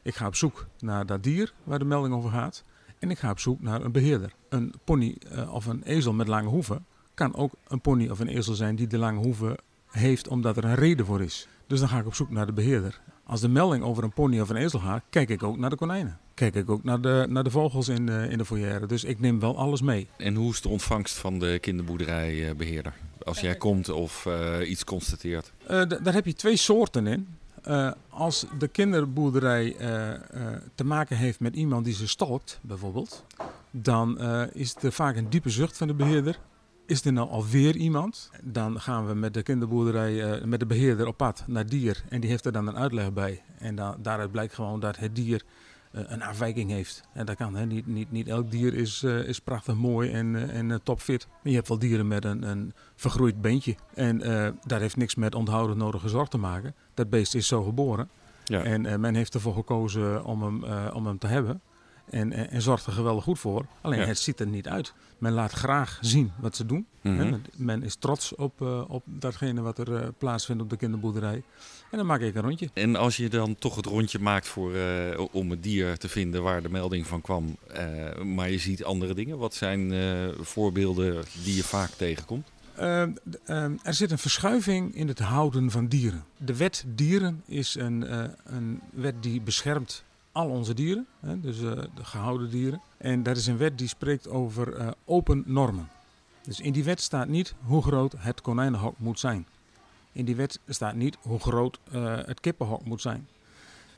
Ik 0.04 0.16
ga 0.16 0.28
op 0.28 0.36
zoek 0.36 0.68
naar 0.80 1.06
dat 1.06 1.24
dier 1.24 1.54
waar 1.64 1.80
de 1.80 1.86
melding 1.86 2.14
over 2.14 2.30
gaat. 2.30 2.64
En 3.00 3.10
ik 3.10 3.20
ga 3.20 3.30
op 3.30 3.40
zoek 3.40 3.62
naar 3.62 3.82
een 3.82 3.92
beheerder. 3.92 4.34
Een 4.50 4.74
pony 4.84 5.18
of 5.50 5.66
een 5.66 5.84
ezel 5.84 6.14
met 6.14 6.28
lange 6.28 6.50
hoeven 6.50 6.86
kan 7.16 7.36
ook 7.36 7.54
een 7.68 7.82
pony 7.82 8.10
of 8.10 8.20
een 8.20 8.28
ezel 8.28 8.54
zijn 8.54 8.76
die 8.76 8.88
de 8.88 8.98
lange 8.98 9.20
hoeven 9.20 9.56
heeft 9.88 10.28
omdat 10.28 10.58
er 10.58 10.66
een 10.66 10.76
reden 10.76 11.06
voor 11.06 11.22
is. 11.22 11.48
Dus 11.68 11.80
dan 11.80 11.90
ga 11.90 12.00
ik 12.00 12.06
op 12.06 12.16
zoek 12.16 12.30
naar 12.30 12.46
de 12.46 12.54
beheerder. 12.54 13.02
Als 13.28 13.42
de 13.42 13.48
melding 13.48 13.84
over 13.84 14.04
een 14.04 14.14
pony 14.14 14.40
of 14.40 14.50
een 14.50 14.56
ezel 14.56 14.80
gaat, 14.80 15.04
kijk 15.10 15.30
ik 15.30 15.44
ook 15.44 15.58
naar 15.58 15.70
de 15.70 15.76
konijnen. 15.76 16.20
Kijk 16.34 16.56
ik 16.56 16.70
ook 16.70 16.84
naar 16.84 17.02
de, 17.02 17.26
naar 17.30 17.44
de 17.44 17.52
vogels 17.52 17.88
in 17.88 18.06
de, 18.06 18.28
in 18.30 18.38
de 18.38 18.46
foyer. 18.46 18.88
Dus 18.88 19.04
ik 19.04 19.20
neem 19.20 19.40
wel 19.40 19.58
alles 19.58 19.82
mee. 19.82 20.08
En 20.18 20.36
hoe 20.36 20.52
is 20.52 20.62
de 20.62 20.70
ontvangst 20.70 21.18
van 21.18 21.40
de 21.40 21.60
kinderboerderijbeheerder? 21.60 22.94
Als 23.24 23.40
jij 23.40 23.56
komt 23.56 23.90
of 23.90 24.26
uh, 24.26 24.70
iets 24.70 24.84
constateert? 24.84 25.52
Uh, 25.62 25.68
daar 26.04 26.14
heb 26.14 26.26
je 26.26 26.34
twee 26.34 26.58
soorten 26.58 27.08
in. 27.08 27.28
Uh, 27.68 27.92
als 28.10 28.46
de 28.58 28.68
kinderboerderij 28.68 29.76
te 30.76 30.84
maken 30.84 31.18
heeft 31.18 31.40
met 31.40 31.56
iemand 31.56 31.86
die 31.86 31.94
ze 31.94 32.08
stalkt, 32.08 32.60
bijvoorbeeld, 32.62 33.24
dan 33.72 34.20
is 34.52 34.76
er 34.82 34.92
vaak 34.92 35.16
een 35.16 35.30
diepe 35.30 35.50
zucht 35.50 35.78
van 35.78 35.88
de 35.88 35.94
beheerder 35.94 36.40
is 36.86 37.06
er 37.06 37.14
nou 37.14 37.30
alweer 37.30 37.76
iemand? 37.76 38.32
Dan 38.44 38.80
gaan 38.80 39.08
we 39.08 39.14
met 39.14 39.34
de 39.34 39.44
kinderboerderij, 39.44 40.40
uh, 40.40 40.44
met 40.44 40.60
de 40.60 40.66
beheerder 40.66 41.08
op 41.08 41.18
pad 41.18 41.44
naar 41.48 41.66
dier. 41.66 42.04
En 42.10 42.22
die 42.22 42.30
heeft 42.30 42.46
er 42.46 42.52
dan 42.52 42.68
een 42.68 42.78
uitleg 42.78 43.14
bij. 43.14 43.42
En 43.58 43.76
dan, 43.76 43.96
daaruit 44.02 44.32
blijkt 44.32 44.54
gewoon 44.54 44.80
dat 44.80 44.98
het 44.98 45.16
dier 45.16 45.44
uh, 45.92 46.02
een 46.06 46.22
afwijking 46.22 46.72
heeft. 46.72 47.04
En 47.14 47.26
dat 47.26 47.36
kan, 47.36 47.56
hè. 47.56 47.66
Niet, 47.66 47.88
niet, 47.88 48.12
niet 48.12 48.28
elk 48.28 48.52
dier 48.52 48.74
is, 48.74 49.04
uh, 49.04 49.28
is 49.28 49.40
prachtig 49.40 49.76
mooi 49.76 50.12
en, 50.12 50.50
en 50.50 50.84
topfit. 50.84 51.28
Maar 51.28 51.52
je 51.52 51.56
hebt 51.56 51.68
wel 51.68 51.80
dieren 51.80 52.08
met 52.08 52.26
een, 52.26 52.44
een 52.44 52.74
vergroeid 52.96 53.42
beentje. 53.42 53.76
En 53.94 54.20
daar 54.66 54.80
heeft 54.80 54.98
niks 54.98 55.16
met 55.16 55.36
onthouden 55.36 55.78
nodige 55.78 56.10
zorg 56.10 56.28
te 56.28 56.38
maken. 56.38 56.76
Dat 56.94 57.10
beest 57.10 57.36
is 57.36 57.48
zo 57.48 57.64
geboren. 57.64 58.10
Ja. 58.44 58.64
En 58.64 59.00
men 59.00 59.16
heeft 59.16 59.34
ervoor 59.34 59.54
gekozen 59.54 60.26
om 60.26 60.44
hem, 60.44 60.64
om 60.94 61.06
hem 61.06 61.18
te 61.18 61.28
hebben. 61.28 61.62
En, 62.10 62.32
en, 62.32 62.52
en, 62.52 62.62
zorgt 62.62 62.86
er 62.86 62.92
geweldig 62.92 63.24
goed 63.24 63.40
voor. 63.40 63.66
Alleen 63.82 64.00
ja. 64.00 64.06
het 64.06 64.20
ziet 64.20 64.40
er 64.40 64.48
niet 64.48 64.68
uit. 64.68 64.94
Men 65.18 65.34
laat 65.34 65.52
graag 65.52 65.98
zien 66.02 66.32
wat 66.40 66.56
ze 66.56 66.66
doen. 66.66 66.86
Mm 67.02 67.20
-hmm. 67.20 67.42
Men 67.56 67.84
is 67.84 67.96
trots 67.96 68.36
op, 68.36 68.62
uh, 68.62 68.84
op 68.88 69.04
datgene 69.06 69.62
wat 69.62 69.80
er 69.80 69.90
uh, 69.90 70.08
plaatsvindt 70.18 70.62
op 70.62 70.70
de 70.70 70.78
kinderboerderij. 70.78 71.44
En 71.92 71.98
dan 71.98 72.06
maak 72.06 72.22
ik 72.22 72.36
een 72.36 72.42
rondje. 72.42 72.70
En 72.74 72.96
als 72.96 73.18
je 73.18 73.30
dan 73.30 73.56
toch 73.56 73.76
het 73.76 73.86
rondje 73.86 74.20
maakt 74.20 74.48
voor, 74.48 74.76
uh, 74.76 75.26
om 75.32 75.50
het 75.50 75.64
dier 75.64 75.98
te 75.98 76.10
vinden 76.10 76.44
waar 76.44 76.62
de 76.62 76.70
melding 76.70 77.08
van 77.08 77.22
kwam, 77.22 77.58
maar 78.24 78.50
je 78.50 78.58
ziet 78.58 78.84
andere 78.84 79.14
dingen. 79.14 79.38
Wat 79.38 79.54
zijn 79.54 79.94
voorbeelden 80.40 81.24
die 81.44 81.56
je 81.56 81.64
vaak 81.64 81.90
tegenkomt? 81.90 82.48
er 83.84 83.94
zit 83.94 84.12
een 84.12 84.18
verschuiving 84.18 84.96
in 84.96 85.08
het 85.08 85.20
houden 85.20 85.72
van 85.72 85.88
dieren. 85.88 86.24
De 86.38 86.56
wet 86.56 86.84
dieren 86.88 87.44
is 87.46 87.76
een, 87.76 88.06
een 88.44 88.82
wet 88.92 89.24
die 89.24 89.42
beschermt 89.42 90.05
al 90.36 90.50
onze 90.50 90.74
dieren, 90.74 91.08
hè, 91.20 91.40
dus 91.40 91.60
uh, 91.60 91.72
de 91.72 92.04
gehouden 92.04 92.50
dieren. 92.50 92.82
En 92.98 93.24
dat 93.24 93.38
is 93.38 93.48
een 93.48 93.58
wet 93.58 93.78
die 93.78 93.88
spreekt 93.88 94.28
over 94.28 94.80
uh, 94.80 94.88
open 95.06 95.44
normen. 95.46 95.90
Dus 96.44 96.60
in 96.60 96.74
die 96.74 96.84
wet 96.84 97.02
staat 97.02 97.28
niet 97.28 97.56
hoe 97.64 97.82
groot 97.82 98.16
het 98.18 98.42
konijnenhok 98.42 99.00
moet 99.00 99.20
zijn. 99.20 99.48
In 100.12 100.26
die 100.26 100.36
wet 100.36 100.60
staat 100.68 100.96
niet 100.96 101.18
hoe 101.22 101.40
groot 101.40 101.80
uh, 101.94 102.18
het 102.26 102.40
kippenhok 102.40 102.86
moet 102.86 103.02
zijn. 103.02 103.28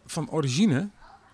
Van 0.05 0.29
origine, 0.29 0.89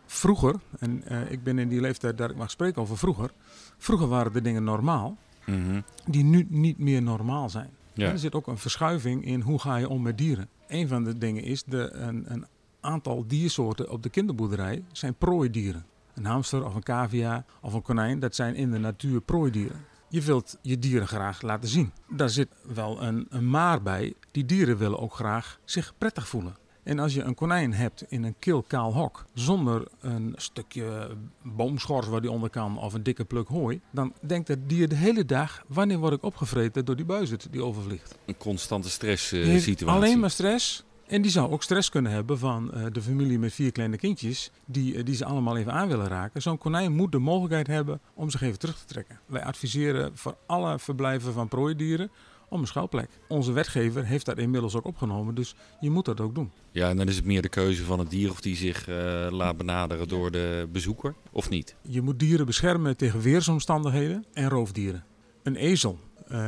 vroeger, 0.05 0.55
en 0.79 1.03
ik 1.31 1.43
ben 1.43 1.59
in 1.59 1.69
die 1.69 1.81
leeftijd 1.81 2.17
dat 2.17 2.29
ik 2.29 2.35
mag 2.35 2.51
spreken 2.51 2.81
over 2.81 2.97
vroeger. 2.97 3.31
Vroeger 3.77 4.07
waren 4.07 4.33
de 4.33 4.41
dingen 4.41 4.63
normaal, 4.63 5.17
mm 5.45 5.65
-hmm. 5.65 5.83
die 6.05 6.23
nu 6.23 6.47
niet 6.49 6.77
meer 6.77 7.01
normaal 7.01 7.49
zijn. 7.49 7.69
Ja. 7.93 8.11
Er 8.11 8.19
zit 8.19 8.35
ook 8.35 8.47
een 8.47 8.57
verschuiving 8.57 9.25
in 9.25 9.41
hoe 9.41 9.59
ga 9.59 9.75
je 9.75 9.89
om 9.89 10.01
met 10.01 10.17
dieren. 10.17 10.49
Een 10.67 10.87
van 10.87 11.03
de 11.03 11.17
dingen 11.17 11.43
is 11.43 11.63
de, 11.63 11.91
een, 11.91 12.25
een 12.27 12.45
aantal 12.83 13.23
diersoorten 13.27 13.89
op 13.89 14.03
de 14.03 14.09
kinderboerderij 14.09 14.83
zijn 14.91 15.15
prooidieren. 15.15 15.85
Een 16.13 16.25
hamster 16.25 16.65
of 16.65 16.75
een 16.75 16.83
cavia 16.83 17.45
of 17.61 17.73
een 17.73 17.81
konijn, 17.81 18.19
dat 18.19 18.35
zijn 18.35 18.55
in 18.55 18.71
de 18.71 18.77
natuur 18.77 19.21
prooidieren. 19.21 19.85
Je 20.07 20.21
wilt 20.21 20.57
je 20.61 20.79
dieren 20.79 21.07
graag 21.07 21.41
laten 21.41 21.69
zien. 21.69 21.91
Daar 22.09 22.29
zit 22.29 22.47
wel 22.73 23.01
een, 23.01 23.25
een 23.29 23.49
maar 23.49 23.81
bij. 23.81 24.13
Die 24.31 24.45
dieren 24.45 24.77
willen 24.77 24.99
ook 24.99 25.13
graag 25.13 25.59
zich 25.65 25.93
prettig 25.97 26.27
voelen. 26.27 26.55
En 26.83 26.99
als 26.99 27.13
je 27.13 27.21
een 27.21 27.35
konijn 27.35 27.73
hebt 27.73 28.05
in 28.07 28.23
een 28.23 28.35
kil 28.39 28.61
kaal 28.61 28.93
hok, 28.93 29.25
zonder 29.33 29.87
een 29.99 30.33
stukje 30.35 31.09
boomschors 31.41 32.07
waar 32.07 32.21
die 32.21 32.31
onder 32.31 32.49
kan 32.49 32.77
of 32.77 32.93
een 32.93 33.03
dikke 33.03 33.25
pluk 33.25 33.47
hooi, 33.47 33.81
dan 33.91 34.13
denkt 34.21 34.47
het 34.47 34.69
dier 34.69 34.89
de 34.89 34.95
hele 34.95 35.25
dag, 35.25 35.63
wanneer 35.67 35.97
word 35.97 36.13
ik 36.13 36.23
opgevreten 36.23 36.85
door 36.85 36.95
die 36.95 37.05
buizerd 37.05 37.47
die 37.51 37.63
overvliegt. 37.63 38.17
Een 38.25 38.37
constante 38.37 38.89
stresssituatie. 38.89 39.85
Uh, 39.85 39.93
alleen 39.93 40.19
maar 40.19 40.31
stress. 40.31 40.83
En 41.13 41.21
die 41.21 41.31
zou 41.31 41.51
ook 41.51 41.63
stress 41.63 41.89
kunnen 41.89 42.11
hebben 42.11 42.39
van 42.39 42.71
uh, 42.73 42.85
de 42.91 43.01
familie 43.01 43.39
met 43.39 43.53
vier 43.53 43.71
kleine 43.71 43.97
kindjes, 43.97 44.51
die, 44.65 44.93
uh, 44.93 45.05
die 45.05 45.15
ze 45.15 45.25
allemaal 45.25 45.57
even 45.57 45.71
aan 45.71 45.87
willen 45.87 46.07
raken. 46.07 46.41
Zo'n 46.41 46.57
konijn 46.57 46.91
moet 46.91 47.11
de 47.11 47.17
mogelijkheid 47.17 47.67
hebben 47.67 47.99
om 48.13 48.29
zich 48.29 48.41
even 48.41 48.59
terug 48.59 48.77
te 48.77 48.85
trekken. 48.85 49.19
Wij 49.25 49.43
adviseren 49.43 50.17
voor 50.17 50.37
alle 50.45 50.79
verblijven 50.79 51.33
van 51.33 51.47
prooidieren 51.47 52.11
om 52.49 52.59
een 52.59 52.67
schuilplek. 52.67 53.09
Onze 53.27 53.51
wetgever 53.51 54.05
heeft 54.05 54.25
dat 54.25 54.37
inmiddels 54.37 54.75
ook 54.75 54.85
opgenomen, 54.85 55.35
dus 55.35 55.55
je 55.79 55.89
moet 55.89 56.05
dat 56.05 56.19
ook 56.19 56.35
doen. 56.35 56.51
Ja, 56.71 56.89
en 56.89 56.97
dan 56.97 57.07
is 57.07 57.15
het 57.15 57.25
meer 57.25 57.41
de 57.41 57.49
keuze 57.49 57.83
van 57.83 57.99
het 57.99 58.09
dier 58.09 58.29
of 58.29 58.41
die 58.41 58.55
zich 58.55 58.89
uh, 58.89 58.95
laat 59.29 59.57
benaderen 59.57 60.07
door 60.07 60.31
de 60.31 60.67
bezoeker, 60.71 61.15
of 61.31 61.49
niet? 61.49 61.75
Je 61.81 62.01
moet 62.01 62.19
dieren 62.19 62.45
beschermen 62.45 62.97
tegen 62.97 63.19
weersomstandigheden 63.19 64.25
en 64.33 64.49
roofdieren. 64.49 65.03
Een 65.43 65.55
ezel, 65.55 65.99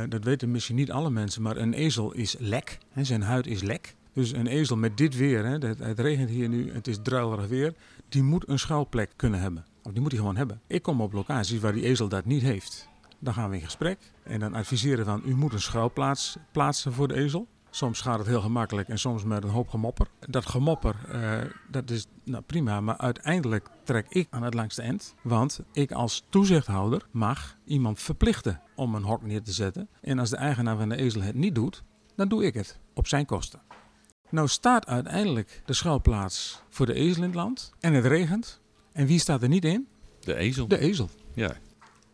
dat 0.08 0.24
weten 0.24 0.50
misschien 0.50 0.76
niet 0.76 0.90
alle 0.90 1.10
mensen, 1.10 1.42
maar 1.42 1.56
een 1.56 1.72
ezel 1.72 2.12
is 2.12 2.36
lek. 2.38 2.78
Hè, 2.90 3.04
zijn 3.04 3.22
huid 3.22 3.46
is 3.46 3.62
lek. 3.62 3.96
Dus 4.16 4.32
een 4.32 4.46
ezel 4.46 4.76
met 4.76 4.96
dit 4.96 5.16
weer, 5.16 5.44
hè, 5.44 5.58
het, 5.58 5.78
het 5.78 5.98
regent 5.98 6.30
hier 6.30 6.48
nu, 6.48 6.72
het 6.72 6.86
is 6.86 6.98
druilerig 7.02 7.46
weer, 7.46 7.74
die 8.08 8.22
moet 8.22 8.48
een 8.48 8.58
schuilplek 8.58 9.10
kunnen 9.16 9.40
hebben. 9.40 9.64
Of 9.82 9.92
die 9.92 10.00
moet 10.00 10.10
hij 10.10 10.20
gewoon 10.20 10.36
hebben. 10.36 10.60
Ik 10.66 10.82
kom 10.82 11.00
op 11.00 11.12
locaties 11.12 11.60
waar 11.60 11.72
die 11.72 11.84
ezel 11.84 12.08
dat 12.08 12.24
niet 12.24 12.42
heeft. 12.42 12.88
Dan 13.18 13.34
gaan 13.34 13.50
we 13.50 13.56
in 13.56 13.62
gesprek 13.62 13.98
en 14.22 14.40
dan 14.40 14.54
adviseren 14.54 15.04
van 15.04 15.22
u 15.24 15.34
moet 15.34 15.52
een 15.52 15.60
schuilplaats 15.60 16.36
plaatsen 16.52 16.92
voor 16.92 17.08
de 17.08 17.14
ezel. 17.14 17.46
Soms 17.70 18.00
gaat 18.00 18.18
het 18.18 18.26
heel 18.26 18.40
gemakkelijk 18.40 18.88
en 18.88 18.98
soms 18.98 19.24
met 19.24 19.42
een 19.42 19.50
hoop 19.50 19.68
gemopper. 19.68 20.06
Dat 20.28 20.46
gemopper, 20.46 20.96
uh, 21.14 21.38
dat 21.70 21.90
is 21.90 22.06
nou, 22.24 22.42
prima, 22.42 22.80
maar 22.80 22.96
uiteindelijk 22.96 23.68
trek 23.84 24.06
ik 24.08 24.26
aan 24.30 24.42
het 24.42 24.54
langste 24.54 24.82
eind. 24.82 25.14
Want 25.22 25.60
ik 25.72 25.92
als 25.92 26.24
toezichthouder 26.28 27.06
mag 27.10 27.56
iemand 27.64 28.00
verplichten 28.00 28.60
om 28.74 28.94
een 28.94 29.02
hok 29.02 29.22
neer 29.22 29.42
te 29.42 29.52
zetten. 29.52 29.88
En 30.00 30.18
als 30.18 30.30
de 30.30 30.36
eigenaar 30.36 30.76
van 30.76 30.88
de 30.88 30.96
ezel 30.96 31.22
het 31.22 31.34
niet 31.34 31.54
doet, 31.54 31.82
dan 32.14 32.28
doe 32.28 32.44
ik 32.44 32.54
het 32.54 32.78
op 32.94 33.06
zijn 33.06 33.26
kosten. 33.26 33.60
Nou 34.30 34.48
staat 34.48 34.86
uiteindelijk 34.86 35.62
de 35.64 35.72
schuilplaats 35.72 36.62
voor 36.68 36.86
de 36.86 36.94
ezel 36.94 37.22
in 37.22 37.28
het 37.28 37.34
land. 37.34 37.72
En 37.80 37.92
het 37.92 38.04
regent. 38.04 38.60
En 38.92 39.06
wie 39.06 39.18
staat 39.18 39.42
er 39.42 39.48
niet 39.48 39.64
in? 39.64 39.86
De 40.20 40.34
ezel. 40.34 40.68
De 40.68 40.78
ezel. 40.78 41.10
Ja. 41.34 41.56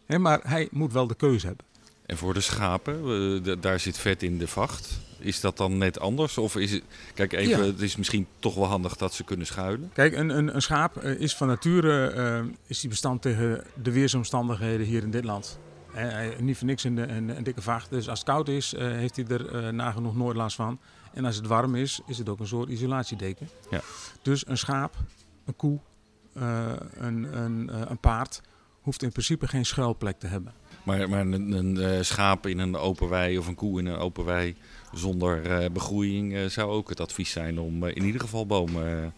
He, 0.07 0.18
maar 0.18 0.40
hij 0.42 0.68
moet 0.70 0.92
wel 0.92 1.07
de 1.07 1.14
keuze 1.14 1.46
hebben. 1.46 1.64
En 2.07 2.16
voor 2.16 2.35
de 2.35 2.40
schapen, 2.40 3.09
uh, 3.46 3.57
daar 3.61 3.81
zit 3.81 3.98
vet 3.98 4.22
in 4.22 4.38
de 4.38 4.46
vacht. 4.46 5.01
Is 5.18 5.40
dat 5.40 5.57
dan 5.57 5.79
net 5.79 6.01
anders? 6.01 6.38
Of 6.38 6.57
is 6.57 6.72
het. 6.72 6.83
Kijk, 7.14 7.33
even, 7.33 7.59
ja. 7.59 7.64
het 7.64 7.81
is 7.81 7.96
misschien 7.96 8.27
toch 8.38 8.55
wel 8.55 8.66
handig 8.66 8.96
dat 8.96 9.14
ze 9.14 9.25
kunnen 9.25 9.46
schuilen. 9.46 9.90
Kijk, 9.92 10.16
een, 10.16 10.29
een, 10.29 10.55
een 10.55 10.62
schaap 10.62 11.05
uh, 11.05 11.20
is 11.20 11.37
van 11.37 11.46
nature 11.46 12.14
uh, 12.14 12.53
is 12.66 12.81
die 12.81 12.90
bestand 12.90 13.22
tegen 13.22 13.64
de 13.83 13.92
weersomstandigheden 13.92 14.87
hier 14.87 15.03
in 15.03 15.11
dit 15.11 15.25
land. 15.25 15.59
Hij, 15.92 16.37
niet 16.40 16.59
voor 16.59 16.66
niks 16.66 16.85
een, 16.85 16.96
een, 16.96 17.37
een, 17.37 17.44
dikke 17.44 17.62
vacht. 17.62 17.90
Dus 17.90 18.09
als 18.09 18.18
het 18.18 18.29
koud 18.29 18.48
is, 18.48 18.75
heeft 18.77 19.16
hij 19.16 19.27
er 19.27 19.75
nagenoeg 19.75 20.16
nooit 20.16 20.37
last 20.37 20.57
van. 20.57 20.79
En 21.14 21.25
als 21.25 21.37
het 21.37 21.46
warm 21.46 21.75
is, 21.75 22.01
is 22.07 22.18
het 22.18 22.29
ook 22.29 22.40
een 22.40 22.46
soort 22.46 22.68
isolatiedeken. 22.68 23.48
Ja. 23.70 23.81
Dus 24.22 24.46
een 24.46 24.59
schaap, 24.59 24.94
een 25.44 25.57
koe, 25.57 25.79
uh, 26.37 26.72
een, 26.94 27.38
een, 27.38 27.70
uh, 27.72 27.81
een 27.88 27.98
paard 27.98 28.40
hoeft 28.81 29.03
in 29.03 29.12
principe 29.12 29.48
geen 29.48 29.66
schuilplek 29.66 30.18
te 30.18 30.27
hebben. 30.27 30.53
Maar, 30.83 31.09
maar 31.09 31.20
een, 31.20 31.53
een 31.53 31.77
uh, 31.77 32.03
schaap 32.03 32.46
in 32.46 32.59
een 32.59 32.77
open 32.77 33.09
wei 33.09 33.38
of 33.38 33.46
een 33.46 33.55
koe 33.55 33.79
in 33.79 33.87
een 33.87 33.96
open 33.96 34.25
wei 34.25 34.57
zonder 34.92 35.72
begroeiing 35.72 36.51
zou 36.51 36.70
ook 36.70 36.88
het 36.88 37.01
advies 37.01 37.31
zijn 37.31 37.59
om 37.59 37.85
in 37.85 38.05
ieder 38.05 38.20
geval 38.20 38.46
bomen 38.46 39.14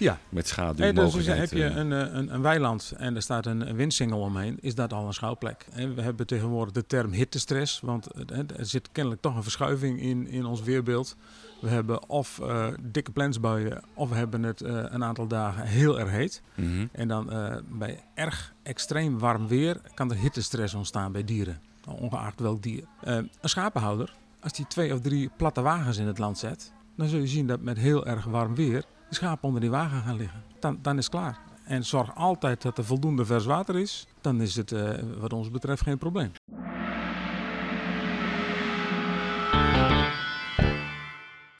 Ja. 0.00 0.18
Met 0.28 0.42
Hey, 0.42 0.52
schaduwmogelijkheid. 0.52 1.50
dus 1.50 1.50
heb 1.50 1.58
je 1.58 1.74
eh. 1.74 1.76
een, 1.76 1.92
eh, 1.92 2.14
een, 2.18 2.34
een 2.34 2.42
weiland 2.42 2.92
en 2.96 3.14
er 3.16 3.22
staat 3.22 3.46
een, 3.46 3.74
windsingel 3.76 4.20
omheen, 4.20 4.58
is 4.60 4.74
dat 4.74 4.92
al 4.92 5.06
een 5.06 5.12
schouwplek. 5.12 5.66
En 5.72 5.94
we 5.94 6.02
hebben 6.02 6.26
tegenwoordig 6.26 6.72
de 6.74 6.86
term 6.86 7.12
hittestress, 7.12 7.80
want 7.80 8.08
het- 8.28 8.58
er 8.58 8.66
zit 8.66 8.88
kennelijk 8.92 9.22
toch 9.22 9.36
een 9.36 9.42
verschuiving 9.42 10.00
in, 10.00 10.28
in 10.28 10.44
ons 10.44 10.62
weerbeeld. 10.62 11.16
We 11.60 11.68
hebben 11.68 12.08
of 12.08 12.38
eh, 12.40 12.66
dikke 12.80 13.10
plensbuien, 13.10 13.82
of 13.94 14.08
we 14.08 14.14
hebben 14.14 14.42
het 14.42 14.60
eh, 14.60 14.82
een 14.88 15.04
aantal 15.04 15.26
dagen 15.26 15.62
heel 15.66 16.00
erg 16.00 16.10
heet. 16.10 16.42
Mhm. 16.54 16.86
En 16.92 17.08
dan 17.08 17.32
eh, 17.32 17.56
bij 17.68 18.00
erg 18.14 18.52
extreem 18.62 19.18
warm 19.18 19.48
weer 19.48 19.80
kan 19.94 20.10
er 20.10 20.16
hittestress 20.16 20.74
ontstaan 20.74 21.12
bij 21.12 21.24
dieren, 21.24 21.60
ongeacht 21.88 22.40
welk 22.40 22.62
dier. 22.62 22.84
Eh, 23.00 23.14
een 23.14 23.30
schapenhouder, 23.48 24.14
als 24.40 24.52
die 24.52 24.66
twee 24.66 24.92
of 24.94 25.00
drie 25.00 25.30
platte 25.36 25.60
wagens 25.60 25.96
in 25.98 26.06
het 26.06 26.18
land 26.18 26.38
zet, 26.38 26.72
dan 26.96 27.08
zul 27.08 27.18
je 27.20 27.26
zien 27.26 27.46
dat 27.46 27.60
met 27.60 27.76
heel 27.78 28.06
erg 28.06 28.24
warm 28.24 28.54
weer 28.54 28.84
de 29.10 29.16
schapen 29.16 29.46
onder 29.48 29.60
die 29.60 29.70
wagen 29.70 30.02
gaan 30.02 30.16
liggen. 30.16 30.42
Dan, 30.60 30.78
dan 30.82 30.98
is 30.98 31.04
het 31.04 31.14
klaar. 31.14 31.38
En 31.64 31.84
zorg 31.84 32.14
altijd 32.14 32.62
dat 32.62 32.78
er 32.78 32.84
voldoende 32.84 33.24
vers 33.24 33.44
water 33.44 33.78
is, 33.78 34.06
dan 34.20 34.40
is 34.40 34.56
het 34.56 34.72
eh, 34.72 34.88
wat 35.18 35.32
ons 35.32 35.50
betreft 35.50 35.82
geen 35.82 35.98
probleem. 35.98 36.32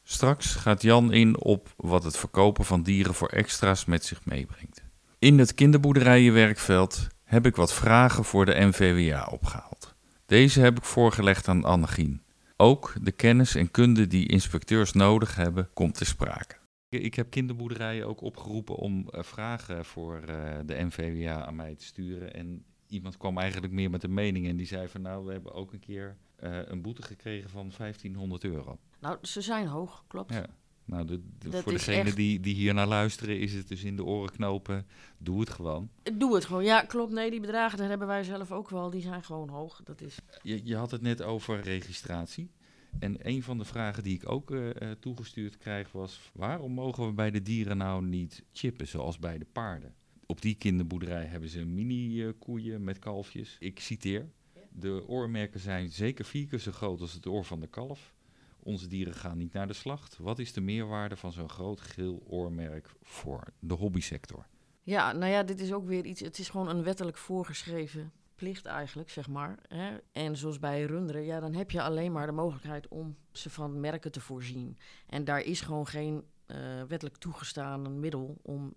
Straks 0.03 0.55
gaat 0.55 0.83
Jan 0.83 1.13
in 1.13 1.41
op 1.41 1.75
wat 1.77 2.05
het 2.05 2.17
verkopen 2.17 2.65
van 2.65 2.83
dieren 2.83 3.15
voor 3.15 3.29
extra's 3.29 3.85
met 3.85 4.05
zich 4.05 4.25
meebrengt. 4.25 4.83
In 5.19 5.39
het 5.39 5.55
kinderboerderijenwerkveld 5.55 7.07
heb 7.25 7.47
ik 7.47 7.57
wat 7.57 7.75
vragen 7.75 8.25
voor 8.25 8.47
de 8.47 8.55
NVWA 8.59 9.29
opgehaald. 9.31 9.95
Deze 10.27 10.61
heb 10.61 10.79
ik 10.79 10.85
voorgelegd 10.85 11.49
aan 11.49 11.65
Annegien. 11.65 12.23
Ook 12.57 12.93
de 13.03 13.13
kennis 13.13 13.55
en 13.55 13.71
kunde 13.71 14.07
die 14.07 14.29
inspecteurs 14.29 14.93
nodig 14.93 15.35
hebben, 15.35 15.69
komt 15.75 15.95
ter 15.95 16.07
sprake. 16.07 16.60
Ik 16.91 17.15
heb 17.15 17.31
kinderboerderijen 17.31 18.07
ook 18.07 18.21
opgeroepen 18.21 18.75
om 18.77 19.09
eh, 19.09 19.23
vragen 19.23 19.85
voor 19.85 20.17
eh, 20.21 20.59
de 20.67 20.75
NVWA 20.85 21.45
aan 21.47 21.57
mij 21.57 21.75
te 21.75 21.85
sturen. 21.85 22.35
En 22.35 22.65
iemand 22.89 23.17
kwam 23.17 23.39
eigenlijk 23.39 23.73
meer 23.73 23.91
met 23.91 24.03
een 24.05 24.15
mening 24.15 24.47
en 24.49 24.57
die 24.57 24.67
zei 24.67 24.89
van 24.89 25.03
nou, 25.03 25.25
we 25.27 25.33
hebben 25.33 25.53
ook 25.53 25.73
een 25.73 25.79
keer 25.79 26.17
eh, 26.37 26.59
een 26.65 26.83
boete 26.83 27.03
gekregen 27.03 27.51
van 27.51 27.73
1500 27.79 28.45
euro. 28.45 28.79
Nou, 29.01 29.19
ze 29.23 29.41
zijn 29.41 29.67
hoog, 29.67 30.05
klopt. 30.07 30.33
Ja. 30.35 30.47
Nou, 30.85 31.05
de, 31.05 31.21
de- 31.39 31.49
Dat 31.49 31.63
voor 31.63 31.73
degenen 31.73 32.07
echt- 32.07 32.17
die, 32.17 32.41
die 32.41 32.55
hier 32.55 32.75
naar 32.75 32.87
luisteren, 32.87 33.39
is 33.39 33.53
het 33.55 33.69
dus 33.69 33.85
in 33.85 33.97
de 33.97 34.05
oren 34.05 34.31
knopen. 34.33 34.87
Doe 35.19 35.41
het 35.41 35.51
gewoon. 35.51 35.91
Doe 36.15 36.35
het 36.35 36.45
gewoon. 36.45 36.65
Ja, 36.65 36.83
klopt. 36.83 37.13
Nee, 37.13 37.31
die 37.31 37.41
bedragen, 37.41 37.79
dat 37.79 37.89
hebben 37.89 38.07
wij 38.07 38.23
zelf 38.25 38.53
ook 38.53 38.71
wel. 38.71 38.91
Die 38.91 39.01
zijn 39.03 39.23
gewoon 39.25 39.49
hoog. 39.49 39.81
Dat 39.85 40.01
is... 40.01 40.17
Je, 40.43 40.61
je 40.65 40.77
had 40.77 40.91
het 40.91 41.03
net 41.03 41.23
over 41.23 41.61
registratie. 41.61 42.51
En 42.99 43.29
een 43.29 43.43
van 43.43 43.59
de 43.59 43.65
vragen 43.65 44.03
die 44.03 44.15
ik 44.15 44.31
ook 44.31 44.51
eh, 44.51 44.71
eh, 44.71 44.97
toegestuurd 45.01 45.59
krijg 45.59 45.93
was: 45.93 46.31
waarom 46.33 46.73
mogen 46.73 47.07
we 47.07 47.13
bij 47.13 47.31
de 47.31 47.43
dieren 47.43 47.77
nou 47.77 48.05
niet 48.05 48.45
chippen 48.53 48.89
zoals 48.89 49.19
bij 49.19 49.39
de 49.39 49.47
paarden? 49.53 49.95
Op 50.27 50.43
die 50.43 50.55
kinderboerderij 50.55 51.25
hebben 51.25 51.49
ze 51.49 51.65
mini-koeien 51.65 52.85
met 52.85 52.99
kalfjes. 52.99 53.57
Ik 53.59 53.81
citeer: 53.81 54.29
De 54.69 55.09
oormerken 55.09 55.61
zijn 55.61 55.91
zeker 55.91 56.25
vier 56.25 56.47
keer 56.47 56.59
zo 56.59 56.73
groot 56.73 57.01
als 57.01 57.13
het 57.13 57.27
oor 57.27 57.45
van 57.45 57.61
de 57.61 57.67
kalf. 57.67 58.15
Onze 58.63 58.87
dieren 58.87 59.15
gaan 59.15 59.39
niet 59.39 59.53
naar 59.53 59.67
de 59.67 59.73
slacht. 59.73 60.17
Wat 60.19 60.39
is 60.39 60.53
de 60.53 60.61
meerwaarde 60.61 61.17
van 61.17 61.33
zo'n 61.33 61.49
groot 61.49 61.81
geel 61.81 62.23
oormerk 62.27 62.91
voor 63.03 63.53
de 63.59 63.75
hobbysector? 63.75 64.47
Ja, 64.83 65.13
nou 65.13 65.33
ja, 65.33 65.43
dit 65.43 65.61
is 65.61 65.73
ook 65.73 65.87
weer 65.87 66.05
iets. 66.05 66.21
Het 66.21 66.39
is 66.39 66.49
gewoon 66.49 66.69
een 66.69 66.83
wettelijk 66.83 67.17
voorgeschreven 67.17 68.13
plicht 68.41 68.67
eigenlijk, 68.67 69.11
zeg 69.11 69.29
maar. 69.29 69.59
Hè? 69.69 69.97
En 70.13 70.37
zoals 70.37 70.59
bij 70.59 70.85
runderen, 70.85 71.23
ja, 71.23 71.41
dan 71.41 71.55
heb 71.55 71.71
je 71.71 71.83
alleen 71.83 72.13
maar 72.13 72.27
de 72.27 72.33
mogelijkheid 72.33 72.89
om 72.89 73.17
ze 73.33 73.51
van 73.51 73.81
merken 73.81 74.13
te 74.13 74.21
voorzien. 74.21 74.79
En 75.07 75.25
daar 75.25 75.41
is 75.41 75.61
gewoon 75.61 75.87
geen 75.87 76.25
eh, 76.47 76.57
wettelijk 76.89 77.17
toegestaan 77.17 78.01
middel 78.01 78.39
om, 78.43 78.75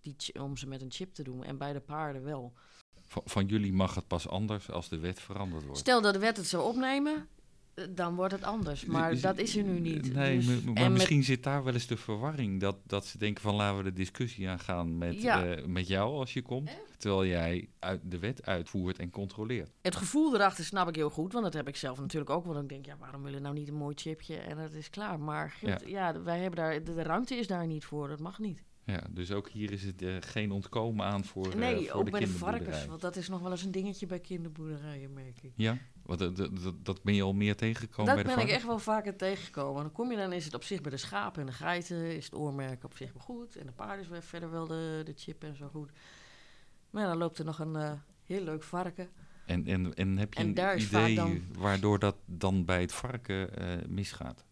die, 0.00 0.16
om 0.40 0.56
ze 0.56 0.66
met 0.66 0.82
een 0.82 0.90
chip 0.90 1.14
te 1.14 1.22
doen. 1.22 1.44
En 1.44 1.58
bij 1.58 1.72
de 1.72 1.80
paarden 1.80 2.22
wel. 2.22 2.52
Van, 3.00 3.22
van 3.24 3.46
jullie 3.46 3.72
mag 3.72 3.94
het 3.94 4.06
pas 4.06 4.28
anders 4.28 4.70
als 4.70 4.88
de 4.88 4.98
wet 4.98 5.20
veranderd 5.20 5.64
wordt. 5.64 5.78
Stel 5.78 6.00
dat 6.00 6.12
de 6.12 6.20
wet 6.20 6.36
het 6.36 6.46
zou 6.46 6.64
opnemen, 6.64 7.28
dan 7.90 8.14
wordt 8.14 8.32
het 8.32 8.42
anders. 8.42 8.84
Maar 8.84 9.20
dat 9.20 9.38
is 9.38 9.56
er 9.56 9.62
nu 9.64 9.78
niet. 9.80 10.14
Nee, 10.14 10.36
Dus- 10.38 10.62
maar, 10.62 10.72
met- 10.74 10.90
misschien 10.92 11.24
zit 11.24 11.42
daar 11.42 11.64
wel 11.64 11.72
eens 11.74 11.86
de 11.86 11.96
verwarring. 11.96 12.60
Dat, 12.60 12.76
dat 12.86 13.06
ze 13.06 13.18
denken 13.18 13.42
van 13.42 13.54
laten 13.54 13.76
we 13.76 13.82
de 13.82 13.92
discussie 13.92 14.48
aangaan 14.48 14.98
met, 14.98 15.22
Ja. 15.22 15.44
eh, 15.44 15.64
met 15.66 15.88
jou 15.88 16.12
als 16.14 16.32
je 16.32 16.42
komt. 16.42 16.70
Terwijl 16.98 17.26
jij 17.26 17.68
uit 17.78 18.00
de 18.04 18.18
wet 18.18 18.46
uitvoert 18.46 18.98
en 18.98 19.10
controleert. 19.10 19.70
Het 19.82 19.96
gevoel 19.96 20.34
erachter 20.34 20.64
snap 20.64 20.88
ik 20.88 20.94
heel 20.96 21.10
goed, 21.10 21.32
want 21.32 21.44
dat 21.44 21.52
heb 21.54 21.68
ik 21.68 21.76
zelf 21.76 21.98
natuurlijk 22.00 22.30
ook. 22.30 22.44
Want 22.46 22.62
ik 22.62 22.68
denk, 22.68 22.86
ja, 22.86 22.96
waarom 22.98 23.22
willen 23.22 23.38
we 23.38 23.44
nou 23.44 23.54
niet 23.58 23.68
een 23.68 23.74
mooi 23.74 23.94
chipje 23.98 24.36
en 24.36 24.58
het 24.58 24.74
is 24.74 24.90
klaar. 24.90 25.20
Maar 25.20 25.56
Ja. 25.60 25.78
ja, 25.86 26.22
wij 26.22 26.38
hebben 26.38 26.56
daar, 26.58 26.84
de, 26.84 26.94
de 26.94 27.02
ruimte 27.02 27.34
is 27.34 27.46
daar 27.46 27.66
niet 27.66 27.84
voor, 27.84 28.08
dat 28.08 28.20
mag 28.20 28.38
niet. 28.38 28.62
Ja, 28.84 29.00
dus 29.10 29.32
ook 29.32 29.48
hier 29.48 29.72
is 29.72 29.82
het 29.82 30.02
eh, 30.02 30.16
geen 30.20 30.50
ontkomen 30.50 31.06
aan 31.06 31.24
voor, 31.24 31.50
eh, 31.50 31.54
nee, 31.54 31.88
voor 31.88 31.98
ook 31.98 32.04
de 32.04 32.10
bij 32.10 32.20
de 32.20 32.28
varkens, 32.28 32.86
want 32.86 33.00
dat 33.00 33.16
is 33.16 33.28
nog 33.28 33.40
wel 33.40 33.50
eens 33.50 33.62
een 33.62 33.70
dingetje 33.70 34.06
bij 34.06 34.20
kinderboerderijen, 34.20 35.12
merk 35.12 35.42
ik. 35.42 35.52
Ja, 35.56 35.78
want 36.02 36.18
dat, 36.18 36.50
dat, 36.84 37.02
ben 37.02 37.14
je 37.14 37.22
al 37.22 37.32
meer 37.32 37.56
tegengekomen 37.56 38.14
dat 38.14 38.24
bij 38.24 38.34
de 38.34 38.40
ben 38.40 38.48
ik 38.48 38.54
echt 38.54 38.66
wel 38.66 38.78
vaker 38.78 39.16
tegengekomen. 39.16 39.82
Dan 39.82 39.92
kom 39.92 40.10
je 40.10 40.16
dan, 40.16 40.32
is 40.32 40.44
het 40.44 40.54
op 40.54 40.64
zich 40.64 40.80
bij 40.80 40.90
de 40.90 40.96
schapen 40.96 41.40
en 41.40 41.46
de 41.46 41.52
geiten, 41.52 42.16
is 42.16 42.24
het 42.24 42.34
oormerk 42.34 42.84
op 42.84 42.96
zich 42.96 43.12
wel 43.12 43.22
goed. 43.22 43.56
En 43.56 43.66
de 43.66 43.72
paarden 43.72 44.00
is 44.00 44.08
weer 44.08 44.22
verder 44.22 44.50
wel 44.50 44.66
de, 44.66 45.02
de 45.04 45.12
chip 45.16 45.42
en 45.42 45.56
zo 45.56 45.68
goed. 45.68 45.90
Maar 46.90 47.06
dan 47.06 47.16
loopt 47.16 47.38
er 47.38 47.44
nog 47.44 47.58
een 47.58 47.76
eh, 47.76 47.92
heel 48.24 48.42
leuk 48.42 48.62
varken. 48.62 49.08
En, 49.46 49.66
en, 49.66 49.94
en 49.94 50.16
heb 50.16 50.34
je 50.34 50.40
En 50.40 50.58
een 50.58 50.80
idee 50.80 51.14
dan- 51.14 51.42
waardoor 51.58 51.98
dat 51.98 52.16
dan 52.26 52.64
bij 52.64 52.80
het 52.80 52.92
varken 52.92 53.50
misgaat? 53.88 54.44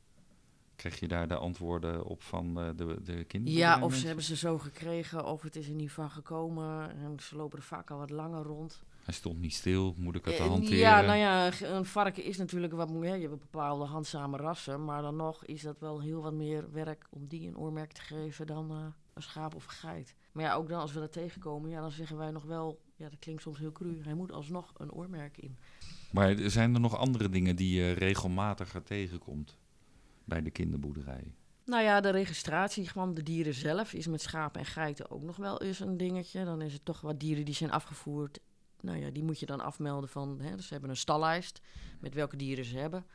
Krijg 0.80 1.00
je 1.00 1.08
daar 1.08 1.28
de 1.28 1.36
antwoorden 1.36 2.04
op 2.04 2.22
van 2.22 2.60
eh, 2.60 2.68
de, 2.76 3.02
de 3.02 3.24
kinderen? 3.24 3.58
Ja, 3.58 3.82
of 3.82 3.94
ze 3.94 4.06
hebben 4.06 4.24
ze 4.24 4.36
zo 4.36 4.58
gekregen, 4.58 5.26
of 5.26 5.42
het 5.42 5.56
is 5.56 5.68
er 5.68 5.74
niet 5.74 5.90
van 5.92 6.10
gekomen. 6.10 6.90
En 6.90 7.16
ze 7.20 7.36
lopen 7.36 7.58
er 7.58 7.64
vaak 7.64 7.90
al 7.90 7.98
wat 7.98 8.10
langer 8.10 8.42
rond. 8.42 8.82
Hij 9.04 9.14
stond 9.14 9.40
niet 9.40 9.54
stil, 9.54 9.94
moet 9.96 10.14
ik 10.14 10.24
het 10.24 10.34
Eh, 10.34 10.46
hanteren? 10.46 10.78
Ja, 10.78 11.00
nou 11.00 11.18
ja, 11.18 11.50
een 11.62 11.84
varken 11.84 12.24
is 12.24 12.36
natuurlijk 12.36 12.72
wat 12.72 12.90
meer. 12.90 13.16
Je 13.16 13.28
hebt 13.28 13.40
bepaalde 13.40 13.84
handzame 13.84 14.36
rassen, 14.36 14.84
maar 14.84 15.02
dan 15.02 15.16
nog 15.16 15.44
is 15.44 15.62
dat 15.62 15.78
wel 15.78 16.00
heel 16.00 16.22
wat 16.22 16.32
meer 16.32 16.72
werk 16.72 17.06
om 17.10 17.26
die 17.28 17.48
een 17.48 17.58
oormerk 17.58 17.92
te 17.92 18.00
geven 18.00 18.46
dan 18.46 18.70
eh, 18.70 18.76
een 19.14 19.22
schaap 19.22 19.54
of 19.54 19.64
een 19.64 19.70
geit. 19.70 20.14
Maar 20.32 20.44
ja, 20.44 20.54
ook 20.54 20.68
dan 20.68 20.80
als 20.80 20.92
we 20.92 21.00
dat 21.00 21.12
tegenkomen, 21.12 21.70
ja, 21.70 21.80
dan 21.80 21.90
zeggen 21.90 22.16
wij 22.16 22.30
nog 22.30 22.44
wel, 22.44 22.80
ja, 22.96 23.08
dat 23.08 23.18
klinkt 23.18 23.42
soms 23.42 23.58
heel 23.58 23.72
cru, 23.72 24.00
hij 24.02 24.14
moet 24.14 24.32
alsnog 24.32 24.72
een 24.76 24.92
oormerk 24.92 25.38
in. 25.38 25.56
Maar 26.12 26.34
zijn 26.38 26.74
er 26.74 26.80
nog 26.80 26.96
andere 26.96 27.28
dingen 27.28 27.56
die 27.56 27.80
je 27.80 27.92
regelmatiger 27.92 28.82
tegenkomt 28.82 29.58
bij 30.30 30.42
de 30.42 30.50
kinderboerderij? 30.50 31.34
Nou 31.64 31.82
ja, 31.82 32.00
de 32.00 32.10
registratie 32.10 32.90
van 32.90 33.14
de 33.14 33.22
dieren 33.22 33.54
zelf 33.54 33.92
is 33.92 34.06
met 34.06 34.20
schapen 34.22 34.60
en 34.60 34.66
geiten 34.66 35.10
ook 35.10 35.22
nog 35.22 35.36
wel 35.36 35.60
eens 35.62 35.80
een 35.80 35.96
dingetje. 35.96 36.44
Dan 36.44 36.62
is 36.62 36.72
het 36.72 36.84
toch 36.84 37.00
wat 37.00 37.20
dieren 37.20 37.44
die 37.44 37.54
zijn 37.54 37.70
afgevoerd. 37.70 38.40
Nou 38.80 38.98
ja, 38.98 39.10
die 39.10 39.24
moet 39.24 39.40
je 39.40 39.46
dan 39.46 39.60
afmelden 39.60 40.08
van, 40.08 40.40
hè, 40.40 40.56
dus 40.56 40.66
ze 40.66 40.72
hebben 40.72 40.90
een 40.90 40.96
stallijst 40.96 41.60
met 42.00 42.14
welke 42.14 42.36
dieren 42.36 42.64
ze 42.64 42.78
hebben. 42.78 43.06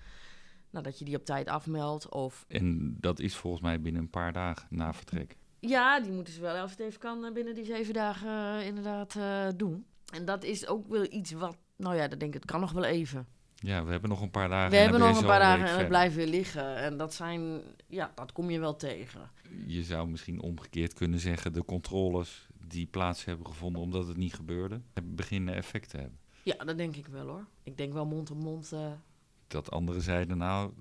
Nou, 0.69 0.83
dat 0.83 0.99
je 0.99 1.05
die 1.05 1.15
op 1.15 1.25
tijd 1.25 1.47
afmeldt. 1.47 2.09
Of 2.09 2.45
En 2.47 2.97
dat 2.99 3.19
is 3.19 3.35
volgens 3.35 3.63
mij 3.63 3.81
binnen 3.81 4.01
een 4.01 4.09
paar 4.09 4.33
dagen 4.33 4.67
na 4.69 4.93
vertrek. 4.93 5.37
ja, 5.59 5.99
die 5.99 6.11
moeten 6.11 6.33
ze 6.33 6.41
wel, 6.41 6.57
als 6.57 6.71
het 6.71 6.79
even 6.79 6.99
kan, 6.99 7.25
eh, 7.25 7.31
binnen 7.31 7.55
die 7.55 7.65
zeven 7.65 7.93
dagen 7.93 8.59
eh, 8.59 8.67
inderdaad 8.67 9.15
eh, 9.15 9.47
doen. 9.55 9.85
En 10.13 10.25
dat 10.25 10.43
is 10.43 10.67
ook 10.67 10.87
wel 10.87 11.05
iets 11.09 11.31
wat, 11.31 11.57
nou 11.75 11.95
ja, 11.95 12.07
dat 12.07 12.19
denk 12.19 12.33
ik, 12.33 12.41
het 12.41 12.51
kan 12.51 12.59
nog 12.59 12.71
wel 12.71 12.83
even. 12.83 13.27
Ja, 13.65 13.83
we 13.83 13.91
hebben 13.91 14.09
nog 14.09 14.21
een 14.21 14.31
paar 14.31 14.49
dagen. 14.49 14.69
We 14.69 14.75
en 14.75 14.81
hebben 14.83 14.99
nog 14.99 15.17
een 15.19 15.25
paar 15.25 15.39
dagen 15.39 15.55
en 15.59 15.61
het 15.61 15.69
verder. 15.69 15.87
blijft 15.87 16.15
weer 16.15 16.27
liggen. 16.27 16.75
En 16.77 16.97
dat 16.97 17.13
zijn, 17.13 17.61
ja, 17.87 18.11
dat 18.15 18.31
kom 18.31 18.49
je 18.49 18.59
wel 18.59 18.75
tegen. 18.75 19.29
Je 19.67 19.83
zou 19.83 20.07
misschien 20.07 20.41
omgekeerd 20.41 20.93
kunnen 20.93 21.19
zeggen... 21.19 21.53
de 21.53 21.65
controles 21.65 22.47
die 22.67 22.85
plaats 22.85 23.25
hebben 23.25 23.45
gevonden 23.47 23.81
omdat 23.81 24.07
het 24.07 24.17
niet 24.17 24.33
gebeurde... 24.33 24.81
beginnen 25.03 25.55
effect 25.55 25.89
te 25.89 25.97
hebben. 25.97 26.19
Ja, 26.43 26.55
dat 26.65 26.77
denk 26.77 26.95
ik 26.95 27.07
wel 27.07 27.27
hoor. 27.27 27.45
Ik 27.63 27.77
denk 27.77 27.93
wel 27.93 28.05
mond 28.05 28.31
op 28.31 28.37
mond. 28.43 28.71
eh, 28.71 28.91
Dat 29.47 29.71
anderen 29.71 30.01
zeiden, 30.01 30.37
nou, 30.37 30.71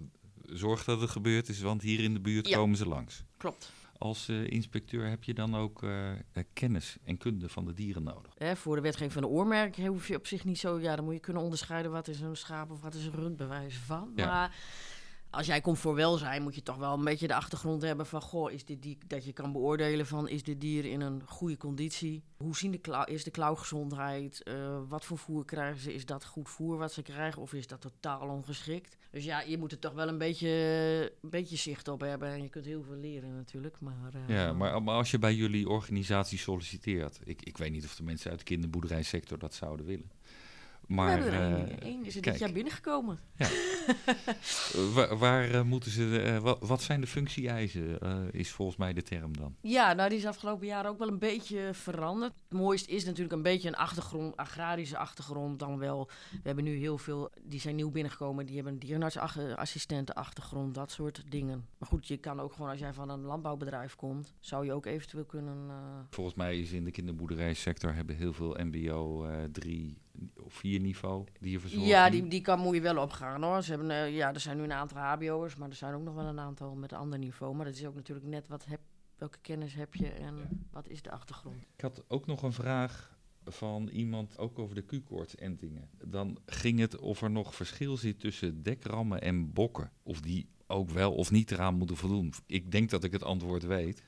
zorg 0.42 0.84
dat 0.84 1.00
het 1.00 1.10
gebeurd 1.10 1.48
is... 1.48 1.60
want 1.60 1.82
hier 1.82 2.00
in 2.00 2.14
de 2.14 2.20
buurt 2.20 2.48
Ja. 2.48 2.56
komen 2.56 2.76
ze 2.76 2.88
langs. 2.88 3.24
klopt. 3.36 3.72
Als 3.98 4.28
eh, 4.28 4.46
inspecteur 4.46 5.08
heb 5.08 5.24
je 5.24 5.34
dan 5.34 5.56
ook 5.56 5.82
eh, 5.82 6.10
eh, 6.10 6.18
kennis 6.52 6.96
en 7.04 7.16
kunde 7.16 7.48
van 7.48 7.64
de 7.64 7.74
dieren 7.74 8.02
nodig. 8.02 8.32
Hè, 8.38 8.56
voor 8.56 8.76
de 8.76 8.82
wetgeving 8.82 9.12
van 9.12 9.22
de 9.22 9.28
oormerk 9.28 9.76
hoef 9.76 10.08
je 10.08 10.16
op 10.16 10.26
zich 10.26 10.44
niet 10.44 10.58
zo... 10.58 10.80
Ja, 10.80 10.96
dan 10.96 11.04
moet 11.04 11.14
je 11.14 11.20
kunnen 11.20 11.42
onderscheiden 11.42 11.90
wat 11.90 12.08
is 12.08 12.20
een 12.20 12.36
schaap 12.36 12.70
of 12.70 12.80
wat 12.80 12.94
is 12.94 13.04
een 13.04 13.12
rund, 13.12 13.36
bij 13.36 13.46
wijze 13.46 13.80
van. 13.80 14.12
Ja. 14.16 14.26
Maar 14.26 14.56
als 15.34 15.46
jij 15.46 15.60
komt 15.60 15.78
voor 15.78 15.94
welzijn, 15.94 16.42
moet 16.42 16.54
je 16.54 16.62
toch 16.62 16.76
wel 16.76 16.94
een 16.94 17.04
beetje 17.04 17.26
de 17.26 17.34
achtergrond 17.34 17.82
hebben 17.82 18.06
van... 18.06 18.20
Goh, 18.22 18.52
is 18.52 18.64
dit 18.64 18.82
die, 18.82 18.98
dat 19.06 19.24
je 19.24 19.32
kan 19.32 19.52
beoordelen 19.52 20.06
van, 20.06 20.28
is 20.28 20.42
dit 20.42 20.60
dier 20.60 20.84
in 20.84 21.00
een 21.00 21.22
goede 21.26 21.56
conditie? 21.56 22.22
Hoe 22.36 22.56
zien 22.56 22.70
de 22.70 22.78
klauw, 22.78 23.04
is 23.04 23.24
de 23.24 23.30
klauwgezondheid? 23.30 24.42
Eh, 24.42 24.78
wat 24.88 25.04
voor 25.04 25.18
voer 25.18 25.44
krijgen 25.44 25.80
ze? 25.80 25.94
Is 25.94 26.06
dat 26.06 26.24
goed 26.24 26.48
voer 26.48 26.76
wat 26.78 26.92
ze 26.92 27.02
krijgen 27.02 27.42
of 27.42 27.52
is 27.52 27.66
dat 27.66 27.80
totaal 27.80 28.28
ongeschikt? 28.28 28.96
Dus 29.10 29.24
ja, 29.24 29.40
je 29.40 29.58
moet 29.58 29.72
er 29.72 29.78
toch 29.78 29.92
wel 29.92 30.08
een 30.08 30.18
beetje, 30.18 30.48
een 31.22 31.30
beetje 31.30 31.56
zicht 31.56 31.88
op 31.88 32.00
hebben. 32.00 32.28
En 32.28 32.42
je 32.42 32.48
kunt 32.48 32.64
heel 32.64 32.82
veel 32.82 32.96
leren 32.96 33.34
natuurlijk, 33.34 33.80
maar... 33.80 34.10
eh, 34.26 34.36
Ja, 34.36 34.52
maar, 34.52 34.82
maar 34.82 34.94
als 34.94 35.10
je 35.10 35.18
bij 35.18 35.34
jullie 35.34 35.68
organisatie 35.68 36.38
solliciteert... 36.38 37.20
Ik, 37.24 37.42
ik 37.42 37.56
weet 37.56 37.70
niet 37.70 37.84
of 37.84 37.94
de 37.96 38.02
mensen 38.02 38.30
uit 38.30 38.38
de 38.38 38.44
kinderboerderijsector 38.44 39.38
dat 39.38 39.54
zouden 39.54 39.86
willen... 39.86 40.10
Maar, 40.86 41.06
we 41.06 41.22
hebben 41.22 41.40
er 41.40 41.52
eh, 41.52 41.62
één. 41.62 41.86
Eén 41.98 42.04
is 42.04 42.14
er 42.14 42.20
kijk. 42.20 42.34
dit 42.34 42.44
jaar 42.44 42.52
binnengekomen. 42.52 43.18
Waar, 44.94 45.16
waar, 45.18 45.50
eh, 45.50 45.62
moeten 45.62 45.90
ze, 45.90 46.20
eh, 46.20 46.38
wat, 46.38 46.58
wat 46.60 46.82
zijn 46.82 47.00
de 47.00 47.06
functie-eisen, 47.06 48.00
eh, 48.00 48.18
is 48.30 48.50
volgens 48.50 48.76
mij 48.78 48.92
de 48.92 49.02
term 49.02 49.36
dan. 49.36 49.54
Ja, 49.60 49.92
nou 49.92 50.08
die 50.08 50.18
is 50.18 50.26
afgelopen 50.26 50.66
jaren 50.66 50.90
ook 50.90 50.98
wel 50.98 51.08
een 51.08 51.18
beetje 51.18 51.68
veranderd. 51.72 52.32
Het 52.48 52.58
mooiste 52.58 52.90
is 52.90 53.04
natuurlijk 53.04 53.32
een 53.32 53.42
beetje 53.42 53.68
een 53.68 53.74
achtergrond, 53.76 54.36
agrarische 54.36 54.98
achtergrond 54.98 55.58
dan 55.58 55.78
wel. 55.78 56.08
We 56.30 56.40
hebben 56.42 56.64
nu 56.64 56.76
heel 56.76 56.98
veel, 56.98 57.30
die 57.42 57.60
zijn 57.60 57.74
nieuw 57.76 57.90
binnengekomen, 57.90 58.46
die 58.46 58.54
hebben 58.54 58.72
een 58.72 58.78
dierenartsassistenten 58.78 60.14
achtergrond, 60.14 60.74
dat 60.74 60.90
soort 60.90 61.22
dingen. 61.28 61.66
Maar 61.78 61.88
goed, 61.88 62.06
je 62.08 62.16
kan 62.16 62.40
ook 62.40 62.52
gewoon 62.52 62.70
als 62.70 62.78
jij 62.78 62.92
van 62.92 63.08
een 63.08 63.20
landbouwbedrijf 63.20 63.94
komt, 63.96 64.34
zou 64.40 64.64
je 64.64 64.72
ook 64.72 64.86
eventueel 64.86 65.24
kunnen... 65.24 65.56
eh, 65.68 65.76
Volgens 66.10 66.36
mij 66.36 66.58
is 66.58 66.72
in 66.72 66.84
de 66.84 66.90
kinderboerderijsector 66.90 67.94
hebben 67.94 68.16
heel 68.16 68.32
veel 68.32 68.56
mbo 68.64 69.24
eh 69.24 69.42
3 69.52 70.02
of 70.42 70.52
4 70.52 70.80
niveau 70.80 71.24
dierverzorging. 71.40 71.90
Ja, 71.90 72.10
die, 72.10 72.28
die 72.28 72.40
kan 72.40 72.58
moet 72.58 72.74
je 72.74 72.80
wel 72.80 72.98
opgaan 72.98 73.42
hoor. 73.42 73.62
Ze 73.62 73.70
hebben, 73.70 73.90
eh, 73.90 74.16
ja, 74.16 74.34
er 74.34 74.40
zijn 74.40 74.56
nu 74.56 74.62
een 74.62 74.72
aantal 74.72 74.98
HBO'ers, 74.98 75.56
maar 75.56 75.68
er 75.68 75.74
zijn 75.74 75.94
ook 75.94 76.02
nog 76.02 76.14
wel 76.14 76.26
een 76.26 76.40
aantal 76.40 76.74
met 76.74 76.92
een 76.92 76.98
ander 76.98 77.18
niveau. 77.18 77.54
Maar 77.54 77.64
dat 77.64 77.74
is 77.74 77.86
ook 77.86 77.94
natuurlijk 77.94 78.26
net 78.26 78.48
wat 78.48 78.64
heb, 78.64 78.80
welke 79.16 79.38
kennis 79.40 79.74
heb 79.74 79.94
je 79.94 80.08
en 80.08 80.66
wat 80.70 80.88
is 80.88 81.02
de 81.02 81.10
achtergrond. 81.10 81.56
Ik 81.76 81.80
had 81.80 82.04
ook 82.08 82.26
nog 82.26 82.42
een 82.42 82.52
vraag 82.52 83.12
van 83.44 83.88
iemand, 83.88 84.38
ook 84.38 84.58
over 84.58 84.74
de 84.74 84.84
Q-koortsentingen. 84.84 85.88
Dan 86.04 86.38
ging 86.46 86.78
het 86.78 86.98
of 86.98 87.22
er 87.22 87.30
nog 87.30 87.54
verschil 87.54 87.96
zit 87.96 88.20
tussen 88.20 88.62
dekrammen 88.62 89.20
en 89.20 89.52
bokken. 89.52 89.92
Of 90.02 90.20
die 90.20 90.48
ook 90.66 90.90
wel 90.90 91.14
of 91.14 91.30
niet 91.30 91.50
eraan 91.50 91.74
moeten 91.74 91.96
voldoen. 91.96 92.32
Ik 92.46 92.70
denk 92.70 92.90
dat 92.90 93.04
ik 93.04 93.12
het 93.12 93.22
antwoord 93.22 93.62
weet. 93.62 94.02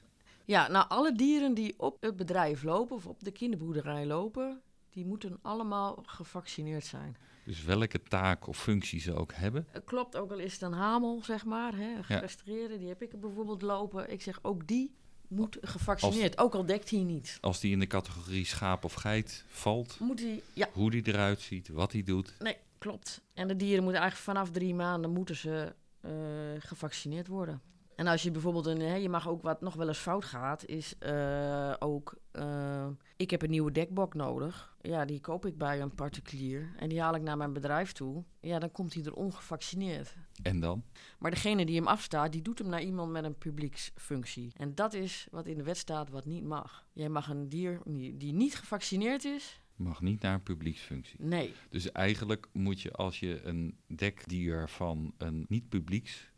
Ja, 0.44 0.68
nou 0.68 0.88
alle 0.88 1.12
dieren 1.12 1.54
die 1.54 1.74
op 1.78 1.96
het 2.00 2.16
bedrijf 2.16 2.62
lopen 2.62 2.96
of 2.96 3.06
op 3.06 3.24
de 3.24 3.30
kinderboerderij 3.30 4.06
lopen, 4.06 4.62
die 4.96 5.06
moeten 5.06 5.38
allemaal 5.42 6.02
gevaccineerd 6.06 6.84
zijn. 6.84 7.16
Dus 7.44 7.64
welke 7.64 8.02
taak 8.02 8.46
of 8.46 8.62
functie 8.62 9.00
ze 9.00 9.14
ook 9.14 9.32
hebben. 9.32 9.66
Klopt, 9.84 10.16
ook 10.16 10.30
al 10.30 10.38
is 10.38 10.52
het 10.52 10.62
een 10.62 10.72
hamel, 10.72 11.22
zeg 11.24 11.44
maar, 11.44 11.72
hè, 11.76 12.78
die 12.78 12.88
heb 12.88 13.02
ik 13.02 13.12
er 13.12 13.18
bijvoorbeeld 13.18 13.62
lopen. 13.62 14.12
Ik 14.12 14.22
zeg, 14.22 14.38
ook 14.42 14.66
die 14.66 14.94
moet 15.28 15.58
gevaccineerd, 15.60 16.38
ook 16.38 16.54
al 16.54 16.66
dekt 16.66 16.90
hij 16.90 17.02
niet. 17.02 17.38
Als 17.40 17.60
die 17.60 17.72
in 17.72 17.78
de 17.78 17.86
categorie 17.86 18.44
schaap 18.44 18.84
of 18.84 18.92
geit 18.92 19.44
valt, 19.48 20.00
Moet 20.00 20.20
hij, 20.20 20.42
ja, 20.52 20.68
hoe 20.72 20.90
die 20.90 21.02
eruit 21.06 21.40
ziet, 21.40 21.68
wat 21.68 21.92
hij 21.92 22.02
doet. 22.02 22.34
Nee, 22.38 22.56
klopt. 22.78 23.22
En 23.34 23.48
de 23.48 23.56
dieren 23.56 23.82
moeten 23.82 24.00
eigenlijk 24.00 24.30
vanaf 24.30 24.50
drie 24.50 24.74
maanden 24.74 25.10
moeten 25.10 25.36
ze 25.36 25.74
eh, 26.00 26.10
gevaccineerd 26.58 27.26
worden. 27.26 27.60
En 27.96 28.06
als 28.06 28.22
je 28.22 28.30
bijvoorbeeld 28.30 28.66
een, 28.66 28.80
hè, 28.80 28.94
je 28.94 29.08
mag 29.08 29.28
ook 29.28 29.42
wat 29.42 29.60
nog 29.60 29.74
wel 29.74 29.88
eens 29.88 29.98
fout 29.98 30.24
gaat, 30.24 30.66
is 30.66 30.98
eh, 30.98 31.74
ook, 31.78 32.14
eh, 32.30 32.86
ik 33.16 33.30
heb 33.30 33.42
een 33.42 33.50
nieuwe 33.50 33.72
dekbok 33.72 34.14
nodig. 34.14 34.76
Ja, 34.80 35.04
die 35.04 35.20
koop 35.20 35.46
ik 35.46 35.58
bij 35.58 35.80
een 35.80 35.94
particulier 35.94 36.74
en 36.78 36.88
die 36.88 37.00
haal 37.00 37.14
ik 37.14 37.22
naar 37.22 37.36
mijn 37.36 37.52
bedrijf 37.52 37.92
toe. 37.92 38.24
Ja, 38.40 38.58
dan 38.58 38.72
komt 38.72 38.94
hij 38.94 39.04
er 39.04 39.14
ongevaccineerd. 39.14 40.14
En 40.42 40.60
dan? 40.60 40.84
Maar 41.18 41.30
degene 41.30 41.66
die 41.66 41.76
hem 41.76 41.86
afstaat, 41.86 42.32
die 42.32 42.42
doet 42.42 42.58
hem 42.58 42.68
naar 42.68 42.82
iemand 42.82 43.12
met 43.12 43.24
een 43.24 43.38
publieksfunctie. 43.38 44.52
En 44.56 44.74
dat 44.74 44.94
is 44.94 45.26
wat 45.30 45.46
in 45.46 45.56
de 45.56 45.62
wet 45.62 45.76
staat 45.76 46.10
wat 46.10 46.24
niet 46.24 46.44
mag. 46.44 46.86
Jij 46.92 47.08
mag 47.08 47.28
een 47.28 47.48
dier 47.48 47.80
die 48.14 48.32
niet 48.32 48.54
gevaccineerd 48.54 49.24
is, 49.24 49.60
Mag 49.76 50.00
niet 50.00 50.20
naar 50.22 50.34
een 50.34 50.42
publieksfunctie. 50.42 51.22
nee. 51.22 51.54
Dus 51.70 51.92
eigenlijk 51.92 52.48
moet 52.52 52.80
je 52.80 52.92
als 52.92 53.20
je 53.20 53.40
een 53.42 53.78
dekdier 53.86 54.68
van 54.68 55.12
een 55.18 55.44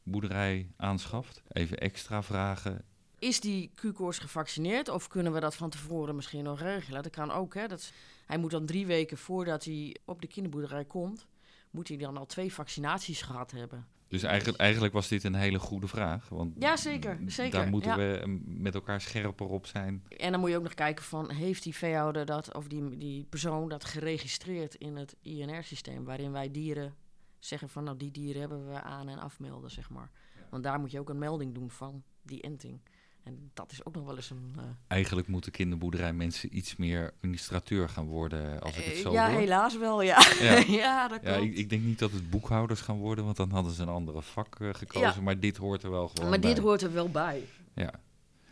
niet-publieksboerderij 0.09 0.71
aanschaft, 0.77 1.43
even 1.49 1.79
extra 1.79 2.23
vragen. 2.23 2.85
Is 3.19 3.41
die 3.41 3.71
Q-koorts 3.75 4.19
gevaccineerd 4.19 4.89
of 4.89 5.09
kunnen 5.09 5.33
we 5.33 5.41
dat 5.41 5.55
van 5.55 5.71
tevoren 5.71 6.15
misschien 6.15 6.45
nog 6.45 6.61
regelen? 6.61 7.03
Dat 7.03 7.13
kan 7.13 7.31
ook, 7.31 7.55
hè. 7.55 7.67
Dat 7.67 7.93
hij 8.27 8.39
moet 8.39 8.51
dan 8.51 8.67
drie 8.67 8.87
weken 8.87 9.19
voordat 9.19 9.65
hij 9.65 9.97
op 10.05 10.21
de 10.21 10.27
kinderboerderij 10.27 10.85
komt, 10.85 11.27
moet 11.71 11.89
hij 11.89 11.97
dan 11.97 12.17
al 12.17 12.27
twee 12.27 12.53
vaccinaties 12.53 13.23
gehad 13.23 13.51
hebben. 13.51 13.87
Dus 14.09 14.23
eigenlijk, 14.23 14.59
eigenlijk 14.59 14.93
was 14.93 15.09
dit 15.09 15.25
een 15.25 15.35
hele 15.35 15.59
goede 15.59 15.89
vraag. 15.89 16.29
Want 16.29 16.55
Ja, 16.59 16.77
zeker, 16.77 17.19
zeker, 17.27 17.59
daar 17.59 17.69
moeten 17.69 17.91
ja. 17.91 17.97
we 17.97 18.19
eh, 18.19 18.29
met 18.45 18.75
elkaar 18.75 19.01
scherper 19.01 19.47
op 19.47 19.67
zijn. 19.67 20.03
En 20.09 20.31
dan 20.31 20.41
moet 20.41 20.51
je 20.51 20.57
ook 20.57 20.63
nog 20.63 20.75
kijken 20.75 21.05
van, 21.05 21.31
heeft 21.31 21.63
die 21.63 21.75
veehouder 21.75 22.27
dat, 22.27 22.55
of 22.55 22.67
die, 22.67 22.97
die 22.97 23.25
persoon 23.25 23.69
dat 23.69 23.85
geregistreerd 23.85 24.75
in 24.75 24.97
het 24.97 25.17
INR-systeem, 25.23 26.05
waarin 26.05 26.33
wij 26.33 26.51
dieren 26.51 26.95
zeggen 27.39 27.69
van, 27.69 27.85
nou 27.85 27.97
die 27.97 28.11
dieren 28.11 28.41
hebben 28.41 28.69
we 28.69 28.83
aan- 28.83 29.09
en 29.09 29.19
afmelden, 29.19 29.71
zeg 29.71 29.91
maar. 29.91 30.11
Want 30.51 30.63
daar 30.63 30.81
moet 30.81 30.91
je 30.91 30.99
ook 30.99 31.09
een 31.09 31.19
melding 31.19 31.55
doen 31.55 31.71
van 31.71 32.03
die 32.23 32.41
enting. 32.43 32.81
En 33.23 33.51
dat 33.55 33.73
is 33.73 33.85
ook 33.85 33.95
nog 33.95 34.05
wel 34.05 34.17
eens 34.17 34.31
een... 34.31 34.53
eh, 34.57 34.63
Eigenlijk 34.87 35.29
moeten 35.29 35.53
kinderboerderijmensen 35.53 36.57
iets 36.57 36.77
meer 36.77 37.13
administrateur 37.17 37.89
gaan 37.89 38.07
worden, 38.07 38.61
als 38.61 38.77
ik 38.79 38.85
het 38.85 38.95
eh, 38.95 39.01
zo 39.01 39.13
ja, 39.13 39.31
hoor. 39.31 39.39
helaas 39.39 39.79
wel, 39.79 40.03
ja. 40.03 40.19
Ja. 40.41 40.57
ja, 40.83 41.09
dat 41.09 41.23
Ja, 41.23 41.35
ik, 41.37 41.57
ik 41.57 41.71
denk 41.71 41.83
niet 41.83 41.99
dat 41.99 42.11
het 42.13 42.31
boekhouders 42.31 42.81
gaan 42.81 42.97
worden, 42.99 43.25
want 43.25 43.37
dan 43.37 43.51
hadden 43.51 43.73
ze 43.73 43.83
een 43.83 43.89
andere 43.89 44.23
vak 44.23 44.61
eh, 44.61 44.69
gekozen. 44.75 45.15
Ja. 45.15 45.21
Maar 45.21 45.41
dit 45.41 45.57
hoort 45.57 45.83
er 45.83 45.91
wel 45.91 46.09
gewoon 46.09 46.29
Maar 46.31 46.41
dit 46.41 46.55
bij. 46.55 46.63
hoort 46.63 46.83
er 46.83 46.93
wel 46.93 47.09
bij. 47.11 47.45
Ja. 47.75 48.01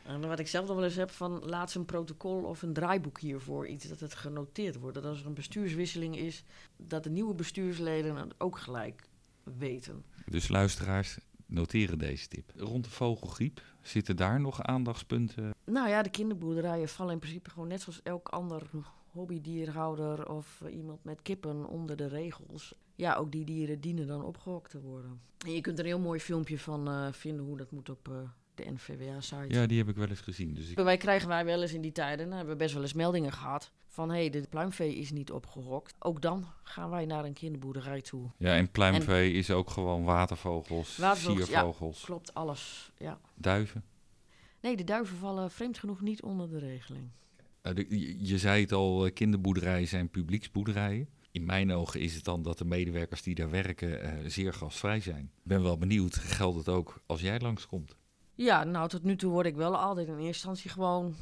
En 0.07 0.29
wat 0.29 0.39
ik 0.39 0.49
zelf 0.49 0.67
nog 0.67 0.77
wel 0.77 0.85
eens 0.85 0.97
heb 0.97 1.11
van 1.11 1.45
laat 1.45 1.71
ze 1.71 1.79
een 1.79 1.85
protocol 1.85 2.43
of 2.43 2.63
een 2.63 2.73
draaiboek 2.73 3.21
hiervoor, 3.21 3.67
iets 3.67 3.89
dat 3.89 4.01
het 4.01 4.15
genoteerd 4.15 4.77
wordt. 4.77 4.95
Dat 4.95 5.05
als 5.05 5.21
er 5.21 5.27
een 5.27 5.35
bestuurswisseling 5.35 6.17
is, 6.17 6.45
dat 6.77 7.05
de 7.05 7.11
nieuwe 7.11 7.35
bestuursleden 7.35 8.17
het 8.17 8.35
ook 8.39 8.59
gelijk 8.59 9.09
weten. 9.43 10.05
Dus 10.27 10.49
luisteraars, 10.49 11.19
noteren 11.47 11.99
deze 11.99 12.29
tip. 12.29 12.53
Rond 12.57 12.85
de 12.85 12.91
vogelgriep, 12.91 13.63
zitten 13.83 14.17
daar 14.17 14.41
nog 14.41 14.63
aandachtspunten? 14.63 15.55
Nou 15.65 15.89
ja, 15.89 16.03
de 16.03 16.11
kinderboerderijen 16.11 16.89
vallen 16.89 17.13
in 17.13 17.19
principe 17.19 17.51
gewoon 17.51 17.69
net 17.69 17.81
zoals 17.81 18.03
elk 18.03 18.29
ander 18.29 18.63
hobbydierhouder 19.13 20.29
of 20.29 20.63
iemand 20.71 21.05
met 21.05 21.23
kippen 21.23 21.67
onder 21.67 21.97
de 21.97 22.09
regels. 22.09 22.75
Ja, 22.95 23.15
ook 23.15 23.33
die 23.33 23.45
dieren 23.45 23.81
dienen 23.81 24.07
dan 24.07 24.25
opgehokt 24.25 24.71
te 24.71 24.81
worden. 24.81 25.21
En 25.47 25.53
je 25.53 25.61
kunt 25.61 25.79
er 25.79 25.85
een 25.85 25.91
heel 25.91 26.01
mooi 26.01 26.21
filmpje 26.21 26.59
van 26.59 26.89
eh, 26.89 27.13
vinden 27.13 27.45
hoe 27.45 27.57
dat 27.57 27.71
moet 27.71 27.89
op 27.89 28.09
eh, 28.09 28.15
de 28.57 28.71
NVWA-site. 28.71 29.45
Ja, 29.49 29.67
die 29.67 29.79
heb 29.79 29.89
ik 29.89 29.97
wel 29.97 30.09
eens 30.09 30.21
gezien. 30.21 30.55
Dus 30.55 30.69
ik, 30.71 30.77
Wij 30.79 30.97
krijgen 30.97 31.29
wij 31.29 31.45
wel 31.45 31.63
eens 31.63 31.73
in 31.73 31.81
die 31.81 31.93
tijden, 31.93 32.25
nou, 32.27 32.37
hebben 32.37 32.53
we 32.57 32.63
best 32.63 32.75
wel 32.75 32.83
eens 32.83 32.93
meldingen 32.93 33.33
gehad 33.33 33.71
van 33.89 34.09
hé, 34.11 34.17
hey, 34.17 34.31
de 34.31 34.47
pluimvee 34.49 34.95
is 34.97 35.11
niet 35.11 35.31
opgehokt. 35.33 35.95
Ook 35.99 36.23
dan 36.23 36.47
gaan 36.63 36.91
wij 36.91 37.05
naar 37.07 37.25
een 37.25 37.33
kinderboerderij 37.33 38.01
toe. 38.01 38.31
ja, 38.39 38.57
en 38.57 38.71
pluimvee 38.71 39.33
is 39.33 39.51
ook 39.51 39.71
gewoon 39.71 40.05
watervogels, 40.05 40.97
Watervogels, 40.97 41.39
ja. 41.49 41.61
siervogels, 41.61 42.05
Klopt 42.05 42.35
alles, 42.35 42.91
ja. 42.99 43.21
duiven. 43.35 43.85
Nee, 44.61 44.77
de 44.77 44.85
duiven 44.85 45.17
vallen 45.17 45.51
vreemd 45.51 45.79
genoeg 45.79 46.01
niet 46.01 46.23
onder 46.23 46.49
de 46.51 46.59
regeling. 46.59 47.09
Eh, 47.63 47.75
de- 47.75 47.87
je, 47.89 48.27
je 48.27 48.39
zei 48.39 48.61
het 48.63 48.73
al, 48.73 49.07
eh, 49.07 49.13
kinderboerderijen 49.13 49.89
zijn 49.89 50.09
publieksboerderijen. 50.11 51.09
In 51.31 51.45
mijn 51.45 51.73
ogen 51.73 52.01
is 52.01 52.15
het 52.15 52.25
dan 52.25 52.43
dat 52.43 52.59
de 52.59 52.65
medewerkers 52.65 53.23
die 53.23 53.35
daar 53.35 53.51
werken 53.51 54.03
eh, 54.03 54.13
zeer 54.31 54.53
gastvrij 54.53 55.01
zijn. 55.01 55.25
Ik 55.25 55.43
ben 55.43 55.63
wel 55.63 55.79
benieuwd, 55.79 56.15
geldt 56.17 56.57
het 56.59 56.69
ook 56.69 57.01
als 57.07 57.21
jij 57.21 57.41
langskomt? 57.41 57.97
Ja, 58.37 58.65
nou 58.65 58.89
tot 58.89 59.03
nu 59.03 59.17
toe 59.17 59.31
word 59.31 59.47
ik 59.47 59.57
wel 59.57 59.77
altijd 59.77 60.07
in 60.07 60.13
eerste 60.13 60.27
instantie 60.27 60.71
gewoon 60.71 61.15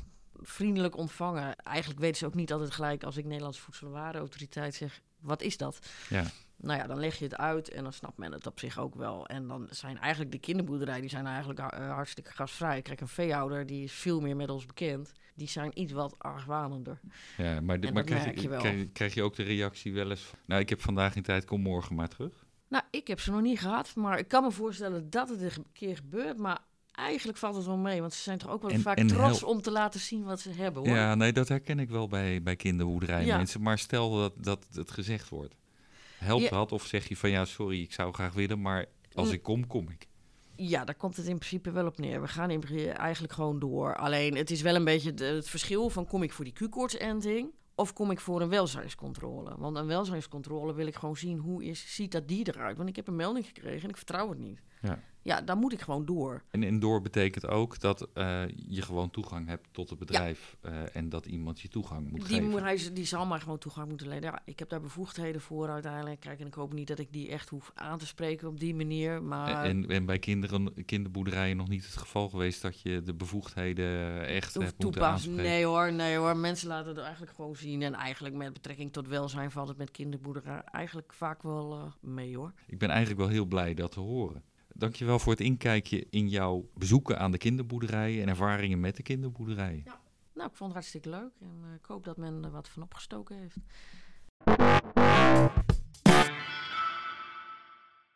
vriendelijk 0.42 0.96
ontvangen. 0.96 1.56
Eigenlijk 1.56 2.00
weten 2.00 2.16
ze 2.16 2.26
ook 2.26 2.34
niet 2.34 2.52
altijd 2.52 2.70
gelijk 2.70 3.04
als 3.04 3.16
ik 3.16 3.24
Nederlands 3.24 3.58
Voedsel- 3.58 3.86
en 3.86 3.92
Warenautoriteit 3.92 4.74
zeg, 4.74 5.00
wat 5.20 5.42
is 5.42 5.56
dat? 5.56 5.78
Ja, 6.08 6.24
Nou 6.56 6.78
ja, 6.78 6.86
dan 6.86 6.98
leg 6.98 7.18
je 7.18 7.24
het 7.24 7.36
uit 7.36 7.68
en 7.68 7.82
dan 7.82 7.92
snapt 7.92 8.18
men 8.18 8.32
het 8.32 8.46
op 8.46 8.58
zich 8.58 8.78
ook 8.78 8.94
wel. 8.94 9.26
En 9.26 9.48
dan 9.48 9.66
zijn 9.70 9.98
eigenlijk 9.98 10.32
de 10.32 10.38
kinderboerderijen, 10.38 11.00
die 11.00 11.10
zijn 11.10 11.26
eigenlijk 11.26 11.58
eh, 11.58 11.92
hartstikke 11.92 12.30
gastvrij. 12.32 12.82
Kijk, 12.82 13.00
een 13.00 13.08
veehouder, 13.08 13.66
die 13.66 13.84
is 13.84 13.92
veel 13.92 14.20
meer 14.20 14.36
met 14.36 14.50
ons 14.50 14.66
bekend. 14.66 15.12
Die 15.34 15.48
zijn 15.48 15.70
iets 15.80 15.92
wat 15.92 16.14
argwanender. 16.18 17.00
ja 17.36 17.60
maar, 17.60 17.78
maar 17.92 18.04
krijg, 18.04 18.40
je 18.40 18.48
krijg, 18.48 18.92
krijg 18.92 19.14
je 19.14 19.22
ook 19.22 19.36
de 19.36 19.42
reactie 19.42 19.94
wel 19.94 20.10
eens 20.10 20.20
van... 20.20 20.38
Nou, 20.46 20.60
ik 20.60 20.68
heb 20.68 20.80
vandaag 20.80 21.16
in 21.16 21.22
tijd, 21.22 21.44
kom 21.44 21.60
morgen 21.60 21.94
maar 21.94 22.08
terug. 22.08 22.46
Nou, 22.68 22.84
ik 22.90 23.06
heb 23.06 23.20
ze 23.20 23.30
nog 23.30 23.40
niet 23.40 23.60
gehad, 23.60 23.94
maar 23.94 24.18
ik 24.18 24.28
kan 24.28 24.42
me 24.42 24.50
voorstellen 24.50 25.10
dat 25.10 25.28
het 25.28 25.40
een 25.40 25.66
keer 25.72 25.96
gebeurt. 25.96 26.38
Maar 26.38 26.58
eigenlijk 26.94 27.38
valt 27.38 27.56
het 27.56 27.66
wel 27.66 27.76
mee, 27.76 28.00
want 28.00 28.12
ze 28.12 28.22
zijn 28.22 28.38
toch 28.38 28.50
ook 28.50 28.62
wel 28.62 28.70
En- 28.70 28.80
vaak 28.80 28.96
en 28.98 29.06
trots 29.06 29.42
om 29.42 29.62
te 29.62 29.70
laten 29.70 30.00
zien 30.00 30.24
wat 30.24 30.40
ze 30.40 30.50
hebben, 30.50 30.86
hoor. 30.86 30.96
Ja, 30.96 31.14
nee, 31.14 31.32
dat 31.32 31.48
herken 31.48 31.78
ik 31.78 31.88
wel 31.90 32.08
bij, 32.08 32.42
bij 32.42 32.56
kinderboerderij 32.56 33.24
Ja. 33.24 33.36
mensen. 33.36 33.62
Maar 33.62 33.78
stel 33.78 34.16
dat, 34.16 34.32
dat 34.36 34.66
het 34.72 34.90
gezegd 34.90 35.28
wordt. 35.28 35.54
Helpt 36.18 36.42
Ja. 36.42 36.50
dat? 36.50 36.72
Of 36.72 36.86
zeg 36.86 37.08
je 37.08 37.16
van 37.16 37.30
ja, 37.30 37.44
sorry, 37.44 37.80
ik 37.82 37.92
zou 37.92 38.12
graag 38.12 38.32
willen, 38.32 38.60
maar 38.60 38.86
als 39.14 39.30
ik 39.30 39.42
kom, 39.42 39.66
kom 39.66 39.88
ik. 39.90 40.06
Ja, 40.56 40.84
daar 40.84 40.94
komt 40.94 41.16
het 41.16 41.26
in 41.26 41.38
principe 41.38 41.70
wel 41.70 41.86
op 41.86 41.98
neer. 41.98 42.20
We 42.20 42.28
gaan 42.28 42.50
eigenlijk 42.96 43.32
gewoon 43.32 43.58
door. 43.58 43.96
Alleen 43.96 44.36
het 44.36 44.50
is 44.50 44.62
wel 44.62 44.74
een 44.74 44.84
beetje 44.84 45.12
het 45.14 45.48
verschil 45.48 45.90
van 45.90 46.06
kom 46.06 46.22
ik 46.22 46.32
voor 46.32 46.44
die 46.44 46.54
Q-koortsenting 46.54 47.50
of 47.74 47.92
kom 47.92 48.10
ik 48.10 48.20
voor 48.20 48.40
een 48.40 48.48
welzijnscontrole. 48.48 49.54
Want 49.58 49.76
een 49.76 49.86
welzijnscontrole 49.86 50.74
wil 50.74 50.86
ik 50.86 50.94
gewoon 50.94 51.16
zien 51.16 51.38
hoe 51.38 51.64
is, 51.64 51.94
ziet 51.94 52.12
dat 52.12 52.28
dier 52.28 52.48
eruit. 52.48 52.76
Want 52.76 52.88
ik 52.88 52.96
heb 52.96 53.08
een 53.08 53.16
melding 53.16 53.46
gekregen 53.46 53.82
en 53.82 53.88
ik 53.88 53.96
vertrouw 53.96 54.28
het 54.28 54.38
niet. 54.38 54.60
Ja. 54.82 55.02
Ja, 55.24 55.40
dan 55.40 55.58
moet 55.58 55.72
ik 55.72 55.80
gewoon 55.80 56.04
door. 56.04 56.42
En, 56.50 56.62
en 56.62 56.78
door 56.78 57.00
betekent 57.00 57.46
ook 57.46 57.80
dat 57.80 58.08
uh, 58.14 58.42
je 58.68 58.82
gewoon 58.82 59.10
toegang 59.10 59.46
hebt 59.48 59.68
tot 59.70 59.90
het 59.90 59.98
bedrijf 59.98 60.56
ja. 60.62 60.70
uh, 60.70 60.96
en 60.96 61.08
dat 61.08 61.26
iemand 61.26 61.60
je 61.60 61.68
toegang 61.68 62.10
moet 62.10 62.26
die 62.26 62.36
geven. 62.36 62.50
Moet, 62.50 62.60
hij, 62.60 62.90
die 62.92 63.04
zal 63.04 63.26
maar 63.26 63.40
gewoon 63.40 63.58
toegang 63.58 63.88
moeten 63.88 64.08
lenen. 64.08 64.22
Ja, 64.22 64.42
ik 64.44 64.58
heb 64.58 64.68
daar 64.68 64.80
bevoegdheden 64.80 65.40
voor 65.40 65.68
uiteindelijk. 65.68 66.20
Kijk, 66.20 66.40
en 66.40 66.46
ik 66.46 66.54
hoop 66.54 66.72
niet 66.72 66.88
dat 66.88 66.98
ik 66.98 67.12
die 67.12 67.28
echt 67.28 67.48
hoef 67.48 67.72
aan 67.74 67.98
te 67.98 68.06
spreken 68.06 68.48
op 68.48 68.60
die 68.60 68.74
manier. 68.74 69.22
Maar... 69.22 69.64
En, 69.64 69.88
en 69.88 70.06
bij 70.06 70.18
kinderen, 70.18 70.84
kinderboerderijen 70.84 71.56
nog 71.56 71.68
niet 71.68 71.84
het 71.84 71.96
geval 71.96 72.28
geweest 72.28 72.62
dat 72.62 72.80
je 72.80 73.02
de 73.02 73.14
bevoegdheden 73.14 74.26
echt 74.26 74.54
hebt 74.54 74.82
moeten 74.82 75.06
aanspreken? 75.06 75.42
Nee 75.42 75.64
hoor, 75.64 75.92
nee 75.92 76.16
hoor. 76.16 76.36
Mensen 76.36 76.68
laten 76.68 76.88
het 76.88 76.98
eigenlijk 76.98 77.34
gewoon 77.34 77.56
zien. 77.56 77.82
En 77.82 77.94
eigenlijk 77.94 78.34
met 78.34 78.52
betrekking 78.52 78.92
tot 78.92 79.08
welzijn 79.08 79.50
valt 79.50 79.68
het 79.68 79.76
met 79.76 79.90
kinderboerderijen 79.90 80.64
eigenlijk 80.64 81.12
vaak 81.12 81.42
wel 81.42 81.78
uh, 81.78 81.84
mee 82.00 82.36
hoor. 82.36 82.52
Ik 82.66 82.78
ben 82.78 82.88
eigenlijk 82.88 83.20
wel 83.20 83.28
heel 83.28 83.44
blij 83.44 83.74
dat 83.74 83.92
te 83.92 84.00
horen. 84.00 84.42
Dankjewel 84.76 85.18
voor 85.18 85.32
het 85.32 85.40
inkijkje 85.40 86.06
in 86.10 86.28
jouw 86.28 86.68
bezoeken 86.74 87.18
aan 87.18 87.30
de 87.30 87.38
kinderboerderijen 87.38 88.22
en 88.22 88.28
ervaringen 88.28 88.80
met 88.80 88.96
de 88.96 89.02
kinderboerderijen. 89.02 89.82
Ja. 89.84 90.00
Nou, 90.34 90.48
ik 90.48 90.56
vond 90.56 90.70
het 90.70 90.78
hartstikke 90.78 91.08
leuk 91.08 91.32
en 91.40 91.60
uh, 91.64 91.74
ik 91.74 91.84
hoop 91.84 92.04
dat 92.04 92.16
men 92.16 92.44
er 92.44 92.50
wat 92.50 92.68
van 92.68 92.82
opgestoken 92.82 93.36
heeft. 93.38 93.56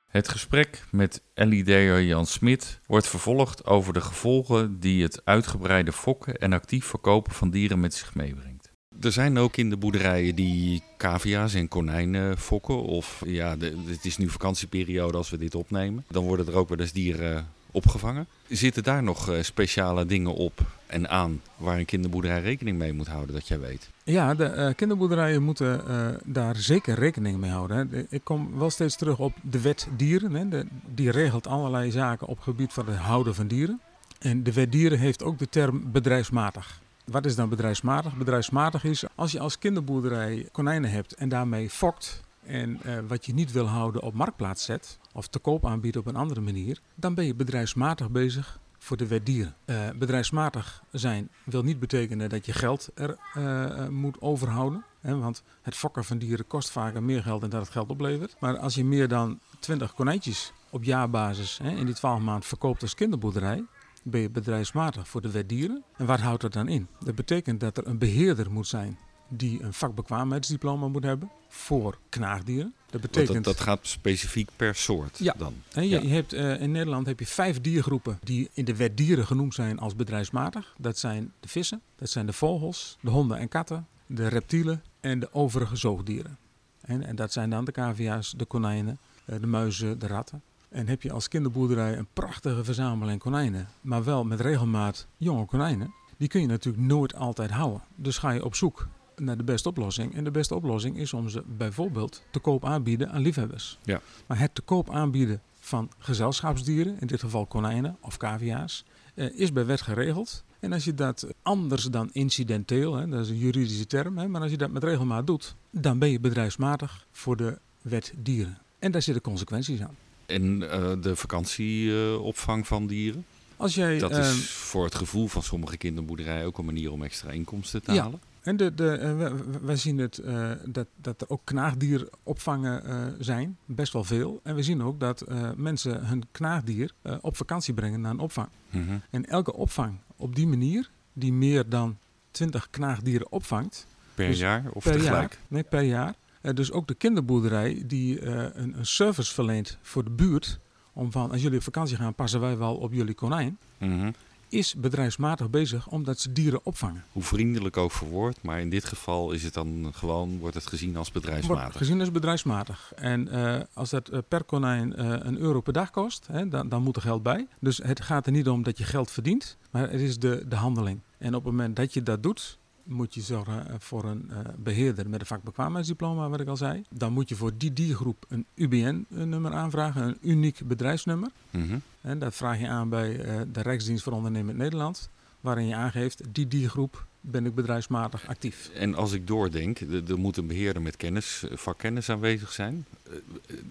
Het 0.07 0.29
gesprek 0.29 0.85
met 0.90 1.23
Ellie 1.35 1.64
Deyer 1.64 2.03
Jan 2.03 2.27
Smit 2.27 2.81
wordt 2.87 3.09
vervolgd 3.09 3.66
over 3.66 3.92
de 3.92 4.01
gevolgen 4.01 4.81
die 4.81 5.03
het 5.03 5.25
uitgebreide 5.25 5.92
fokken 5.92 6.37
en 6.37 6.53
actief 6.53 6.85
verkopen 6.85 7.33
van 7.33 7.51
dieren 7.51 7.81
met 7.81 7.94
zich 7.94 8.14
meebrengt. 8.14 8.58
Er 9.00 9.12
zijn 9.12 9.38
ook 9.38 9.56
in 9.56 9.70
de 9.70 9.76
boerderijen 9.76 10.34
die 10.34 10.82
cavia's 10.96 11.54
en 11.54 11.68
konijnen 11.68 12.38
fokken. 12.38 12.82
Of 12.82 13.22
ja, 13.26 13.56
het 13.87 14.04
is 14.04 14.16
nu 14.16 14.28
vakantieperiode 14.28 15.16
als 15.16 15.30
we 15.30 15.38
dit 15.38 15.54
opnemen. 15.54 16.04
Dan 16.08 16.24
worden 16.24 16.46
er 16.46 16.56
ook 16.56 16.68
wel 16.68 16.78
eens 16.78 16.92
dieren 16.92 17.48
opgevangen. 17.70 18.26
Zitten 18.48 18.82
daar 18.82 19.02
nog 19.02 19.30
speciale 19.40 20.06
dingen 20.06 20.34
op 20.34 20.61
en 20.87 21.08
aan 21.08 21.40
waar 21.56 21.78
een 21.78 21.84
kinderboerderij 21.84 22.40
rekening 22.40 22.78
mee 22.78 22.92
moet 22.92 23.08
houden, 23.08 23.34
dat 23.34 23.48
jij 23.48 23.61
weet? 23.61 23.88
Ja, 24.04 24.34
de 24.34 24.54
uh, 24.56 24.74
kinderboerderijen 24.76 25.42
moeten 25.42 25.82
uh, 25.88 26.08
daar 26.24 26.56
zeker 26.56 26.94
rekening 26.94 27.38
mee 27.38 27.50
houden. 27.50 27.88
Hè. 27.90 28.04
Ik 28.08 28.24
kom 28.24 28.58
wel 28.58 28.70
steeds 28.70 28.96
terug 28.96 29.18
op 29.18 29.32
de 29.42 29.61
wet 29.61 29.88
dieren. 29.96 30.34
Hè. 30.34 30.62
Die 30.94 31.11
regelt 31.11 31.46
allerlei 31.46 31.90
zaken 31.90 32.26
op 32.26 32.37
het 32.37 32.44
gebied 32.44 32.72
van 32.72 32.87
het 32.87 32.96
houden 32.96 33.34
van 33.34 33.46
dieren. 33.48 33.80
En 34.18 34.42
de 34.42 34.52
wet 34.52 34.72
dieren 34.72 34.98
heeft 34.98 35.22
ook 35.22 35.38
de 35.38 35.48
term 35.48 35.92
bedrijfsmatig. 35.92 36.80
Wat 37.11 37.25
is 37.25 37.37
dan 37.37 37.49
bedrijfsmatig? 37.49 38.16
Bedrijfsmatig 38.16 38.85
is 38.85 39.05
als 39.14 39.33
je 39.33 39.40
als 39.40 39.59
kinderboerderij 39.59 40.49
konijnen 40.53 40.90
hebt 40.90 41.14
en 41.14 41.29
daarmee 41.29 41.71
fokt 41.71 42.23
en 42.42 42.81
uh, 42.87 42.99
wat 43.07 43.27
je 43.27 43.35
niet 43.35 43.53
wil 43.53 43.66
houden 43.66 44.03
op 44.03 44.14
marktplaats 44.14 44.64
zet 44.64 44.99
of 45.12 45.29
te 45.29 45.38
koop 45.38 45.66
aanbiedt 45.66 45.97
op 45.97 46.07
een 46.07 46.16
andere 46.16 46.40
manier, 46.40 46.81
dan 46.94 47.14
ben 47.14 47.25
je 47.25 47.35
bedrijfsmatig 47.35 48.11
bezig 48.11 48.59
voor 48.79 48.97
de 48.97 49.07
wet 49.07 49.27
dieren. 49.27 49.55
Uh, 49.66 49.90
bedrijfsmatig 49.99 50.83
zijn 50.90 51.29
wil 51.44 51.62
niet 51.62 51.79
betekenen 51.81 52.29
dat 52.29 52.47
je 52.47 52.53
geld 52.53 52.88
er 52.94 53.16
uh, 53.37 53.88
moet 53.88 54.21
overhouden. 54.21 54.85
Hè, 55.01 55.18
want 55.18 55.42
het 55.62 55.75
fokken 55.75 56.05
van 56.05 56.18
dieren 56.18 56.47
kost 56.47 56.71
vaker 56.71 57.03
meer 57.03 57.23
geld 57.23 57.40
dan 57.40 57.51
dat 57.51 57.61
het 57.61 57.71
geld 57.71 57.90
oplevert. 57.90 58.37
Maar 58.40 58.59
als 58.59 58.75
je 58.75 58.85
meer 58.85 59.09
dan 59.09 59.40
20 59.59 59.94
konijntjes 59.94 60.53
op 60.71 60.85
jaarbasis 60.85 61.59
hè, 61.62 61.71
in 61.71 61.87
die 61.87 61.94
12 61.94 62.21
maanden 62.21 62.49
verkoopt 62.49 62.83
als 62.83 62.94
kinderboerderij, 62.94 63.64
ben 64.11 64.21
je 64.21 64.31
bedrijfsmatig 64.31 65.09
voor 65.09 65.21
de 65.21 65.31
wet 65.31 65.49
dieren. 65.49 65.85
En 65.97 66.07
wat 66.07 66.21
houdt 66.21 66.42
dat 66.42 66.53
dan 66.53 66.68
in? 66.68 66.87
Dat 67.05 67.14
betekent 67.14 67.61
dat 67.61 67.77
er 67.77 67.87
een 67.87 67.99
beheerder 67.99 68.51
moet 68.51 68.66
zijn 68.66 68.99
die 69.29 69.62
een 69.62 69.73
vakbekwaamheidsdiploma 69.73 70.88
moet 70.88 71.05
hebben 71.05 71.31
voor 71.49 71.99
knaagdieren. 72.09 72.75
Dat 72.90 73.01
betekent 73.01 73.44
dat, 73.44 73.44
dat 73.44 73.61
gaat 73.61 73.87
specifiek 73.87 74.51
per 74.57 74.75
soort 74.75 75.18
ja. 75.18 75.35
dan. 75.38 75.55
En 75.73 75.88
je, 75.88 76.03
je 76.03 76.09
hebt, 76.09 76.35
uh, 76.35 76.61
in 76.61 76.71
Nederland 76.71 77.07
heb 77.07 77.18
je 77.18 77.27
vijf 77.27 77.61
diergroepen 77.61 78.18
die 78.23 78.51
in 78.53 78.64
de 78.64 78.77
wet 78.77 78.97
dieren 78.97 79.27
genoemd 79.27 79.55
zijn 79.55 79.79
als 79.79 79.97
bedrijfsmatig. 79.97 80.75
Dat 80.79 80.99
zijn 80.99 81.33
de 81.40 81.49
vissen, 81.49 81.81
dat 81.97 82.11
zijn 82.11 82.27
de 82.27 82.33
vogels, 82.33 82.99
de 83.01 83.11
honden 83.11 83.38
en 83.38 83.49
katten, 83.49 83.87
de 84.07 84.29
reptielen 84.29 84.83
en 85.01 85.21
de 85.21 85.33
overige 85.33 85.77
zoogdieren. 85.77 86.38
En, 86.81 87.07
en 87.07 87.16
dat 87.16 87.33
zijn 87.33 87.51
dan 87.51 87.64
de 87.64 87.73
cavia's, 87.73 88.35
de 88.37 88.44
konijnen, 88.44 88.99
uh, 89.27 89.40
de 89.40 89.47
muizen, 89.47 89.99
de 89.99 90.07
ratten. 90.07 90.42
En 90.68 90.88
heb 90.88 91.02
je 91.02 91.12
als 91.12 91.28
kinderboerderij 91.28 91.98
een 91.98 92.09
prachtige 92.12 92.64
verzameling 92.64 93.20
konijnen, 93.20 93.68
maar 93.81 94.04
wel 94.04 94.24
met 94.24 94.40
regelmaat 94.40 95.07
jonge 95.16 95.44
konijnen, 95.44 95.94
die 96.16 96.28
kun 96.28 96.40
je 96.40 96.46
natuurlijk 96.46 96.87
nooit 96.87 97.14
altijd 97.14 97.50
houden. 97.50 97.83
Dus 97.94 98.18
ga 98.18 98.31
je 98.31 98.44
op 98.44 98.54
zoek 98.54 98.88
naar 99.16 99.37
de 99.37 99.44
beste 99.44 99.68
oplossing. 99.68 100.14
En 100.14 100.24
de 100.24 100.31
beste 100.31 100.54
oplossing 100.54 100.96
is 100.96 101.12
om 101.12 101.28
ze 101.28 101.42
bijvoorbeeld 101.46 102.22
te 102.31 102.38
koop 102.38 102.64
aanbieden 102.64 103.11
aan 103.11 103.22
liefhebbers. 103.22 103.78
Ja. 103.83 104.00
Maar 104.26 104.38
het 104.38 104.54
te 104.54 104.62
koop 104.62 104.90
aanbieden 104.90 105.40
van 105.61 105.90
gezelschapsdieren, 105.98 107.00
in 107.00 107.07
dit 107.07 107.20
geval 107.20 107.46
konijnen 107.46 107.96
of 108.00 108.16
cavia's, 108.16 108.85
eh, 109.14 109.38
is 109.38 109.52
bij 109.52 109.66
wet 109.66 109.81
geregeld. 109.81 110.44
En 110.61 110.72
als 110.72 110.85
je 110.85 110.94
dat 110.94 111.26
anders 111.42 111.85
dan 111.85 112.11
incidenteel, 112.12 112.94
hè, 112.94 113.09
dat 113.09 113.20
is 113.20 113.28
een 113.28 113.38
juridische 113.38 113.87
term, 113.87 114.18
hè, 114.18 114.28
maar 114.28 114.40
als 114.40 114.50
je 114.50 114.57
dat 114.57 114.70
met 114.70 114.85
regelmaat 114.85 115.26
doet, 115.26 115.54
dan 115.70 115.98
ben 115.98 116.11
je 116.11 116.20
bedrijfsmatig 116.20 117.07
voor 117.12 117.37
de 117.37 117.59
wet 117.83 118.12
dieren. 118.16 118.59
En 118.78 118.92
daar 118.92 119.02
zitten 119.02 119.22
consequenties 119.22 119.83
aan. 119.83 119.96
En 120.28 120.62
uh, 120.62 120.92
de 121.00 121.16
vakantieopvang 121.16 122.60
uh, 122.60 122.66
van 122.66 122.86
dieren? 122.86 123.24
Als 123.56 123.74
jij, 123.74 123.98
dat 123.98 124.10
is 124.10 124.36
uh, 124.36 124.42
voor 124.42 124.84
het 124.84 124.94
gevoel 124.94 125.26
van 125.26 125.42
sommige 125.42 125.76
kinderboerderijen 125.76 126.46
ook 126.46 126.58
een 126.58 126.64
manier 126.64 126.92
om 126.92 127.02
extra 127.02 127.30
inkomsten 127.30 127.82
te 127.82 127.92
ja. 127.92 128.02
halen. 128.02 128.20
En 128.40 128.56
de, 128.56 128.74
de, 128.74 129.14
we, 129.14 129.58
we 129.62 129.76
zien 129.76 129.98
het, 129.98 130.18
uh, 130.24 130.50
dat, 130.64 130.86
dat 130.96 131.20
er 131.20 131.30
ook 131.30 131.40
knaagdieropvangen 131.44 132.82
uh, 132.86 133.06
zijn, 133.18 133.56
best 133.64 133.92
wel 133.92 134.04
veel. 134.04 134.40
En 134.42 134.54
we 134.54 134.62
zien 134.62 134.82
ook 134.82 135.00
dat 135.00 135.24
uh, 135.28 135.50
mensen 135.56 136.06
hun 136.06 136.24
knaagdier 136.32 136.92
op 137.20 137.36
vakantie 137.36 137.74
brengen 137.74 138.00
naar 138.00 138.10
een 138.10 138.18
opvang. 138.18 138.48
Mm 138.70 138.86
-hmm. 138.86 139.02
En 139.10 139.26
elke 139.26 139.54
opvang 139.54 139.98
op 140.16 140.36
die 140.36 140.46
manier, 140.46 140.90
die 141.12 141.32
meer 141.32 141.68
dan 141.68 141.98
20 142.30 142.70
knaagdieren 142.70 143.32
opvangt. 143.32 143.86
Per 144.14 144.26
dus 144.26 144.38
jaar 144.38 144.64
of 144.72 144.82
per 144.82 144.92
tegelijk? 144.92 145.32
Jaar, 145.32 145.38
nee, 145.48 145.62
per 145.62 145.82
jaar. 145.82 146.14
Dus 146.40 146.72
ook 146.72 146.87
de 146.87 146.94
kinderboerderij 146.94 147.83
die 147.87 148.24
een, 148.24 148.79
een 148.79 148.87
service 148.87 149.35
verleent 149.35 149.79
voor 149.83 150.05
de 150.05 150.11
buurt. 150.11 150.61
Om 150.92 151.12
van, 151.12 151.31
als 151.31 151.42
jullie 151.42 151.59
op 151.59 151.64
vakantie 151.64 151.96
gaan, 151.96 152.14
passen 152.14 152.40
wij 152.40 152.57
wel 152.57 152.77
op 152.77 152.92
jullie 152.92 153.14
konijn. 153.14 153.59
Mm 153.79 153.98
-hmm 154.01 154.14
is 154.48 154.74
bedrijfsmatig 154.74 155.51
bezig 155.51 155.88
omdat 155.88 156.20
ze 156.20 156.33
dieren 156.33 156.61
opvangen. 156.62 157.05
Hoe 157.12 157.22
vriendelijk 157.22 157.77
ook 157.77 157.92
verwoord, 157.92 158.42
maar 158.42 158.61
in 158.61 158.70
dit 158.70 158.85
geval 158.85 159.33
is 159.33 159.42
het 159.42 159.55
dan 159.55 159.90
gewoon, 159.94 160.38
wordt 160.38 160.55
het 160.55 160.66
gezien 160.66 160.96
als 160.96 161.12
bedrijfsmatig. 161.12 161.62
Wordt 161.62 161.77
gezien 161.77 162.01
als 162.01 162.11
bedrijfsmatig. 162.11 162.92
En 162.94 163.29
uh, 163.35 163.61
als 163.72 163.90
dat 163.90 164.12
uh, 164.12 164.18
per 164.29 164.44
konijn 164.44 164.94
uh, 164.98 165.16
een 165.18 165.38
euro 165.38 165.61
per 165.61 165.72
dag 165.72 165.90
kost, 165.90 166.27
hè, 166.27 166.48
dan, 166.48 166.68
dan 166.68 166.83
moet 166.83 166.96
er 166.96 167.03
geld 167.03 167.22
bij. 167.22 167.46
Dus 167.61 167.79
het 167.79 168.01
gaat 168.01 168.27
er 168.27 168.33
niet 168.33 168.48
om 168.48 168.62
dat 168.62 168.79
je 168.79 168.85
geld 168.85 169.11
verdient, 169.11 169.57
maar 169.70 169.90
het 169.90 170.01
is 170.01 170.18
de, 170.18 170.44
de 170.48 170.57
handeling. 170.57 171.01
En 171.18 171.35
op 171.35 171.44
het 171.44 171.53
moment 171.53 171.77
dat 171.77 171.94
je 171.94 172.03
dat 172.03 172.22
doet, 172.22 172.58
moet 172.88 173.14
je 173.14 173.20
zorgen 173.20 173.66
voor 173.79 174.05
een 174.05 174.31
beheerder 174.57 175.09
met 175.09 175.20
een 175.20 175.27
vakbekwaamheidsdiploma, 175.27 176.29
wat 176.29 176.40
ik 176.40 176.48
al 176.48 176.57
zei. 176.57 176.83
Dan 176.90 177.12
moet 177.12 177.29
je 177.29 177.37
voor 177.37 177.53
die 177.57 177.72
diergroep 177.72 178.24
een 178.29 178.46
UBN-nummer 178.55 179.53
aanvragen, 179.53 180.03
een 180.03 180.18
uniek 180.20 180.61
bedrijfsnummer. 180.64 181.31
Mm 181.51 181.68
-hmm. 181.68 181.83
En 182.01 182.18
dat 182.18 182.35
vraag 182.35 182.61
je 182.61 182.68
aan 182.68 182.88
bij 182.88 183.16
de 183.53 183.62
Rijksdienst 183.62 184.03
voor 184.03 184.12
Ondernemend 184.12 184.59
Nederland, 184.59 185.11
waarin 185.40 185.66
je 185.66 185.74
aangeeft, 185.74 186.22
die 186.33 186.48
diergroep 186.48 187.07
ben 187.20 187.46
ik 187.46 187.55
bedrijfsmatig 187.55 188.27
actief. 188.27 188.70
En 188.74 188.94
als 188.94 189.12
ik 189.12 189.27
doordenk, 189.27 189.81
er 189.81 190.18
moet 190.18 190.37
een 190.37 190.46
beheerder 190.46 190.83
met 190.83 190.96
kennis, 190.96 191.44
vakkennis 191.53 192.11
aanwezig 192.11 192.53
zijn. 192.53 192.87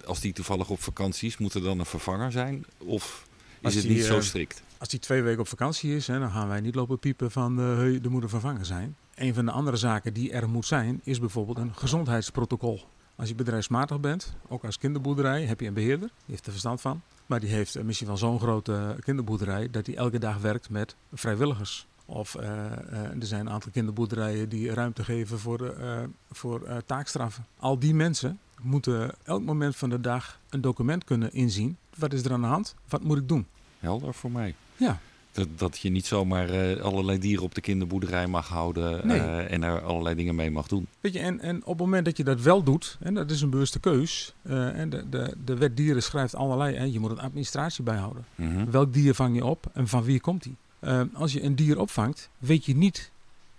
Als 0.06 0.20
die 0.20 0.34
toevallig 0.34 0.70
op 0.70 0.82
vakantie 0.82 1.28
is, 1.28 1.38
moet 1.38 1.54
er 1.54 1.62
dan 1.62 1.80
een 1.80 1.86
vervanger 1.86 2.32
zijn? 2.32 2.66
Of 2.78 3.28
is 3.60 3.66
als 3.66 3.74
het 3.74 3.84
die, 3.84 3.92
niet 3.92 4.04
zo 4.04 4.22
strikt? 4.22 4.64
Als 4.80 4.90
die 4.90 5.00
twee 5.00 5.22
weken 5.22 5.40
op 5.40 5.48
vakantie 5.48 5.96
is, 5.96 6.08
hè, 6.08 6.20
dan 6.20 6.32
gaan 6.32 6.48
wij 6.48 6.62
niet 6.62 6.76
lopen 6.76 7.00
piepen 7.00 7.32
van 7.32 7.60
uh, 7.60 7.76
hey, 7.78 8.00
er 8.04 8.12
moet 8.12 8.24
een 8.24 8.30
vervanger 8.30 8.66
zijn. 8.66 8.96
Een 9.16 9.34
van 9.34 9.46
de 9.46 9.52
andere 9.52 9.78
zaken 9.78 10.14
die 10.14 10.32
er 10.32 10.50
moet 10.50 10.66
zijn, 10.66 11.02
is 11.04 11.20
bijvoorbeeld 11.20 11.58
een 11.58 11.76
gezondheidsprotocol. 11.76 12.86
Als 13.16 13.30
je 13.30 13.36
bedrijfsmatig 13.36 14.00
bent, 14.00 14.36
ook 14.48 14.66
als 14.66 14.78
kinderboerderij, 14.78 15.44
heb 15.44 15.60
je 15.60 15.68
een 15.68 15.74
beheerder, 15.74 16.08
die 16.08 16.26
heeft 16.26 16.46
er 16.46 16.52
verstand 16.52 16.82
van. 16.82 17.02
Maar 17.26 17.40
die 17.40 17.50
heeft 17.50 17.84
misschien 17.84 18.08
wel 18.08 18.18
zo'n 18.18 18.40
grote 18.40 18.98
kinderboerderij 19.00 19.70
dat 19.70 19.86
hij 19.86 19.96
elke 19.96 20.20
dag 20.20 20.38
werkt 20.38 20.70
met 20.70 20.96
vrijwilligers. 21.14 21.88
Of 22.06 22.36
uh, 22.36 22.44
er 22.94 23.16
zijn 23.26 23.42
een 23.42 23.50
aantal 23.50 23.72
kinderboerderijen 23.72 24.50
die 24.50 24.74
ruimte 24.74 25.04
geven 25.04 25.40
voor, 25.40 25.76
voor 26.32 26.84
taakstraffen. 26.86 27.46
Al 27.60 27.80
die 27.80 27.94
mensen 27.94 28.40
moeten 28.62 29.12
elk 29.24 29.44
moment 29.44 29.76
van 29.76 29.90
de 29.90 30.02
dag 30.02 30.40
een 30.50 30.62
document 30.62 31.04
kunnen 31.04 31.34
inzien. 31.34 31.78
Wat 31.96 32.14
is 32.14 32.24
er 32.24 32.32
aan 32.32 32.42
de 32.42 32.48
hand? 32.48 32.76
Wat 32.88 33.04
moet 33.04 33.18
ik 33.18 33.28
doen? 33.28 33.48
Helder 33.80 34.14
voor 34.14 34.32
mij. 34.32 34.56
Ja. 34.78 35.00
Dat, 35.38 35.48
dat 35.56 35.80
je 35.80 35.90
niet 35.90 36.06
zomaar 36.06 36.54
uh, 36.54 36.82
allerlei 36.82 37.20
dieren 37.20 37.44
op 37.44 37.56
de 37.56 37.62
kinderboerderij 37.62 38.28
mag 38.28 38.48
houden 38.48 39.08
nee. 39.08 39.20
uh, 39.20 39.52
en 39.52 39.64
er 39.64 39.82
allerlei 39.82 40.16
dingen 40.16 40.36
mee 40.36 40.52
mag 40.52 40.68
doen. 40.68 40.88
Weet 41.00 41.14
je, 41.14 41.20
en, 41.20 41.40
en 41.40 41.58
op 41.58 41.68
het 41.68 41.78
moment 41.78 42.06
dat 42.06 42.18
je 42.18 42.24
dat 42.24 42.42
wel 42.42 42.64
doet, 42.64 42.98
en 43.00 43.14
dat 43.14 43.32
is 43.32 43.42
een 43.42 43.50
bewuste 43.50 43.80
keus, 43.80 44.34
uh, 44.42 44.80
en 44.80 44.90
de, 44.90 45.10
de, 45.10 45.36
de 45.46 45.58
wet 45.58 45.78
dieren 45.78 46.04
schrijft 46.04 46.36
allerlei, 46.36 46.76
en 46.76 46.92
je 46.92 47.00
moet 47.00 47.12
een 47.12 47.20
administratie 47.20 47.84
bijhouden. 47.84 48.26
Mm 48.36 48.56
-hmm. 48.56 48.72
Welk 48.72 48.94
dier 48.94 49.14
vang 49.14 49.36
je 49.36 49.46
op 49.46 49.66
en 49.74 49.88
van 49.88 50.04
wie 50.04 50.20
komt 50.20 50.44
die? 50.44 50.56
als 51.14 51.34
je 51.34 51.44
een 51.44 51.56
dier 51.56 51.80
opvangt, 51.80 52.30
weet 52.38 52.66
je 52.66 52.76
niet 52.76 53.12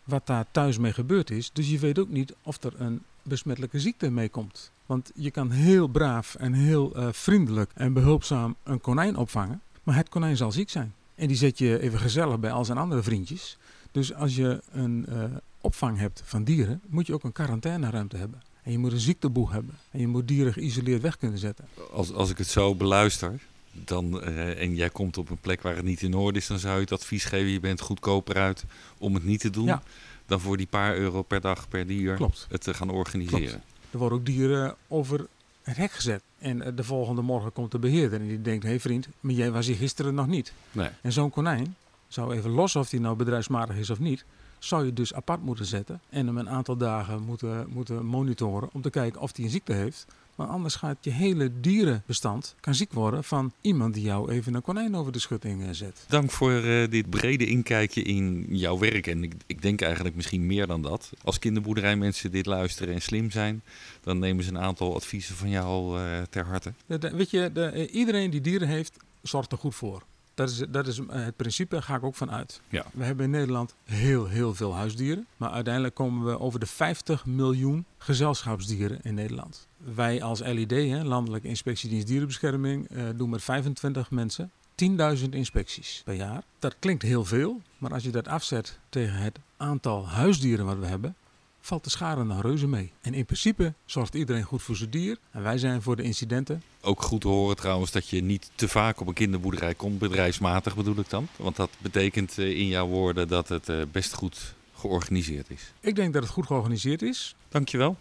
wat 0.05 0.27
daar 0.27 0.45
thuis 0.51 0.79
mee 0.79 0.93
gebeurd 0.93 1.31
is. 1.31 1.51
Dus 1.53 1.71
je 1.71 1.79
weet 1.79 1.99
ook 1.99 2.09
niet 2.09 2.35
of 2.43 2.63
er 2.63 2.73
een 2.79 3.03
besmettelijke 3.23 3.81
ziekte 3.81 4.11
mee 4.11 4.29
komt. 4.29 4.71
Want 4.87 5.11
je 5.15 5.31
kan 5.31 5.51
heel 5.51 5.87
braaf 5.87 6.35
en 6.35 6.53
heel 6.53 6.93
vriendelijk 7.13 7.71
en 7.75 7.93
behulpzaam 7.93 8.57
een 8.63 8.81
konijn 8.81 9.17
opvangen. 9.17 9.61
Maar 9.83 9.97
het 9.97 10.09
konijn 10.09 10.37
zal 10.37 10.53
ziek 10.53 10.71
zijn. 10.71 10.95
En 11.19 11.29
die 11.29 11.37
zet 11.37 11.59
je 11.59 11.81
even 11.81 11.99
gezellig 11.99 12.39
bij 12.39 12.53
al 12.53 12.65
zijn 12.65 12.79
andere 12.79 13.03
vriendjes. 13.03 13.59
Dus 13.91 14.15
als 14.15 14.37
je 14.37 14.61
een 14.71 15.07
uh, 15.09 15.25
opvang 15.61 15.99
hebt 15.99 16.23
van 16.25 16.45
dieren, 16.45 16.81
moet 16.87 17.07
je 17.07 17.15
ook 17.15 17.25
een 17.25 17.33
quarantaineruimte 17.33 18.17
hebben. 18.17 18.43
En 18.63 18.73
je 18.73 18.79
moet 18.79 18.93
een 18.93 19.01
ziekteboeg 19.01 19.53
hebben. 19.53 19.75
En 19.91 20.01
je 20.01 20.07
moet 20.07 20.29
dieren 20.29 20.53
geïsoleerd 20.53 21.03
weg 21.03 21.17
kunnen 21.17 21.39
zetten. 21.39 21.65
Als, 21.93 22.13
als 22.13 22.31
ik 22.31 22.39
het 22.39 22.49
zo 22.49 22.75
beluister, 22.75 23.41
dan, 23.73 24.21
uh, 24.29 24.61
en 24.61 24.75
jij 24.75 24.91
komt 24.91 25.19
op 25.19 25.31
een 25.31 25.41
plek 25.41 25.63
waar 25.63 25.77
het 25.77 25.85
niet 25.85 26.03
in 26.03 26.15
orde 26.15 26.39
is, 26.39 26.47
dan 26.47 26.59
zou 26.59 26.75
je 26.75 26.81
het 26.81 26.93
advies 26.93 27.25
geven: 27.25 27.51
je 27.51 27.61
bent 27.61 27.81
goedkoper 27.81 28.37
uit 28.37 28.65
om 28.99 29.15
het 29.15 29.25
niet 29.25 29.41
te 29.41 29.51
doen. 29.51 29.67
Ja. 29.67 29.83
Dan 30.27 30.41
voor 30.41 30.57
die 30.57 30.67
paar 30.67 30.97
euro 30.97 31.23
per 31.23 31.41
dag 31.41 31.69
per 31.69 31.87
dier 31.87 32.15
Klopt. 32.15 32.47
het 32.51 32.61
te 32.61 32.75
gaan 32.75 32.91
organiseren. 32.91 33.49
Klopt. 33.49 33.65
Er 33.91 33.99
worden 33.99 34.19
ook 34.19 34.27
dieren 34.27 34.77
over 34.89 35.27
het 35.69 35.77
hek 35.77 35.91
gezet. 35.91 36.23
En 36.39 36.63
eh, 36.63 36.73
de 36.75 36.85
volgende 36.85 37.23
morgen 37.23 37.53
komt 37.53 37.71
de 37.71 37.79
beheerder 37.79 38.21
en 38.21 38.27
die 38.27 38.43
denkt: 38.43 38.63
hé 38.63 38.69
hey 38.69 38.81
vriend, 38.81 39.09
maar 39.21 39.35
jij 39.35 39.51
was 39.51 39.67
hier 39.67 39.77
gisteren 39.77 40.15
nog 40.15 40.27
niet. 40.27 40.53
Nee. 40.73 40.89
En 41.01 41.13
zo'n 41.13 41.31
konijn 41.31 41.77
zou 42.09 42.35
even 42.35 42.51
los 42.51 42.77
of 42.77 42.91
hij 42.91 43.01
nou 43.01 43.17
bedrijfsmatig 43.17 43.77
is 43.77 43.91
of 43.91 43.99
niet, 43.99 44.25
zou 44.59 44.85
je 44.85 44.93
dus 44.93 45.15
apart 45.15 45.43
moeten 45.43 45.65
zetten 45.65 46.01
en 46.09 46.27
hem 46.27 46.39
een 46.39 46.49
aantal 46.49 46.77
dagen 46.77 47.23
moeten, 47.23 47.69
moeten 47.69 48.05
monitoren 48.07 48.69
om 48.73 48.83
te 48.83 48.91
kijken 48.91 49.21
of 49.21 49.37
hij 49.37 49.45
een 49.45 49.51
ziekte 49.51 49.73
heeft. 49.73 50.07
Maar 50.39 50.47
anders 50.47 50.75
gaat 50.75 50.97
je 51.01 51.11
hele 51.11 51.61
dierenbestand 51.61 52.55
kan 52.61 52.75
ziek 52.75 52.93
worden 52.93 53.25
van 53.25 53.53
iemand 53.61 53.95
die 53.95 54.03
jou 54.03 54.31
even 54.31 54.55
een 54.55 54.63
konijn 54.63 54.95
over 54.95 55.13
de 55.13 55.19
schutting 55.19 55.63
eh, 55.63 55.69
zet. 55.73 56.05
Dank 56.09 56.31
voor 56.31 56.53
uh, 56.53 56.91
dit 56.91 57.11
brede 57.11 57.47
inkijkje 57.47 58.03
in 58.03 58.47
jouw 58.49 58.79
werk. 58.79 59.07
En 59.07 59.23
ik, 59.23 59.33
ik, 59.47 59.63
denk 59.63 59.81
eigenlijk 59.81 60.15
misschien 60.15 60.47
meer 60.47 60.67
dan 60.67 60.83
dat. 60.83 61.13
Als 61.25 61.39
kinderboerderijmensen 61.39 62.31
dit 62.31 62.47
luisteren 62.47 62.95
en 62.95 63.03
slim 63.03 63.31
zijn, 63.31 63.63
dan 64.03 64.19
nemen 64.19 64.45
ze 64.45 64.51
een 64.51 64.59
aantal 64.59 64.95
adviezen 64.95 65.37
van 65.37 65.51
jou 65.51 66.01
uh, 66.01 66.23
ter 66.31 66.45
harte. 66.45 66.73
De, 66.87 66.99
de, 66.99 67.17
weet 67.17 67.31
je, 67.31 67.51
de, 67.53 67.91
iedereen 67.91 68.31
die 68.31 68.41
dieren 68.41 68.69
heeft, 68.69 68.97
zorgt 69.23 69.53
er 69.53 69.59
goed 69.59 69.75
voor. 69.75 70.03
Dat 70.39 70.51
is, 70.51 70.63
dat 70.69 70.87
is 70.87 71.01
het 71.09 71.37
principe, 71.37 71.75
daar 71.75 71.83
ga 71.83 71.97
ik 71.97 72.05
ook 72.05 72.15
van 72.15 72.31
uit. 72.31 72.61
Ja. 72.69 72.85
We 72.93 73.05
hebben 73.05 73.25
in 73.25 73.31
Nederland 73.31 73.75
heel, 73.85 74.27
heel 74.27 74.55
veel 74.55 74.75
huisdieren. 74.75 75.27
Maar 75.37 75.51
uiteindelijk 75.51 75.95
komen 75.95 76.27
we 76.27 76.41
over 76.41 76.61
de 76.61 76.67
50 76.67 77.27
miljoen 77.27 77.85
gezelschapsdieren 77.99 78.99
in 79.03 79.15
Nederland. 79.15 79.67
Wij 79.95 80.23
als 80.23 80.41
LID, 80.41 80.71
hè, 80.71 81.05
Landelijke 81.05 81.49
Inspectiedienst 81.49 82.07
Dierenbescherming, 82.07 82.91
uh, 82.91 83.03
doen 83.17 83.31
met 83.31 83.43
25 83.43 84.11
mensen 84.11 84.51
10.000 84.75 85.29
inspecties 85.31 86.03
per 86.05 86.15
jaar. 86.15 86.43
Dat 86.59 86.77
klinkt 86.79 87.03
heel 87.03 87.25
veel, 87.25 87.61
maar 87.79 87.93
als 87.93 88.03
je 88.03 88.11
dat 88.11 88.29
afzet 88.29 88.79
tegen 88.89 89.17
het 89.17 89.39
aantal 89.57 90.09
huisdieren 90.09 90.67
wat 90.67 90.79
we 90.79 90.87
hebben, 90.87 91.15
valt 91.61 91.85
de 91.85 91.91
schade 91.91 92.25
nog 92.25 92.43
reuze 92.43 92.69
mee. 92.69 92.93
En 93.01 93.15
in 93.15 93.25
principe 93.25 93.73
zorgt 93.85 94.15
iedereen 94.15 94.43
goed 94.43 94.63
voor 94.63 94.77
zijn 94.77 94.91
dier. 94.91 95.19
En 95.31 95.43
wij 95.43 95.59
zijn 95.59 95.83
voor 95.83 95.97
de 95.97 96.03
incidenten. 96.03 96.63
Ook 96.81 97.03
goed 97.03 97.21
te 97.21 97.29
horen 97.29 97.57
trouwens 97.57 97.91
dat 97.91 98.09
je 98.09 98.23
niet 98.23 98.51
te 98.55 98.69
vaak 98.69 99.01
op 99.01 99.07
een 99.07 99.15
kinderboerderij 99.15 99.75
komt, 99.75 99.99
bedrijfsmatig 99.99 100.77
bedoel 100.77 100.99
ik 100.99 101.11
dan. 101.11 101.29
Want 101.37 101.57
dat 101.57 101.71
betekent 101.79 102.39
in 102.39 102.67
jouw 102.67 102.87
woorden 102.87 103.29
dat 103.29 103.49
het 103.49 103.93
best 103.93 104.15
goed 104.15 104.55
georganiseerd 104.75 105.51
is. 105.51 105.73
Ik 105.81 105.97
denk 105.97 106.13
dat 106.13 106.23
het 106.23 106.33
goed 106.33 106.47
georganiseerd 106.47 107.03
is. 107.03 107.35
Dankjewel. 107.49 107.97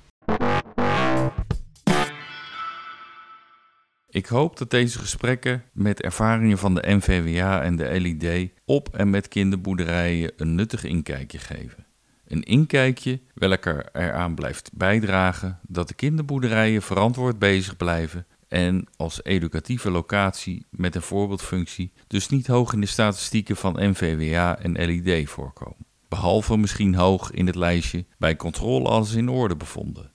Ik 4.10 4.26
hoop 4.26 4.58
dat 4.58 4.70
deze 4.70 5.00
gesprekken 5.00 5.64
met 5.72 6.02
ervaringen 6.02 6.58
van 6.58 6.76
de 6.76 6.84
NVWA 6.86 7.62
en 7.62 7.76
de 7.76 8.00
LID 8.00 8.52
op 8.66 8.96
en 8.96 9.10
met 9.10 9.28
kinderboerderijen 9.28 10.32
een 10.38 10.56
nuttig 10.56 10.84
inkijkje 10.84 11.38
geven. 11.38 11.87
Een 12.28 12.44
inkijkje 12.44 13.20
welke 13.34 13.86
eraan 13.94 14.36
blijft 14.36 14.70
bijdragen 14.74 15.60
dat 15.68 15.88
de 15.88 15.94
kinderboerderijen 15.94 16.82
verantwoord 16.82 17.40
bezig 17.40 17.78
blijven 17.78 18.26
en 18.48 18.88
als 18.96 19.24
educatieve 19.24 19.92
locatie 19.92 20.66
met 20.70 20.96
een 20.96 21.02
voorbeeldfunctie 21.02 21.92
dus 22.08 22.30
niet 22.30 22.48
hoog 22.48 22.74
in 22.74 22.82
de 22.82 22.88
statistieken 22.88 23.56
van 23.56 23.76
NVWA 23.80 24.60
en 24.60 24.72
LID 24.72 25.30
voorkomen. 25.30 25.86
Behalve 26.08 26.58
misschien 26.58 26.96
hoog 26.96 27.32
in 27.32 27.46
het 27.46 27.56
lijstje 27.56 28.06
bij 28.18 28.36
controle 28.36 28.88
alles 28.88 29.14
in 29.14 29.30
orde 29.30 29.56
bevonden. 29.56 30.12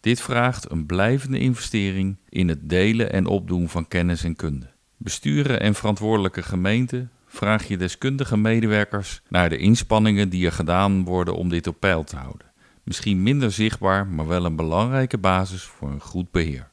Dit 0.00 0.20
vraagt 0.20 0.70
een 0.70 0.86
blijvende 0.86 1.38
investering 1.38 2.16
in 2.28 2.48
het 2.48 2.68
delen 2.68 3.12
en 3.12 3.26
opdoen 3.26 3.68
van 3.68 3.88
kennis 3.88 4.24
en 4.24 4.36
kunde. 4.36 4.70
Besturen 4.96 5.60
en 5.60 5.74
verantwoordelijke 5.74 6.42
gemeenten 6.42 7.10
vraag 7.28 7.68
je 7.68 7.76
deskundige 7.76 8.36
medewerkers 8.36 9.20
naar 9.28 9.48
de 9.48 9.56
inspanningen 9.56 10.28
die 10.28 10.46
er 10.46 10.52
gedaan 10.52 11.04
worden 11.04 11.36
om 11.36 11.48
dit 11.48 11.66
op 11.66 11.80
peil 11.80 12.04
te 12.04 12.16
houden. 12.16 12.46
Misschien 12.82 13.22
minder 13.22 13.52
zichtbaar, 13.52 14.06
maar 14.06 14.26
wel 14.26 14.44
een 14.44 14.56
belangrijke 14.56 15.18
basis 15.18 15.62
voor 15.62 15.90
een 15.90 16.00
goed 16.00 16.30
beheer. 16.30 16.70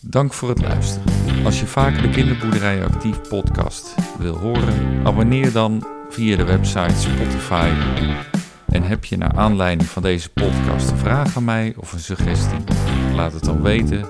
Dank 0.00 0.32
voor 0.32 0.48
het 0.48 0.62
luisteren. 0.62 1.44
Als 1.44 1.60
je 1.60 1.66
vaker 1.66 2.02
de 2.02 2.10
Kinderboerderij 2.10 2.84
Actief 2.84 3.28
podcast 3.28 3.94
wil 4.18 4.36
horen, 4.36 5.06
abonneer 5.06 5.52
dan 5.52 5.86
via 6.08 6.36
de 6.36 6.44
website 6.44 6.96
Spotify. 6.96 7.70
En 8.68 8.82
heb 8.82 9.04
je 9.04 9.16
naar 9.16 9.32
aanleiding 9.32 9.88
van 9.88 10.02
deze 10.02 10.28
podcast 10.28 10.90
een 10.90 10.96
vraag 10.96 11.36
aan 11.36 11.44
mij 11.44 11.74
of 11.76 11.92
een 11.92 12.00
suggestie? 12.00 12.58
Laat 13.14 13.32
het 13.32 13.44
dan 13.44 13.62
weten 13.62 14.08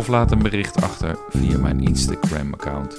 of 0.00 0.08
laat 0.08 0.32
een 0.32 0.42
bericht 0.42 0.82
achter 0.82 1.18
via 1.28 1.58
mijn 1.58 1.80
Instagram-account 1.80 2.98